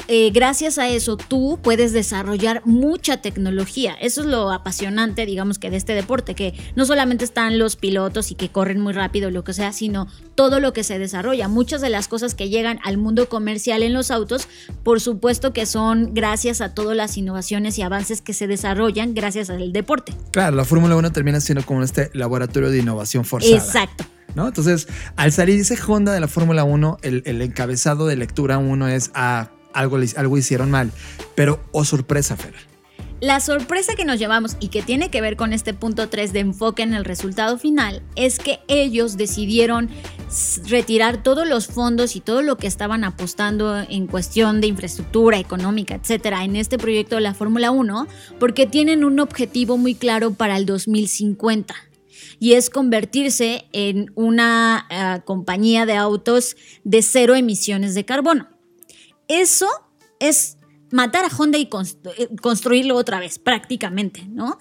eh, 0.07 0.31
gracias 0.31 0.77
a 0.77 0.87
eso 0.87 1.17
tú 1.17 1.59
puedes 1.61 1.93
desarrollar 1.93 2.61
mucha 2.65 3.17
tecnología. 3.17 3.93
Eso 3.93 4.21
es 4.21 4.27
lo 4.27 4.51
apasionante, 4.51 5.25
digamos, 5.25 5.59
que 5.59 5.69
de 5.69 5.77
este 5.77 5.93
deporte, 5.93 6.35
que 6.35 6.53
no 6.75 6.85
solamente 6.85 7.25
están 7.25 7.57
los 7.57 7.75
pilotos 7.75 8.31
y 8.31 8.35
que 8.35 8.49
corren 8.49 8.79
muy 8.79 8.93
rápido, 8.93 9.31
lo 9.31 9.43
que 9.43 9.53
sea, 9.53 9.73
sino 9.73 10.07
todo 10.35 10.59
lo 10.59 10.73
que 10.73 10.83
se 10.83 10.99
desarrolla. 10.99 11.47
Muchas 11.47 11.81
de 11.81 11.89
las 11.89 12.07
cosas 12.07 12.35
que 12.35 12.49
llegan 12.49 12.79
al 12.83 12.97
mundo 12.97 13.27
comercial 13.29 13.83
en 13.83 13.93
los 13.93 14.11
autos, 14.11 14.47
por 14.83 15.01
supuesto 15.01 15.53
que 15.53 15.65
son 15.65 16.13
gracias 16.13 16.61
a 16.61 16.73
todas 16.73 16.95
las 16.95 17.17
innovaciones 17.17 17.77
y 17.79 17.81
avances 17.81 18.21
que 18.21 18.33
se 18.33 18.47
desarrollan 18.47 19.13
gracias 19.13 19.49
al 19.49 19.73
deporte. 19.73 20.13
Claro, 20.31 20.55
la 20.55 20.65
Fórmula 20.65 20.95
1 20.95 21.11
termina 21.11 21.39
siendo 21.39 21.65
como 21.65 21.83
este 21.83 22.11
laboratorio 22.13 22.69
de 22.69 22.79
innovación 22.79 23.25
forzada. 23.25 23.55
Exacto. 23.55 24.05
¿No? 24.35 24.47
Entonces, 24.47 24.87
al 25.15 25.31
salir 25.31 25.59
ese 25.59 25.77
Honda 25.87 26.11
de 26.11 26.19
la 26.19 26.27
Fórmula 26.27 26.65
1, 26.65 26.97
el, 27.03 27.23
el, 27.25 27.41
encabezado 27.41 28.05
de 28.05 28.17
lectura 28.17 28.57
1 28.57 28.89
es 28.89 29.11
a 29.13 29.49
algo, 29.75 29.97
algo 30.15 30.37
hicieron 30.37 30.71
mal. 30.71 30.91
Pero, 31.35 31.61
oh 31.71 31.85
sorpresa, 31.85 32.35
Fer. 32.35 32.53
La 33.21 33.39
sorpresa 33.39 33.95
que 33.95 34.03
nos 34.03 34.19
llevamos 34.19 34.57
y 34.59 34.67
que 34.67 34.81
tiene 34.81 35.09
que 35.09 35.21
ver 35.21 35.37
con 35.37 35.53
este 35.53 35.73
punto 35.73 36.09
3 36.09 36.33
de 36.33 36.41
enfoque 36.41 36.83
en 36.83 36.93
el 36.93 37.05
resultado 37.05 37.57
final 37.57 38.03
es 38.15 38.39
que 38.39 38.59
ellos 38.67 39.15
decidieron 39.15 39.89
retirar 40.67 41.23
todos 41.23 41.47
los 41.47 41.67
fondos 41.67 42.17
y 42.17 42.19
todo 42.19 42.41
lo 42.41 42.57
que 42.57 42.67
estaban 42.67 43.05
apostando 43.05 43.79
en 43.79 44.07
cuestión 44.07 44.59
de 44.59 44.67
infraestructura 44.67 45.39
económica, 45.39 45.95
etcétera, 45.95 46.43
en 46.43 46.57
este 46.57 46.77
proyecto 46.77 47.15
de 47.15 47.21
la 47.21 47.33
Fórmula 47.33 47.71
1 47.71 48.05
porque 48.37 48.67
tienen 48.67 49.05
un 49.05 49.19
objetivo 49.21 49.77
muy 49.77 49.95
claro 49.95 50.33
para 50.33 50.57
el 50.57 50.65
2050 50.65 51.73
y 52.39 52.53
es 52.53 52.69
convertirse 52.69 53.65
en 53.71 54.11
una 54.15 54.87
uh, 54.91 55.25
compañía 55.25 55.85
de 55.85 55.95
autos 55.95 56.57
de 56.83 57.01
cero 57.01 57.33
emisiones 57.33 57.95
de 57.95 58.03
carbono. 58.03 58.54
Eso 59.27 59.67
es 60.19 60.57
matar 60.91 61.25
a 61.25 61.35
Honda 61.35 61.57
y 61.57 61.67
constru 61.67 62.11
construirlo 62.41 62.95
otra 62.95 63.19
vez, 63.19 63.39
prácticamente, 63.39 64.25
¿no? 64.27 64.57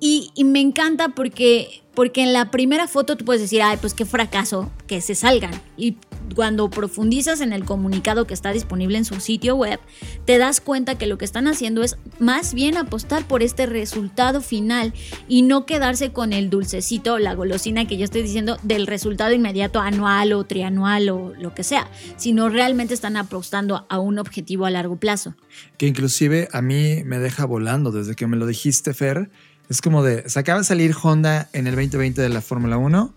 Y, 0.00 0.30
y, 0.34 0.44
me 0.44 0.60
encanta 0.60 1.08
porque, 1.10 1.82
porque 1.94 2.22
en 2.22 2.32
la 2.32 2.52
primera 2.52 2.86
foto 2.86 3.16
tú 3.16 3.24
puedes 3.24 3.42
decir, 3.42 3.62
ay, 3.62 3.78
pues 3.80 3.94
qué 3.94 4.06
fracaso, 4.06 4.70
que 4.86 5.00
se 5.00 5.16
salgan. 5.16 5.60
Y 5.76 5.96
cuando 6.34 6.70
profundizas 6.70 7.40
en 7.40 7.52
el 7.52 7.64
comunicado 7.64 8.26
que 8.26 8.34
está 8.34 8.52
disponible 8.52 8.98
en 8.98 9.04
su 9.04 9.20
sitio 9.20 9.56
web, 9.56 9.80
te 10.24 10.38
das 10.38 10.60
cuenta 10.60 10.96
que 10.96 11.06
lo 11.06 11.18
que 11.18 11.24
están 11.24 11.48
haciendo 11.48 11.82
es 11.82 11.96
más 12.18 12.54
bien 12.54 12.76
apostar 12.76 13.26
por 13.26 13.42
este 13.42 13.66
resultado 13.66 14.40
final 14.40 14.92
y 15.28 15.42
no 15.42 15.66
quedarse 15.66 16.12
con 16.12 16.32
el 16.32 16.50
dulcecito, 16.50 17.18
la 17.18 17.34
golosina 17.34 17.86
que 17.86 17.96
yo 17.96 18.04
estoy 18.04 18.22
diciendo 18.22 18.58
del 18.62 18.86
resultado 18.86 19.32
inmediato 19.32 19.80
anual 19.80 20.32
o 20.32 20.44
trianual 20.44 21.08
o 21.10 21.34
lo 21.38 21.54
que 21.54 21.64
sea, 21.64 21.90
sino 22.16 22.48
realmente 22.48 22.94
están 22.94 23.16
apostando 23.16 23.86
a 23.88 23.98
un 23.98 24.18
objetivo 24.18 24.66
a 24.66 24.70
largo 24.70 24.96
plazo. 24.96 25.34
Que 25.76 25.86
inclusive 25.86 26.48
a 26.52 26.62
mí 26.62 27.02
me 27.04 27.18
deja 27.18 27.44
volando 27.44 27.92
desde 27.92 28.14
que 28.14 28.26
me 28.26 28.36
lo 28.36 28.46
dijiste, 28.46 28.94
Fer. 28.94 29.30
Es 29.68 29.82
como 29.82 30.02
de, 30.02 30.28
se 30.28 30.38
acaba 30.38 30.60
de 30.60 30.64
salir 30.64 30.94
Honda 31.02 31.50
en 31.52 31.66
el 31.66 31.74
2020 31.74 32.22
de 32.22 32.28
la 32.30 32.40
Fórmula 32.40 32.78
1, 32.78 33.14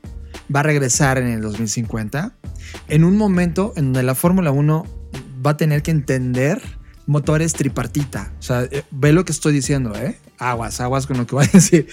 va 0.54 0.62
a 0.62 0.64
regresar 0.64 1.18
en 1.18 1.28
el 1.28 1.42
2050, 1.42 2.34
en 2.88 3.04
un 3.04 3.18
momento 3.18 3.74
en 3.76 3.86
donde 3.86 4.04
la 4.04 4.16
Fórmula 4.16 4.52
1 4.52 4.86
va 5.46 5.52
a 5.52 5.58
tener 5.58 5.82
que 5.82 5.92
entender 5.92 6.62
motores 7.08 7.54
tripartita. 7.54 8.32
O 8.40 8.42
sea, 8.42 8.68
ve 8.92 9.12
lo 9.12 9.26
que 9.26 9.32
estoy 9.32 9.54
diciendo, 9.54 9.94
¿eh? 9.96 10.18
Aguas, 10.38 10.80
aguas 10.80 11.08
con 11.08 11.18
lo 11.18 11.28
que 11.28 11.36
voy 11.36 11.46
a 11.46 11.50
decir. 11.54 11.88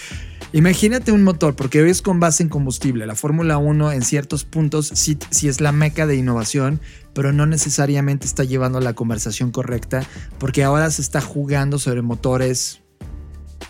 Imagínate 0.52 1.12
un 1.12 1.22
motor, 1.22 1.56
porque 1.56 1.82
hoy 1.82 1.90
es 1.90 2.00
con 2.00 2.20
base 2.20 2.42
en 2.42 2.48
combustible. 2.48 3.06
La 3.06 3.14
Fórmula 3.14 3.58
1 3.58 3.92
en 3.92 4.02
ciertos 4.02 4.44
puntos 4.44 4.90
sí, 4.94 5.18
sí, 5.30 5.48
es 5.48 5.60
la 5.60 5.72
meca 5.72 6.06
de 6.06 6.16
innovación, 6.16 6.80
pero 7.14 7.32
no 7.32 7.46
necesariamente 7.46 8.26
está 8.26 8.44
llevando 8.44 8.80
la 8.80 8.94
conversación 8.94 9.50
correcta, 9.50 10.06
porque 10.38 10.64
ahora 10.64 10.90
se 10.90 11.02
está 11.02 11.20
jugando 11.20 11.78
sobre 11.78 12.00
motores 12.00 12.80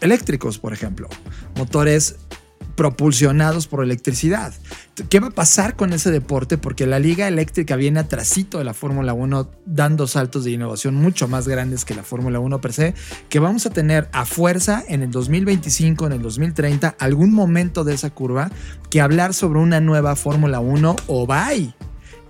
eléctricos, 0.00 0.58
por 0.58 0.72
ejemplo. 0.72 1.08
Motores 1.56 2.16
propulsionados 2.78 3.66
por 3.66 3.82
electricidad. 3.82 4.54
¿Qué 5.10 5.18
va 5.18 5.26
a 5.26 5.32
pasar 5.32 5.74
con 5.74 5.92
ese 5.92 6.12
deporte? 6.12 6.58
Porque 6.58 6.86
la 6.86 7.00
liga 7.00 7.26
eléctrica 7.26 7.74
viene 7.74 7.98
atrasito 7.98 8.58
de 8.58 8.64
la 8.64 8.72
Fórmula 8.72 9.14
1 9.14 9.50
dando 9.66 10.06
saltos 10.06 10.44
de 10.44 10.52
innovación 10.52 10.94
mucho 10.94 11.26
más 11.26 11.48
grandes 11.48 11.84
que 11.84 11.96
la 11.96 12.04
Fórmula 12.04 12.38
1 12.38 12.60
per 12.60 12.72
se, 12.72 12.94
que 13.28 13.40
vamos 13.40 13.66
a 13.66 13.70
tener 13.70 14.08
a 14.12 14.24
fuerza 14.24 14.84
en 14.86 15.02
el 15.02 15.10
2025, 15.10 16.06
en 16.06 16.12
el 16.12 16.22
2030, 16.22 16.94
algún 17.00 17.34
momento 17.34 17.82
de 17.82 17.94
esa 17.94 18.10
curva 18.10 18.48
que 18.90 19.00
hablar 19.00 19.34
sobre 19.34 19.58
una 19.58 19.80
nueva 19.80 20.14
Fórmula 20.14 20.60
1 20.60 20.94
o 21.08 21.26
bye. 21.26 21.74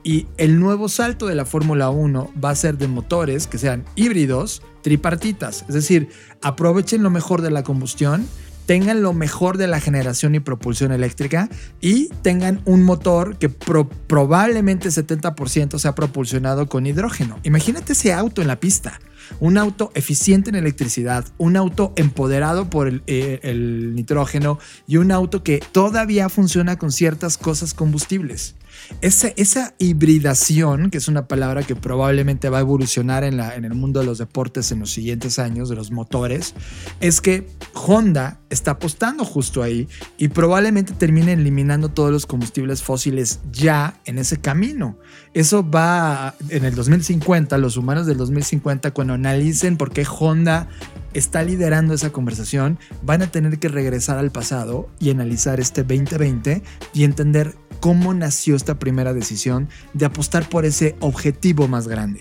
Y 0.03 0.29
el 0.39 0.59
nuevo 0.59 0.89
salto 0.89 1.27
de 1.27 1.35
la 1.35 1.45
Fórmula 1.45 1.91
1 1.91 2.33
va 2.43 2.49
a 2.49 2.55
ser 2.55 2.79
de 2.79 2.89
motores 2.89 3.47
que 3.47 3.59
sean 3.59 3.85
híbridos, 3.97 4.63
tripartitas. 4.81 5.67
Es 5.69 5.75
decir, 5.75 6.09
aprovechen 6.41 7.03
lo 7.03 7.11
mejor 7.11 7.43
de 7.43 7.51
la 7.51 7.65
combustión, 7.65 8.27
tengan 8.69 9.01
lo 9.01 9.15
mejor 9.15 9.57
de 9.57 9.67
la 9.67 9.81
generación 9.81 10.35
y 10.35 10.41
propulsión 10.41 10.93
eléctrica 10.93 11.49
y 11.81 12.09
tengan 12.21 12.61
un 12.67 12.83
motor 12.83 13.39
que 13.39 13.49
pro 13.49 13.89
probablemente 13.89 14.91
70% 14.91 15.79
sea 15.79 15.95
propulsionado 15.95 16.69
con 16.69 16.87
hidrógeno. 16.87 17.39
Imagínate 17.45 17.95
ese 17.95 18.13
auto 18.13 18.43
en 18.43 18.49
la 18.49 18.61
pista. 18.61 19.01
Un 19.41 19.57
auto 19.57 19.91
eficiente 19.95 20.51
en 20.51 20.57
electricidad, 20.57 21.25
un 21.39 21.57
auto 21.57 21.95
empoderado 21.97 22.69
por 22.69 22.89
el, 22.89 23.03
eh, 23.07 23.41
el 23.43 23.95
nitrógeno 23.95 24.59
y 24.87 24.99
un 24.99 25.13
auto 25.13 25.43
que 25.43 25.63
todavía 25.73 26.29
funciona 26.29 26.77
con 26.77 26.93
ciertas 26.93 27.39
cosas 27.39 27.73
combustibles. 27.73 28.55
Esa, 29.01 29.29
esa 29.37 29.75
hibridación, 29.79 30.91
que 30.91 30.99
es 30.99 31.09
una 31.09 31.29
palabra 31.29 31.63
que 31.63 31.77
probablemente 31.77 32.49
va 32.49 32.59
a 32.59 32.61
evolucionar 32.61 33.25
en, 33.25 33.37
la, 33.37 33.55
en 33.55 33.65
el 33.65 33.75
mundo 33.75 34.01
de 34.01 34.07
los 34.07 34.19
deportes 34.19 34.73
en 34.73 34.81
los 34.81 34.91
siguientes 34.91 35.39
años, 35.39 35.69
de 35.69 35.77
los 35.77 35.91
motores, 35.91 36.55
es 37.01 37.21
que 37.21 37.47
Honda 37.75 38.41
está 38.51 38.73
apostando 38.73 39.25
justo 39.25 39.63
ahí 39.63 39.89
y 40.17 40.29
probablemente 40.29 40.93
termine 40.95 41.33
eliminando 41.33 41.91
todos 41.91 42.11
los 42.11 42.27
combustibles 42.27 42.83
fósiles 42.83 43.41
ya 43.53 44.01
en 44.05 44.19
ese 44.19 44.39
camino. 44.39 44.99
Eso 45.35 45.69
va 45.69 46.35
en 46.49 46.65
el 46.65 46.75
2050, 46.75 47.59
los 47.59 47.77
humanos 47.77 48.07
del 48.07 48.17
2050, 48.17 48.91
cuando 48.93 49.15
analicen 49.15 49.77
por 49.77 49.93
qué 49.93 50.07
Honda 50.09 50.69
está 51.15 51.43
liderando 51.43 51.95
esa 51.95 52.11
conversación, 52.11 52.79
van 53.03 53.23
a 53.23 53.31
tener 53.31 53.59
que 53.59 53.69
regresar 53.69 54.19
al 54.19 54.31
pasado 54.31 54.89
y 54.99 55.11
analizar 55.11 55.61
este 55.61 55.83
2020 55.83 56.63
y 56.93 57.05
entender 57.05 57.55
cómo 57.81 58.15
nació 58.15 58.57
esta 58.57 58.79
primera 58.79 59.13
decisión 59.13 59.69
de 59.95 60.07
apostar 60.07 60.49
por 60.49 60.65
ese 60.65 60.97
objetivo 61.01 61.69
más 61.69 61.89
grande. 61.89 62.21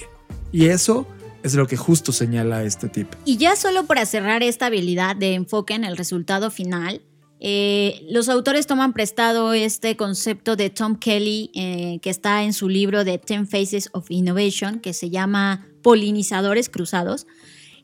Y 0.52 0.66
eso 0.66 1.08
es 1.44 1.56
lo 1.56 1.68
que 1.68 1.78
justo 1.78 2.12
señala 2.12 2.64
este 2.64 2.90
tip. 2.90 3.08
Y 3.26 3.38
ya 3.38 3.56
solo 3.56 3.86
para 3.86 4.06
cerrar 4.06 4.44
esta 4.44 4.68
habilidad 4.68 5.16
de 5.16 5.34
enfoque 5.34 5.74
en 5.74 5.84
el 5.84 5.98
resultado 5.98 6.52
final, 6.52 7.02
eh, 7.40 8.06
los 8.10 8.30
autores 8.30 8.66
toman 8.66 8.94
prestado 8.94 9.54
este 9.54 9.96
concepto 9.96 10.56
de 10.56 10.70
Tom 10.70 10.96
Kelly, 10.96 11.52
eh, 11.54 12.00
que 12.02 12.10
está 12.10 12.44
en 12.44 12.54
su 12.54 12.68
libro 12.68 13.04
de 13.04 13.20
Ten 13.20 13.48
Faces 13.48 13.90
of 13.94 14.10
Innovation, 14.10 14.80
que 14.80 14.94
se 14.94 15.10
llama 15.10 15.68
Polinizadores 15.84 16.70
Cruzados. 16.70 17.28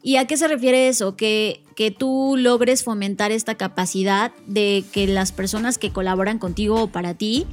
¿Y 0.04 0.18
a 0.18 0.28
qué 0.28 0.36
se 0.36 0.50
refiere 0.50 0.90
eso? 0.90 1.16
Que, 1.16 1.64
que 1.76 1.90
tú 1.90 2.36
logres 2.38 2.84
fomentar 2.84 3.32
esta 3.32 3.56
capacidad 3.56 4.34
de 4.46 4.84
que 4.92 5.08
las 5.08 5.32
personas 5.32 5.78
que 5.78 5.92
colaboran 5.92 6.40
contigo 6.40 6.84
o 6.84 6.88
para 6.88 7.14
ti 7.14 7.48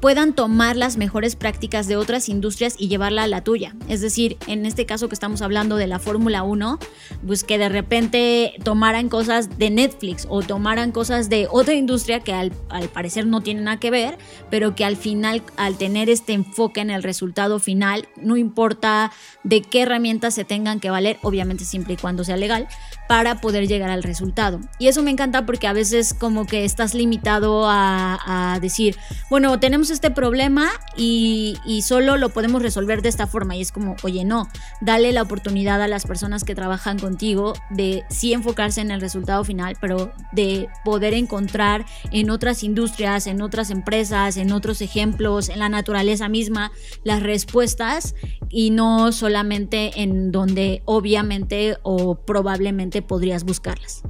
puedan 0.00 0.32
tomar 0.32 0.76
las 0.76 0.96
mejores 0.96 1.36
prácticas 1.36 1.88
de 1.88 1.96
otras 1.96 2.28
industrias 2.28 2.74
y 2.78 2.88
llevarla 2.88 3.24
a 3.24 3.26
la 3.26 3.42
tuya. 3.42 3.74
Es 3.88 4.00
decir, 4.00 4.36
en 4.46 4.66
este 4.66 4.86
caso 4.86 5.08
que 5.08 5.14
estamos 5.14 5.42
hablando 5.42 5.76
de 5.76 5.86
la 5.86 5.98
Fórmula 5.98 6.42
1, 6.42 6.78
pues 7.26 7.44
que 7.44 7.58
de 7.58 7.68
repente 7.68 8.54
tomaran 8.62 9.08
cosas 9.08 9.58
de 9.58 9.70
Netflix 9.70 10.26
o 10.28 10.42
tomaran 10.42 10.92
cosas 10.92 11.28
de 11.28 11.48
otra 11.50 11.74
industria 11.74 12.20
que 12.20 12.32
al, 12.32 12.52
parecer 12.92 13.26
no 13.26 13.40
tienen 13.40 13.64
nada 13.64 13.80
que 13.80 13.90
ver, 13.90 14.18
pero 14.50 14.74
que 14.74 14.84
al 14.84 14.96
final, 14.96 15.42
al 15.56 15.76
tener 15.76 16.10
este 16.10 16.32
enfoque 16.32 16.80
en 16.80 16.90
el 16.90 17.02
resultado 17.02 17.58
final, 17.58 18.08
no 18.16 18.36
importa 18.36 19.12
de 19.42 19.62
qué 19.62 19.82
herramientas 19.82 20.34
se 20.34 20.44
tengan 20.44 20.80
que 20.80 20.90
valer, 20.90 21.18
obviamente 21.22 21.64
siempre 21.64 21.94
y 21.94 21.96
cuando 21.96 22.24
sea 22.24 22.36
legal, 22.36 22.68
para 23.08 23.40
poder 23.40 23.66
llegar 23.66 23.90
al 23.90 24.02
resultado. 24.02 24.60
Y 24.78 24.88
eso 24.88 25.02
me 25.02 25.10
encanta 25.10 25.46
porque 25.46 25.66
a 25.66 25.72
veces 25.72 26.14
como 26.14 26.46
que 26.46 26.64
estás 26.64 26.94
limitado 26.94 27.64
a, 27.66 28.58
decir, 28.60 28.96
bueno, 29.30 29.58
tenemos 29.58 29.90
este 29.90 30.10
problema 30.10 30.68
y, 30.96 31.56
solo 31.82 32.16
lo 32.16 32.28
podemos 32.28 32.60
resolver 32.60 33.00
de 33.02 33.08
esta 33.08 33.26
forma. 33.26 33.56
Y 33.56 33.62
es 33.62 33.72
como, 33.72 33.96
oye, 34.02 34.24
no, 34.24 34.48
dale 34.82 35.12
la 35.12 35.22
oportunidad 35.22 35.80
a 35.80 35.88
las 35.88 36.04
personas 36.04 36.44
que 36.44 36.54
trabajan 36.54 36.98
contigo 36.98 37.54
de 37.70 38.04
sí 38.10 38.34
enfocarse 38.34 38.82
en 38.82 38.90
el 38.90 39.00
resultado 39.00 39.42
final, 39.42 39.76
pero 39.80 40.12
de 40.32 40.68
poder 40.84 41.14
encontrar 41.14 41.86
en 42.12 42.28
otras 42.28 42.62
industrias, 42.62 43.26
en 43.26 43.40
otras 43.40 43.70
empresas, 43.70 44.36
en 44.36 44.52
otros 44.52 44.82
ejemplos, 44.82 45.48
en 45.48 45.60
la 45.60 45.70
naturaleza 45.70 46.28
misma, 46.28 46.72
las 47.04 47.22
respuestas 47.22 48.14
y 48.50 48.70
no 48.70 49.12
solamente 49.12 50.02
en 50.02 50.30
donde 50.30 50.82
obviamente 50.84 51.78
o 51.82 52.16
probablemente 52.16 52.97
podrías 53.02 53.44
buscarlas. 53.44 54.02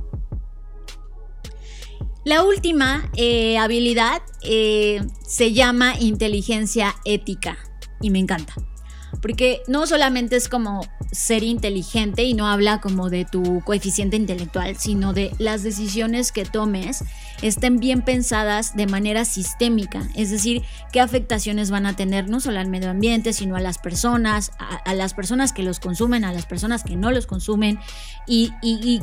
La 2.25 2.43
última 2.43 3.11
eh, 3.17 3.57
habilidad 3.57 4.21
eh, 4.43 5.01
se 5.27 5.53
llama 5.53 5.99
inteligencia 5.99 6.95
ética 7.05 7.57
y 8.01 8.11
me 8.11 8.19
encanta. 8.19 8.53
Porque 9.23 9.63
no 9.67 9.87
solamente 9.87 10.37
es 10.37 10.49
como 10.49 10.83
ser 11.11 11.43
inteligente 11.43 12.25
y 12.25 12.35
no 12.35 12.47
habla 12.47 12.81
como 12.81 13.09
de 13.09 13.25
tu 13.25 13.63
coeficiente 13.65 14.17
intelectual, 14.17 14.77
sino 14.77 15.15
de 15.15 15.33
las 15.39 15.63
decisiones 15.63 16.31
que 16.31 16.45
tomes 16.45 17.03
estén 17.43 17.79
bien 17.79 18.03
pensadas 18.03 18.77
de 18.77 18.87
manera 18.87 19.25
sistémica, 19.25 20.03
es 20.15 20.31
decir, 20.31 20.63
qué 20.93 21.01
afectaciones 21.01 21.71
van 21.71 21.87
a 21.87 21.95
tener 21.97 22.29
no 22.29 22.41
solo 22.41 22.59
al 22.59 22.69
medio 22.69 22.91
ambiente, 22.91 23.33
sino 23.33 23.57
a 23.57 23.61
las 23.61 23.79
personas, 23.79 24.53
a, 24.59 24.95
las 24.95 25.15
personas 25.15 25.53
que 25.53 25.63
los 25.63 25.81
consumen, 25.81 26.25
a 26.25 26.33
las 26.33 26.47
personas 26.47 26.85
que 26.85 26.97
no 26.97 27.11
los 27.11 27.27
consumen, 27.27 27.79
y, 28.27 28.51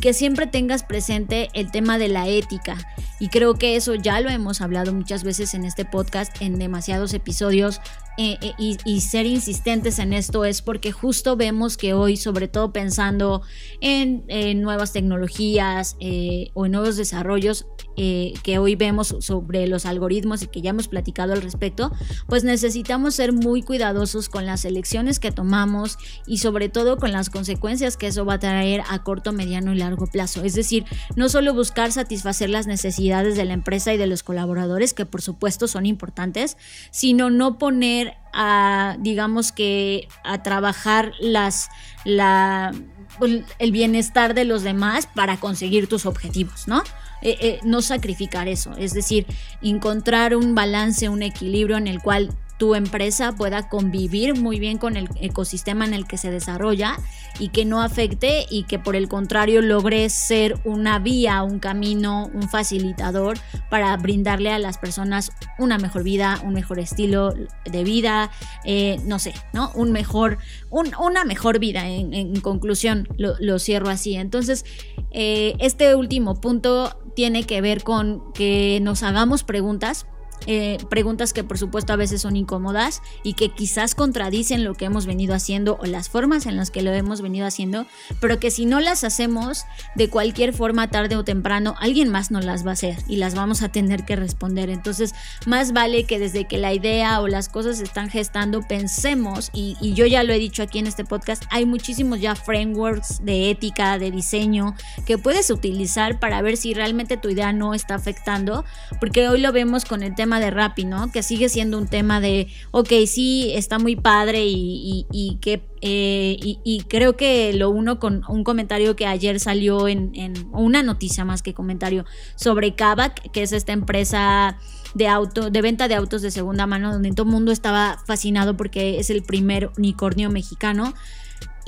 que 0.01 0.13
siempre 0.13 0.47
tengas 0.47 0.83
presente 0.83 1.49
el 1.53 1.71
tema 1.71 1.97
de 1.97 2.09
la 2.09 2.27
ética. 2.27 2.77
Y 3.19 3.29
creo 3.29 3.55
que 3.55 3.75
eso 3.75 3.95
ya 3.95 4.19
lo 4.19 4.29
hemos 4.29 4.61
hablado 4.61 4.93
muchas 4.93 5.23
veces 5.23 5.53
en 5.53 5.65
este 5.65 5.85
podcast, 5.85 6.41
en 6.41 6.59
demasiados 6.59 7.13
episodios, 7.13 7.81
eh, 8.17 8.37
eh, 8.41 8.77
y, 8.85 9.01
ser 9.01 9.25
insistentes 9.25 9.99
en 9.99 10.13
esto 10.13 10.45
es 10.45 10.61
porque 10.61 10.93
justo 10.93 11.35
vemos 11.35 11.75
que 11.75 11.93
hoy, 11.93 12.15
sobre 12.15 12.47
todo 12.47 12.71
pensando 12.71 13.41
en, 13.81 14.23
nuevas 14.61 14.93
tecnologías 14.93 15.97
eh, 15.99 16.49
o 16.53 16.65
en 16.65 16.71
nuevos 16.71 16.95
desarrollos 16.95 17.67
que 17.95 18.57
hoy 18.59 18.75
vemos 18.75 19.15
sobre 19.21 19.67
los 19.67 19.85
algoritmos 19.85 20.41
y 20.41 20.47
que 20.47 20.61
ya 20.61 20.71
hemos 20.71 20.89
platicado 20.89 21.31
al 21.31 21.41
respecto, 21.41 21.93
pues 22.27 22.43
necesitamos 22.43 23.15
ser 23.15 23.31
muy 23.31 23.61
cuidadosos 23.61 24.27
con 24.27 24.45
las 24.45 24.65
elecciones 24.65 25.19
que 25.19 25.31
tomamos 25.31 25.97
y 26.27 26.39
sobre 26.39 26.67
todo 26.67 26.97
con 26.97 27.13
las 27.13 27.29
consecuencias 27.29 27.95
que 27.95 28.07
eso 28.07 28.25
va 28.25 28.33
a 28.33 28.39
traer 28.39 28.81
a 28.89 29.03
corto, 29.03 29.31
mediano 29.31 29.71
y 29.71 29.77
largo 29.77 30.07
plazo. 30.07 30.43
Es 30.43 30.55
decir, 30.55 30.83
no 31.15 31.29
solo 31.29 31.53
buscar 31.53 31.93
satisfacer 31.93 32.49
las 32.49 32.67
necesidades 32.67 33.37
de 33.37 33.45
la 33.45 33.53
empresa 33.53 33.93
y 33.93 33.97
de 33.97 34.07
los 34.07 34.23
colaboradores, 34.23 34.93
que 34.93 35.05
por 35.05 35.21
supuesto 35.21 35.69
son 35.69 35.85
importantes, 35.85 36.57
sino 36.91 37.29
no 37.29 37.57
poner 37.57 38.04
a, 38.33 38.97
digamos 38.99 39.51
que, 39.51 40.07
a 40.23 40.43
trabajar 40.43 41.13
las, 41.19 41.69
la, 42.03 42.73
pues, 43.17 43.43
el 43.59 43.71
bienestar 43.71 44.33
de 44.33 44.45
los 44.45 44.63
demás 44.63 45.07
para 45.07 45.37
conseguir 45.37 45.87
tus 45.87 46.05
objetivos, 46.05 46.67
¿no? 46.67 46.83
Eh, 47.21 47.37
eh, 47.39 47.59
no 47.63 47.81
sacrificar 47.81 48.47
eso, 48.47 48.75
es 48.77 48.93
decir, 48.93 49.25
encontrar 49.61 50.35
un 50.35 50.53
balance, 50.53 51.09
un 51.09 51.23
equilibrio 51.23 51.77
en 51.77 51.87
el 51.87 52.01
cual 52.01 52.29
tu 52.57 52.75
empresa 52.75 53.33
pueda 53.33 53.67
convivir 53.69 54.39
muy 54.39 54.59
bien 54.59 54.77
con 54.77 54.95
el 54.95 55.09
ecosistema 55.19 55.85
en 55.85 55.93
el 55.93 56.07
que 56.07 56.17
se 56.17 56.31
desarrolla 56.31 56.97
y 57.39 57.49
que 57.49 57.65
no 57.65 57.81
afecte 57.81 58.45
y 58.49 58.63
que 58.63 58.79
por 58.79 58.95
el 58.95 59.09
contrario 59.09 59.61
logre 59.61 60.09
ser 60.09 60.59
una 60.63 60.99
vía, 60.99 61.43
un 61.43 61.59
camino, 61.59 62.29
un 62.33 62.49
facilitador 62.49 63.37
para 63.69 63.95
brindarle 63.97 64.51
a 64.51 64.59
las 64.59 64.77
personas 64.77 65.31
una 65.59 65.77
mejor 65.77 66.03
vida, 66.03 66.41
un 66.45 66.53
mejor 66.53 66.79
estilo 66.79 67.33
de 67.65 67.83
vida, 67.83 68.31
eh, 68.63 68.99
no 69.05 69.19
sé, 69.19 69.33
¿no? 69.53 69.71
Un 69.75 69.91
mejor, 69.91 70.37
una 70.69 71.25
mejor 71.25 71.59
vida. 71.59 71.87
En, 71.87 72.39
conclusión, 72.41 73.07
lo, 73.17 73.59
cierro 73.59 73.89
así. 73.89 74.15
Entonces, 74.15 74.65
eh, 75.11 75.55
este 75.59 75.95
último 75.95 76.39
punto 76.39 77.01
tiene 77.15 77.43
que 77.43 77.61
ver 77.61 77.83
con 77.83 78.33
que 78.33 78.79
nos 78.81 79.03
hagamos 79.03 79.43
preguntas 79.43 80.05
eh, 80.47 80.77
preguntas 80.89 81.33
que 81.33 81.43
por 81.43 81.57
supuesto 81.57 81.93
a 81.93 81.95
veces 81.95 82.21
son 82.21 82.35
incómodas 82.35 83.01
y 83.23 83.33
que 83.33 83.49
quizás 83.49 83.95
contradicen 83.95 84.63
lo 84.63 84.75
que 84.75 84.85
hemos 84.85 85.05
venido 85.05 85.33
haciendo 85.33 85.77
o 85.81 85.85
las 85.85 86.09
formas 86.09 86.45
en 86.45 86.55
las 86.55 86.71
que 86.71 86.81
lo 86.81 86.93
hemos 86.93 87.21
venido 87.21 87.47
haciendo, 87.47 87.85
pero 88.19 88.39
que 88.39 88.51
si 88.51 88.65
no 88.65 88.79
las 88.79 89.03
hacemos 89.03 89.65
de 89.95 90.09
cualquier 90.09 90.53
forma 90.53 90.89
tarde 90.89 91.15
o 91.15 91.23
temprano, 91.23 91.75
alguien 91.79 92.09
más 92.09 92.31
nos 92.31 92.45
las 92.45 92.65
va 92.65 92.71
a 92.71 92.73
hacer 92.73 92.97
y 93.07 93.17
las 93.17 93.35
vamos 93.35 93.61
a 93.61 93.69
tener 93.69 94.05
que 94.05 94.15
responder. 94.15 94.69
Entonces, 94.69 95.13
más 95.45 95.73
vale 95.73 96.05
que 96.05 96.19
desde 96.19 96.45
que 96.45 96.57
la 96.57 96.73
idea 96.73 97.21
o 97.21 97.27
las 97.27 97.49
cosas 97.49 97.77
se 97.77 97.83
están 97.83 98.09
gestando, 98.09 98.61
pensemos, 98.61 99.49
y, 99.53 99.77
y 99.81 99.93
yo 99.93 100.05
ya 100.05 100.23
lo 100.23 100.33
he 100.33 100.39
dicho 100.39 100.63
aquí 100.63 100.79
en 100.79 100.87
este 100.87 101.05
podcast, 101.05 101.43
hay 101.49 101.65
muchísimos 101.65 102.19
ya 102.19 102.35
frameworks 102.35 103.23
de 103.23 103.49
ética, 103.49 103.97
de 103.97 104.11
diseño, 104.11 104.75
que 105.05 105.17
puedes 105.17 105.49
utilizar 105.49 106.19
para 106.19 106.41
ver 106.41 106.57
si 106.57 106.73
realmente 106.73 107.17
tu 107.17 107.29
idea 107.29 107.53
no 107.53 107.73
está 107.73 107.95
afectando, 107.95 108.65
porque 108.99 109.27
hoy 109.27 109.39
lo 109.39 109.51
vemos 109.51 109.85
con 109.85 110.03
el 110.03 110.15
tema 110.15 110.24
de 110.25 110.51
Rappi, 110.51 110.85
¿no? 110.85 111.11
Que 111.11 111.23
sigue 111.23 111.49
siendo 111.49 111.77
un 111.77 111.87
tema 111.87 112.19
de, 112.19 112.47
ok, 112.71 112.89
sí, 113.07 113.51
está 113.53 113.79
muy 113.79 113.95
padre 113.95 114.43
y, 114.45 115.37
que... 115.41 115.61
Eh, 115.87 116.37
y, 116.39 116.83
creo 116.87 117.15
que 117.15 117.53
lo 117.53 117.69
uno 117.69 117.99
con 117.99 118.23
un 118.27 118.43
comentario 118.43 118.95
que 118.95 119.05
ayer 119.05 119.39
salió 119.39 119.87
en, 119.87 120.33
una 120.51 120.81
noticia 120.81 121.25
más 121.25 121.43
que 121.43 121.53
comentario 121.53 122.05
sobre 122.35 122.73
Kavak, 122.73 123.31
que 123.31 123.43
es 123.43 123.51
esta 123.51 123.71
empresa 123.71 124.57
de 124.95 125.07
auto, 125.07 125.51
de 125.51 125.61
venta 125.61 125.87
de 125.87 125.93
autos 125.93 126.23
de 126.23 126.31
segunda 126.31 126.65
mano, 126.65 126.91
donde 126.91 127.11
todo 127.11 127.27
el 127.27 127.31
mundo 127.31 127.51
estaba 127.51 128.01
fascinado 128.07 128.57
porque 128.57 128.99
es 128.99 129.11
el 129.11 129.21
primer 129.21 129.69
unicornio 129.77 130.31
mexicano. 130.31 130.95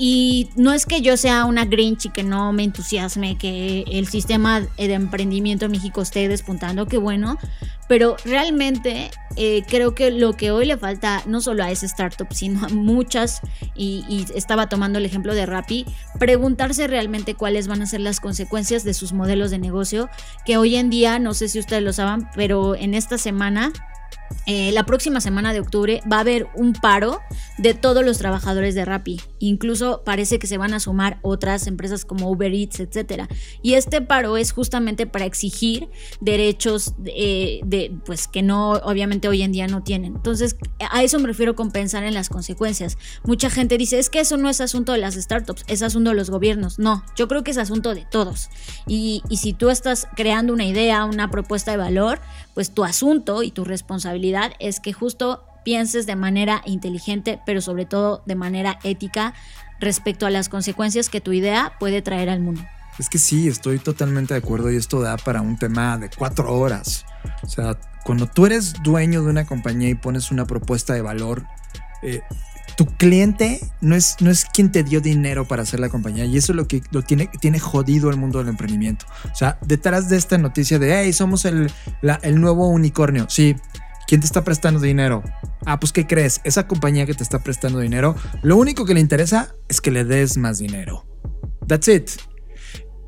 Y 0.00 0.50
no 0.54 0.72
es 0.72 0.86
que 0.86 1.00
yo 1.00 1.16
sea 1.16 1.44
una 1.44 1.64
Grinch 1.64 2.06
y 2.06 2.10
que 2.10 2.22
no 2.22 2.52
me 2.52 2.62
entusiasme 2.62 3.36
que 3.36 3.84
el 3.90 4.06
sistema 4.06 4.60
de 4.60 4.92
emprendimiento 4.94 5.64
en 5.64 5.72
México 5.72 6.00
esté 6.00 6.28
despuntando, 6.28 6.86
qué 6.86 6.98
bueno, 6.98 7.36
pero 7.88 8.16
realmente 8.24 9.10
eh, 9.34 9.64
creo 9.66 9.96
que 9.96 10.12
lo 10.12 10.34
que 10.34 10.52
hoy 10.52 10.66
le 10.66 10.76
falta 10.76 11.22
no 11.26 11.40
solo 11.40 11.64
a 11.64 11.72
ese 11.72 11.86
startup, 11.86 12.28
sino 12.32 12.64
a 12.64 12.68
muchas, 12.68 13.40
y, 13.74 14.24
estaba 14.36 14.68
tomando 14.68 14.98
el 15.00 15.04
ejemplo 15.04 15.34
de 15.34 15.46
Rappi, 15.46 15.84
preguntarse 16.20 16.86
realmente 16.86 17.34
cuáles 17.34 17.66
van 17.66 17.82
a 17.82 17.86
ser 17.86 18.00
las 18.00 18.20
consecuencias 18.20 18.84
de 18.84 18.94
sus 18.94 19.12
modelos 19.12 19.50
de 19.50 19.58
negocio, 19.58 20.08
que 20.44 20.58
hoy 20.58 20.76
en 20.76 20.90
día, 20.90 21.18
no 21.18 21.34
sé 21.34 21.48
si 21.48 21.58
ustedes 21.58 21.82
lo 21.82 21.92
saben, 21.92 22.28
pero 22.36 22.76
en 22.76 22.94
esta 22.94 23.18
semana 23.18 23.72
eh, 24.46 24.72
la 24.72 24.86
próxima 24.86 25.20
semana 25.20 25.52
de 25.52 25.60
octubre 25.60 26.00
va 26.10 26.16
a 26.16 26.20
haber 26.20 26.48
un 26.54 26.72
paro 26.72 27.20
de 27.58 27.74
todos 27.74 28.04
los 28.04 28.18
trabajadores 28.18 28.74
de 28.74 28.84
Rappi. 28.84 29.20
Incluso 29.38 30.02
parece 30.04 30.38
que 30.38 30.46
se 30.46 30.58
van 30.58 30.74
a 30.74 30.80
sumar 30.80 31.18
otras 31.22 31.66
empresas 31.66 32.04
como 32.04 32.30
Uber 32.30 32.52
Eats, 32.52 32.80
etc. 32.80 33.24
Y 33.62 33.74
este 33.74 34.00
paro 34.00 34.36
es 34.36 34.52
justamente 34.52 35.06
para 35.06 35.24
exigir 35.24 35.88
derechos 36.20 36.94
eh, 37.06 37.60
de, 37.64 37.94
pues, 38.06 38.26
que 38.26 38.42
no, 38.42 38.72
obviamente 38.72 39.28
hoy 39.28 39.42
en 39.42 39.52
día 39.52 39.66
no 39.66 39.82
tienen. 39.82 40.16
Entonces, 40.16 40.56
a 40.90 41.02
eso 41.02 41.18
me 41.18 41.26
refiero 41.26 41.54
con 41.54 41.70
pensar 41.70 42.04
en 42.04 42.14
las 42.14 42.28
consecuencias. 42.28 42.96
Mucha 43.24 43.50
gente 43.50 43.78
dice, 43.78 43.98
es 43.98 44.10
que 44.10 44.20
eso 44.20 44.36
no 44.36 44.48
es 44.48 44.60
asunto 44.60 44.92
de 44.92 44.98
las 44.98 45.14
startups, 45.14 45.64
es 45.68 45.82
asunto 45.82 46.10
de 46.10 46.16
los 46.16 46.30
gobiernos. 46.30 46.78
No, 46.78 47.04
yo 47.16 47.28
creo 47.28 47.44
que 47.44 47.50
es 47.50 47.58
asunto 47.58 47.94
de 47.94 48.06
todos. 48.10 48.48
Y, 48.86 49.22
y 49.28 49.38
si 49.38 49.52
tú 49.52 49.70
estás 49.70 50.08
creando 50.16 50.52
una 50.52 50.64
idea, 50.64 51.04
una 51.04 51.30
propuesta 51.30 51.70
de 51.70 51.76
valor, 51.76 52.20
pues 52.54 52.72
tu 52.72 52.84
asunto 52.84 53.42
y 53.42 53.50
tu 53.50 53.64
responsabilidad 53.64 54.17
es 54.58 54.80
que 54.80 54.92
justo 54.92 55.44
pienses 55.64 56.06
de 56.06 56.16
manera 56.16 56.62
inteligente, 56.64 57.40
pero 57.44 57.60
sobre 57.60 57.84
todo 57.84 58.22
de 58.26 58.34
manera 58.34 58.78
ética 58.84 59.34
respecto 59.80 60.26
a 60.26 60.30
las 60.30 60.48
consecuencias 60.48 61.08
que 61.08 61.20
tu 61.20 61.32
idea 61.32 61.74
puede 61.78 62.02
traer 62.02 62.28
al 62.30 62.40
mundo. 62.40 62.62
Es 62.98 63.08
que 63.08 63.18
sí, 63.18 63.46
estoy 63.46 63.78
totalmente 63.78 64.34
de 64.34 64.38
acuerdo 64.38 64.72
y 64.72 64.76
esto 64.76 65.00
da 65.00 65.16
para 65.16 65.40
un 65.40 65.56
tema 65.56 65.98
de 65.98 66.10
cuatro 66.10 66.52
horas. 66.52 67.04
O 67.42 67.48
sea, 67.48 67.78
cuando 68.04 68.26
tú 68.26 68.46
eres 68.46 68.74
dueño 68.82 69.22
de 69.22 69.30
una 69.30 69.44
compañía 69.46 69.88
y 69.90 69.94
pones 69.94 70.30
una 70.32 70.46
propuesta 70.46 70.94
de 70.94 71.02
valor, 71.02 71.44
eh, 72.02 72.22
tu 72.76 72.86
cliente 72.86 73.60
no 73.80 73.94
es, 73.96 74.16
no 74.20 74.30
es 74.30 74.44
quien 74.44 74.70
te 74.72 74.84
dio 74.84 75.00
dinero 75.00 75.46
para 75.46 75.62
hacer 75.62 75.80
la 75.80 75.88
compañía 75.88 76.24
y 76.24 76.36
eso 76.36 76.52
es 76.52 76.56
lo 76.56 76.66
que 76.68 76.80
lo 76.90 77.02
tiene, 77.02 77.28
tiene 77.40 77.58
jodido 77.58 78.08
el 78.10 78.16
mundo 78.16 78.38
del 78.38 78.48
emprendimiento. 78.48 79.04
O 79.32 79.34
sea, 79.34 79.58
detrás 79.62 80.08
de 80.08 80.16
esta 80.16 80.38
noticia 80.38 80.78
de, 80.78 80.94
hey, 81.00 81.12
somos 81.12 81.44
el, 81.44 81.70
la- 82.02 82.18
el 82.22 82.40
nuevo 82.40 82.68
unicornio, 82.68 83.26
sí. 83.28 83.56
¿Quién 84.08 84.22
te 84.22 84.26
está 84.26 84.42
prestando 84.42 84.80
dinero? 84.80 85.22
Ah, 85.66 85.78
pues 85.78 85.92
¿qué 85.92 86.06
crees? 86.06 86.40
Esa 86.42 86.66
compañía 86.66 87.04
que 87.04 87.12
te 87.12 87.22
está 87.22 87.40
prestando 87.40 87.78
dinero, 87.78 88.16
lo 88.42 88.56
único 88.56 88.86
que 88.86 88.94
le 88.94 89.00
interesa 89.00 89.54
es 89.68 89.82
que 89.82 89.90
le 89.90 90.06
des 90.06 90.38
más 90.38 90.56
dinero. 90.56 91.04
That's 91.66 91.88
it. 91.88 92.08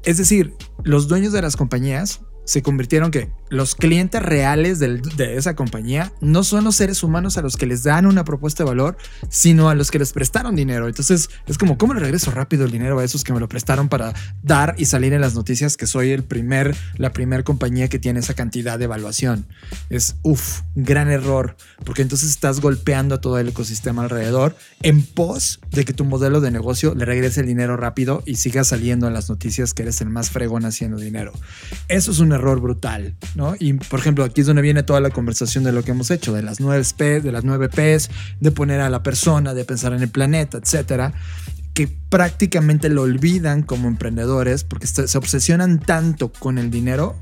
Es 0.05 0.19
decir, 0.19 0.53
los 0.85 1.09
dueños 1.09 1.33
de 1.33 1.41
las 1.41 1.57
compañías 1.57 2.21
se 2.45 2.61
convirtieron 2.61 3.11
que 3.11 3.33
los 3.51 3.75
clientes 3.75 4.23
reales 4.23 4.79
de 4.79 5.37
esa 5.37 5.55
compañía 5.55 6.13
no 6.21 6.45
son 6.45 6.65
los 6.65 6.77
seres 6.77 7.03
humanos 7.03 7.37
a 7.37 7.43
los 7.43 7.57
que 7.57 7.67
les 7.67 7.83
dan 7.83 8.07
una 8.07 8.25
propuesta 8.25 8.63
de 8.63 8.69
valor, 8.69 8.97
sino 9.29 9.69
a 9.69 9.75
los 9.75 9.91
que 9.91 9.99
les 9.99 10.13
prestaron 10.13 10.57
dinero. 10.57 10.89
Entonces 10.89 11.29
es 11.47 11.59
como, 11.59 11.77
¿cómo 11.77 11.95
le 11.95 12.01
regreso 12.01 12.31
rápido 12.31 12.65
el 12.65 12.71
dinero 12.71 12.99
a 12.99 13.05
esos 13.05 13.25
que 13.25 13.33
me 13.33 13.41
lo 13.41 13.49
prestaron 13.49 13.89
para 13.89 14.15
dar 14.43 14.75
y 14.79 14.87
salir 14.87 15.13
en 15.13 15.21
las 15.21 15.35
noticias 15.35 15.77
que 15.77 15.87
soy 15.87 16.13
el 16.13 16.23
primer, 16.23 16.77
la 16.97 17.13
primera 17.13 17.43
compañía 17.43 17.89
que 17.89 17.99
tiene 17.99 18.21
esa 18.21 18.35
cantidad 18.35 18.79
de 18.79 18.85
evaluación? 18.85 19.47
Es, 19.91 20.17
uff, 20.23 20.61
gran 20.75 21.11
error, 21.11 21.57
porque 21.85 22.03
entonces 22.03 22.31
estás 22.31 22.61
golpeando 22.61 23.17
a 23.17 23.21
todo 23.21 23.39
el 23.39 23.49
ecosistema 23.49 24.05
alrededor 24.05 24.57
en 24.83 25.03
pos 25.03 25.61
de 25.71 25.85
que 25.85 25.93
tu 25.93 26.05
modelo 26.05 26.41
de 26.41 26.51
negocio 26.51 26.95
le 26.95 27.05
regrese 27.05 27.41
el 27.41 27.47
dinero 27.47 27.77
rápido 27.77 28.23
y 28.27 28.37
siga 28.37 28.65
saliendo 28.65 29.09
en 29.09 29.15
las 29.15 29.29
noticias 29.29 29.75
que 29.75 29.83
eres 29.83 30.01
el 30.01 30.09
más 30.09 30.31
fregón 30.31 30.65
haciendo 30.65 30.99
dinero. 30.99 31.33
Eso 31.89 32.13
es 32.13 32.21
un 32.21 32.33
error 32.33 32.61
brutal, 32.61 33.17
Y 33.59 33.75
por 33.75 34.01
ejemplo, 34.01 34.25
aquí 34.25 34.41
es 34.43 34.47
donde 34.47 34.63
viene 34.63 34.83
toda 34.83 35.01
la 35.01 35.11
conversación 35.11 35.65
de 35.65 35.73
lo 35.73 35.83
que 35.83 35.91
hemos 35.93 36.11
hecho, 36.11 36.33
de 36.33 36.43
las 36.43 36.61
nueve 36.61 36.85
P, 36.97 37.21
de 37.21 37.33
las 37.33 37.45
nueve 37.45 37.69
Ps, 37.69 38.11
de 38.41 38.51
poner 38.51 38.81
a 38.81 38.91
la 38.91 39.03
persona, 39.03 39.55
de 39.55 39.65
pensar 39.65 39.93
en 39.93 40.03
el 40.03 40.09
planeta, 40.09 40.59
etcétera 40.59 41.13
que 41.73 41.87
prácticamente 41.87 42.89
lo 42.89 43.03
olvidan 43.03 43.63
como 43.63 43.87
emprendedores 43.89 44.65
porque 44.65 44.87
se 44.89 45.07
se 45.07 45.17
obsesionan 45.17 45.79
tanto 45.79 46.33
con 46.33 46.59
el 46.59 46.69
dinero 46.71 47.17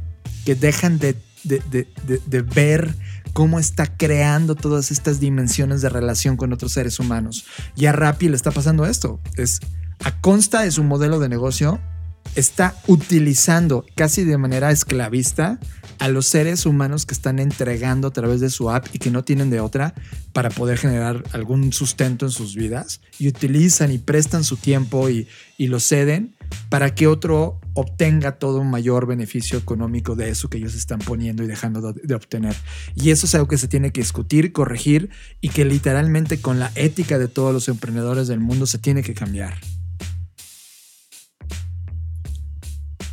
que 0.46 0.54
dejan 0.54 0.98
de, 0.98 1.14
de- 1.44 1.62
de- 1.70 1.86
de- 2.06 2.20
de 2.26 2.42
ver 2.42 2.94
cómo 3.34 3.60
está 3.60 3.86
creando 3.86 4.54
todas 4.54 4.90
estas 4.90 5.20
dimensiones 5.20 5.82
de 5.82 5.90
relación 5.90 6.36
con 6.38 6.52
otros 6.54 6.72
seres 6.72 6.98
humanos. 6.98 7.44
Y 7.76 7.86
a 7.86 7.92
Rappi 7.92 8.28
le 8.30 8.36
está 8.36 8.50
pasando 8.50 8.86
esto. 8.86 9.20
Es 9.36 9.60
a 10.02 10.18
consta 10.20 10.62
de 10.62 10.70
su 10.70 10.82
modelo 10.82 11.18
de 11.20 11.28
negocio, 11.28 11.78
está 12.34 12.76
utilizando 12.86 13.84
casi 13.94 14.24
de 14.24 14.38
manera 14.38 14.70
esclavista 14.70 15.58
a 15.98 16.08
los 16.08 16.26
seres 16.26 16.66
humanos 16.66 17.06
que 17.06 17.14
están 17.14 17.38
entregando 17.38 18.08
a 18.08 18.12
través 18.12 18.40
de 18.40 18.50
su 18.50 18.70
app 18.70 18.86
y 18.92 18.98
que 18.98 19.10
no 19.10 19.24
tienen 19.24 19.50
de 19.50 19.60
otra 19.60 19.94
para 20.32 20.50
poder 20.50 20.78
generar 20.78 21.24
algún 21.32 21.72
sustento 21.72 22.26
en 22.26 22.30
sus 22.30 22.54
vidas 22.54 23.00
y 23.18 23.28
utilizan 23.28 23.90
y 23.90 23.98
prestan 23.98 24.44
su 24.44 24.56
tiempo 24.56 25.08
y, 25.10 25.26
y 25.56 25.66
lo 25.66 25.80
ceden 25.80 26.36
para 26.68 26.94
que 26.94 27.06
otro 27.06 27.60
obtenga 27.74 28.38
todo 28.38 28.60
un 28.60 28.70
mayor 28.70 29.06
beneficio 29.06 29.58
económico 29.58 30.14
de 30.14 30.30
eso 30.30 30.48
que 30.48 30.58
ellos 30.58 30.74
están 30.74 31.00
poniendo 31.00 31.42
y 31.42 31.46
dejando 31.46 31.92
de, 31.92 32.00
de 32.02 32.14
obtener. 32.14 32.54
Y 32.94 33.10
eso 33.10 33.26
es 33.26 33.34
algo 33.34 33.48
que 33.48 33.58
se 33.58 33.68
tiene 33.68 33.90
que 33.90 34.00
discutir, 34.00 34.52
corregir 34.52 35.10
y 35.40 35.48
que 35.48 35.64
literalmente 35.64 36.40
con 36.40 36.58
la 36.58 36.70
ética 36.74 37.18
de 37.18 37.28
todos 37.28 37.52
los 37.52 37.68
emprendedores 37.68 38.28
del 38.28 38.40
mundo 38.40 38.66
se 38.66 38.78
tiene 38.78 39.02
que 39.02 39.14
cambiar. 39.14 39.58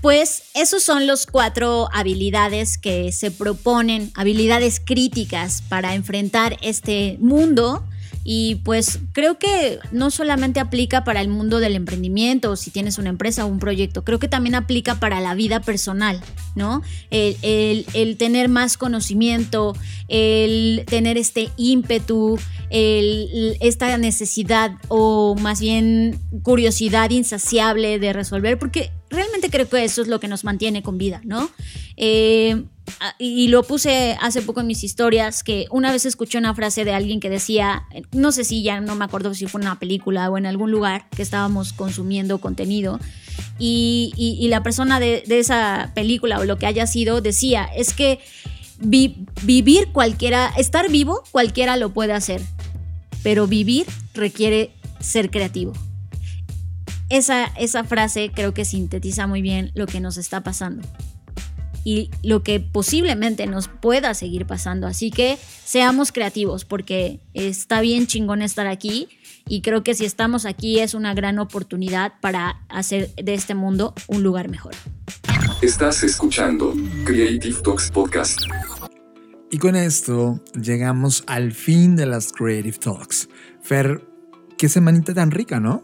Pues 0.06 0.44
esos 0.54 0.84
son 0.84 1.08
los 1.08 1.26
cuatro 1.26 1.90
habilidades 1.92 2.78
que 2.78 3.12
se 3.12 3.32
proponen, 3.32 4.12
habilidades 4.14 4.80
críticas 4.80 5.64
para 5.68 5.96
enfrentar 5.96 6.58
este 6.62 7.18
mundo. 7.20 7.84
Y 8.24 8.56
pues 8.64 9.00
creo 9.14 9.40
que 9.40 9.80
no 9.92 10.12
solamente 10.12 10.60
aplica 10.60 11.04
para 11.04 11.22
el 11.22 11.28
mundo 11.28 11.60
del 11.60 11.76
emprendimiento, 11.76 12.52
o 12.52 12.56
si 12.56 12.70
tienes 12.70 13.00
una 13.00 13.10
empresa 13.10 13.46
o 13.46 13.48
un 13.48 13.58
proyecto, 13.58 14.04
creo 14.04 14.20
que 14.20 14.28
también 14.28 14.54
aplica 14.54 15.00
para 15.00 15.22
la 15.22 15.34
vida 15.34 15.60
personal, 15.62 16.22
¿no? 16.56 16.84
El, 17.10 18.16
tener 18.18 18.48
más 18.48 18.78
conocimiento, 18.78 19.76
el 20.08 20.86
tener 20.88 21.18
este 21.18 21.50
ímpetu, 21.58 22.38
esta 22.70 23.98
necesidad 23.98 24.72
o 24.88 25.36
más 25.40 25.62
bien 25.62 26.20
curiosidad 26.44 27.10
insaciable 27.10 27.98
de 27.98 28.14
resolver, 28.14 28.60
porque 28.60 28.92
realmente 29.16 29.50
creo 29.50 29.68
que 29.68 29.84
eso 29.84 30.02
es 30.02 30.08
lo 30.08 30.20
que 30.20 30.28
nos 30.28 30.44
mantiene 30.44 30.84
con 30.84 30.98
vida, 30.98 31.22
¿no? 31.24 31.50
Eh, 31.98 32.64
y 33.18 33.48
lo 33.48 33.64
puse 33.64 34.16
hace 34.22 34.42
poco 34.44 34.62
en 34.62 34.68
mis 34.68 34.84
historias, 34.84 35.44
que 35.44 35.66
una 35.72 35.92
vez 35.92 36.06
escuché 36.06 36.38
una 36.38 36.54
frase 36.54 36.86
de 36.86 36.94
alguien 36.94 37.20
que 37.20 37.30
decía, 37.32 37.84
no 38.12 38.32
sé 38.32 38.44
si 38.44 38.62
ya 38.62 38.80
no 38.80 38.96
me 38.96 39.06
acuerdo 39.06 39.34
si 39.34 39.48
fue 39.48 39.60
en 39.62 39.68
una 39.68 39.80
película 39.80 40.30
o 40.30 40.38
en 40.38 40.46
algún 40.46 40.70
lugar 40.70 41.10
que 41.10 41.24
estábamos 41.24 41.74
consumiendo 41.74 42.40
contenido, 42.40 43.00
y, 43.58 44.14
y- 44.16 44.38
y 44.40 44.48
la 44.50 44.62
persona 44.62 45.00
de, 45.00 45.24
esa 45.28 45.92
película 45.96 46.40
o 46.40 46.46
lo 46.46 46.58
que 46.60 46.68
haya 46.68 46.86
sido 46.86 47.22
decía, 47.22 47.64
es 47.76 47.94
que 47.94 48.20
vi- 48.80 49.26
vivir 49.44 49.88
cualquiera, 49.92 50.52
estar 50.58 50.90
vivo 50.92 51.24
cualquiera 51.32 51.78
lo 51.78 51.92
puede 51.94 52.14
hacer, 52.14 52.42
pero 53.24 53.48
vivir 53.48 53.88
requiere 54.14 54.72
ser 55.00 55.32
creativo. 55.32 55.74
Esa, 57.16 57.46
esa 57.58 57.86
frase 57.86 58.30
creo 58.36 58.54
que 58.54 58.66
sintetiza 58.66 59.26
muy 59.26 59.42
bien 59.42 59.72
lo 59.74 59.86
que 59.88 60.02
nos 60.02 60.18
está 60.18 60.44
pasando 60.44 60.86
y 61.86 62.10
lo 62.24 62.44
que 62.44 62.60
posiblemente 62.60 63.48
nos 63.48 63.70
pueda 63.70 64.14
seguir 64.14 64.46
pasando. 64.46 64.86
Así 64.86 65.12
que 65.12 65.38
seamos 65.64 66.12
creativos 66.12 66.66
porque 66.66 67.22
está 67.34 67.80
bien 67.80 68.06
chingón 68.08 68.42
estar 68.42 68.68
aquí 68.68 69.08
y 69.48 69.62
creo 69.62 69.82
que 69.82 69.94
si 69.94 70.04
estamos 70.04 70.46
aquí 70.46 70.80
es 70.80 70.94
una 70.94 71.14
gran 71.14 71.40
oportunidad 71.40 72.16
para 72.20 72.66
hacer 72.68 73.16
de 73.16 73.34
este 73.34 73.56
mundo 73.56 73.94
un 74.08 74.22
lugar 74.22 74.50
mejor. 74.50 74.74
Estás 75.62 76.04
escuchando 76.04 76.74
Creative 77.06 77.62
Talks 77.62 77.92
Podcast. 77.92 78.42
Y 79.52 79.58
con 79.58 79.78
esto 79.78 80.44
llegamos 80.62 81.24
al 81.28 81.54
fin 81.54 81.96
de 81.96 82.08
las 82.08 82.34
Creative 82.34 82.78
Talks. 82.78 83.30
Fer, 83.62 84.06
qué 84.58 84.68
semanita 84.68 85.14
tan 85.14 85.32
rica, 85.32 85.62
¿no? 85.62 85.82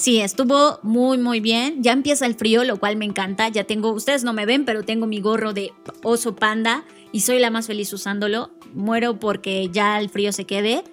Sí, 0.00 0.18
estuvo 0.18 0.78
muy 0.82 1.18
muy 1.18 1.40
bien. 1.40 1.82
Ya 1.82 1.92
empieza 1.92 2.24
el 2.24 2.34
frío, 2.34 2.64
lo 2.64 2.80
cual 2.80 2.96
me 2.96 3.04
encanta. 3.04 3.50
Ya 3.50 3.64
tengo, 3.64 3.92
ustedes 3.92 4.24
no 4.24 4.32
me 4.32 4.46
ven, 4.46 4.64
pero 4.64 4.82
tengo 4.82 5.06
mi 5.06 5.20
gorro 5.20 5.52
de 5.52 5.74
oso 6.02 6.34
panda 6.34 6.86
y 7.12 7.20
soy 7.20 7.38
la 7.38 7.50
más 7.50 7.66
feliz 7.66 7.92
usándolo. 7.92 8.50
Muero 8.72 9.18
porque 9.18 9.68
ya 9.70 10.00
el 10.00 10.08
frío 10.08 10.32
se 10.32 10.46
quede 10.46 10.84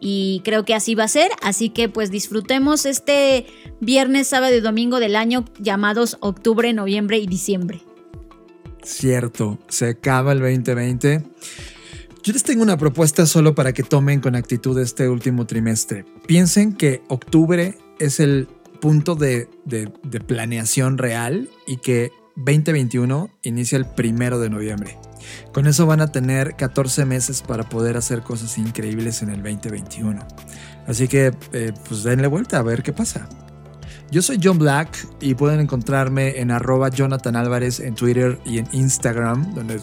y 0.00 0.42
creo 0.44 0.64
que 0.64 0.74
así 0.74 0.96
va 0.96 1.04
a 1.04 1.08
ser. 1.08 1.30
Así 1.42 1.68
que 1.68 1.88
pues 1.88 2.10
disfrutemos 2.10 2.86
este 2.86 3.46
viernes, 3.80 4.26
sábado 4.26 4.56
y 4.56 4.60
domingo 4.60 4.98
del 4.98 5.14
año 5.14 5.44
llamados 5.60 6.16
octubre, 6.18 6.72
noviembre 6.72 7.18
y 7.18 7.28
diciembre. 7.28 7.82
Cierto, 8.82 9.60
se 9.68 9.90
acaba 9.90 10.32
el 10.32 10.40
2020. 10.40 11.22
Yo 12.24 12.32
les 12.32 12.42
tengo 12.42 12.64
una 12.64 12.76
propuesta 12.76 13.26
solo 13.26 13.54
para 13.54 13.72
que 13.72 13.84
tomen 13.84 14.20
con 14.20 14.34
actitud 14.34 14.76
este 14.80 15.08
último 15.08 15.46
trimestre. 15.46 16.04
Piensen 16.26 16.72
que 16.72 17.04
octubre 17.06 17.78
es 18.00 18.20
el 18.20 18.48
punto 18.78 19.14
de, 19.14 19.48
planeación 20.26 20.98
real 20.98 21.48
y 21.66 21.78
que 21.78 22.12
2021 22.36 23.30
inicia 23.42 23.78
el 23.78 23.86
primero 23.86 24.38
de 24.38 24.50
noviembre. 24.50 24.98
Con 25.52 25.66
eso 25.66 25.86
van 25.86 26.00
a 26.00 26.12
tener 26.12 26.54
14 26.56 27.04
meses 27.04 27.42
para 27.42 27.68
poder 27.68 27.96
hacer 27.96 28.22
cosas 28.22 28.58
increíbles 28.58 29.22
en 29.22 29.30
el 29.30 29.42
2021. 29.42 30.26
Así 30.86 31.08
que, 31.08 31.34
eh, 31.52 31.72
pues 31.88 32.04
denle 32.04 32.28
vuelta 32.28 32.58
a 32.58 32.62
ver 32.62 32.82
qué 32.82 32.92
pasa. 32.92 33.28
Yo 34.10 34.22
soy 34.22 34.38
John 34.42 34.58
Black 34.58 35.04
y 35.20 35.34
pueden 35.34 35.58
encontrarme 35.58 36.38
en 36.38 36.52
arroba 36.52 36.90
Jonathan 36.90 37.34
Álvarez 37.34 37.80
en 37.80 37.96
Twitter 37.96 38.38
y 38.44 38.58
en 38.58 38.68
Instagram, 38.70 39.52
donde 39.52 39.80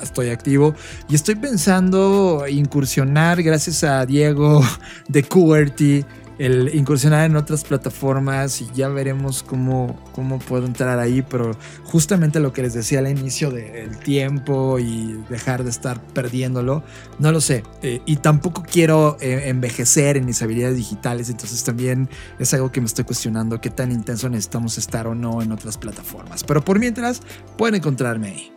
estoy 0.00 0.28
activo. 0.28 0.74
Y 1.08 1.16
estoy 1.16 1.34
pensando 1.34 2.44
incursionar, 2.48 3.42
gracias 3.42 3.82
a 3.82 4.06
Diego 4.06 4.62
de 5.08 5.24
QWERTY, 5.24 6.04
el 6.38 6.74
incursionar 6.74 7.26
en 7.26 7.36
otras 7.36 7.64
plataformas 7.64 8.60
y 8.60 8.68
ya 8.74 8.88
veremos 8.88 9.42
cómo, 9.42 9.98
cómo 10.12 10.38
puedo 10.38 10.66
entrar 10.66 10.98
ahí, 10.98 11.22
pero 11.22 11.52
justamente 11.84 12.40
lo 12.40 12.52
que 12.52 12.62
les 12.62 12.74
decía 12.74 12.98
al 12.98 13.08
inicio 13.08 13.50
del 13.50 13.98
tiempo 13.98 14.78
y 14.78 15.18
dejar 15.28 15.64
de 15.64 15.70
estar 15.70 16.00
perdiéndolo, 16.00 16.82
no 17.18 17.32
lo 17.32 17.40
sé. 17.40 17.62
Eh, 17.82 18.00
y 18.06 18.16
tampoco 18.16 18.64
quiero 18.68 19.16
eh, 19.20 19.48
envejecer 19.48 20.16
en 20.16 20.26
mis 20.26 20.42
habilidades 20.42 20.76
digitales, 20.76 21.30
entonces 21.30 21.62
también 21.62 22.08
es 22.38 22.52
algo 22.54 22.72
que 22.72 22.80
me 22.80 22.86
estoy 22.86 23.04
cuestionando, 23.04 23.60
qué 23.60 23.70
tan 23.70 23.92
intenso 23.92 24.28
necesitamos 24.28 24.78
estar 24.78 25.06
o 25.06 25.14
no 25.14 25.42
en 25.42 25.52
otras 25.52 25.78
plataformas. 25.78 26.44
Pero 26.44 26.64
por 26.64 26.78
mientras, 26.78 27.20
pueden 27.56 27.76
encontrarme 27.76 28.28
ahí. 28.28 28.52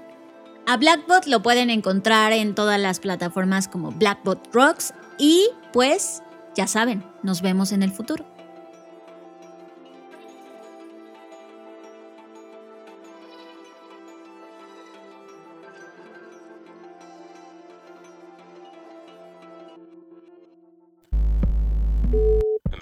A 0.65 0.75
Blackbot 0.75 1.27
lo 1.27 1.41
pueden 1.41 1.69
encontrar 1.69 2.33
en 2.33 2.53
todas 2.53 2.79
las 2.79 2.99
plataformas 2.99 3.69
como 3.69 3.91
Blackbot 3.91 4.53
Rocks 4.53 4.93
y 5.17 5.47
pues 5.71 6.21
ya 6.57 6.65
saben, 6.65 7.03
nos 7.21 7.43
vemos 7.43 7.71
en 7.71 7.83
el 7.83 7.91
futuro. 7.91 8.25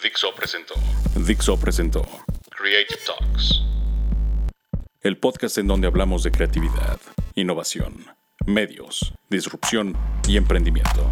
Dixo 0.02 0.34
presentó 0.34 0.76
Dixo 1.28 1.60
presentó 1.60 2.02
Creative 2.50 3.02
Talks. 3.06 3.62
el 5.02 5.18
podcast 5.18 5.58
en 5.58 5.68
donde 5.68 5.88
hablamos 5.88 6.24
de 6.24 6.32
creatividad, 6.32 7.02
innovación, 7.34 8.06
medios, 8.46 9.14
disrupción 9.30 9.98
y 10.30 10.38
emprendimiento. 10.38 11.12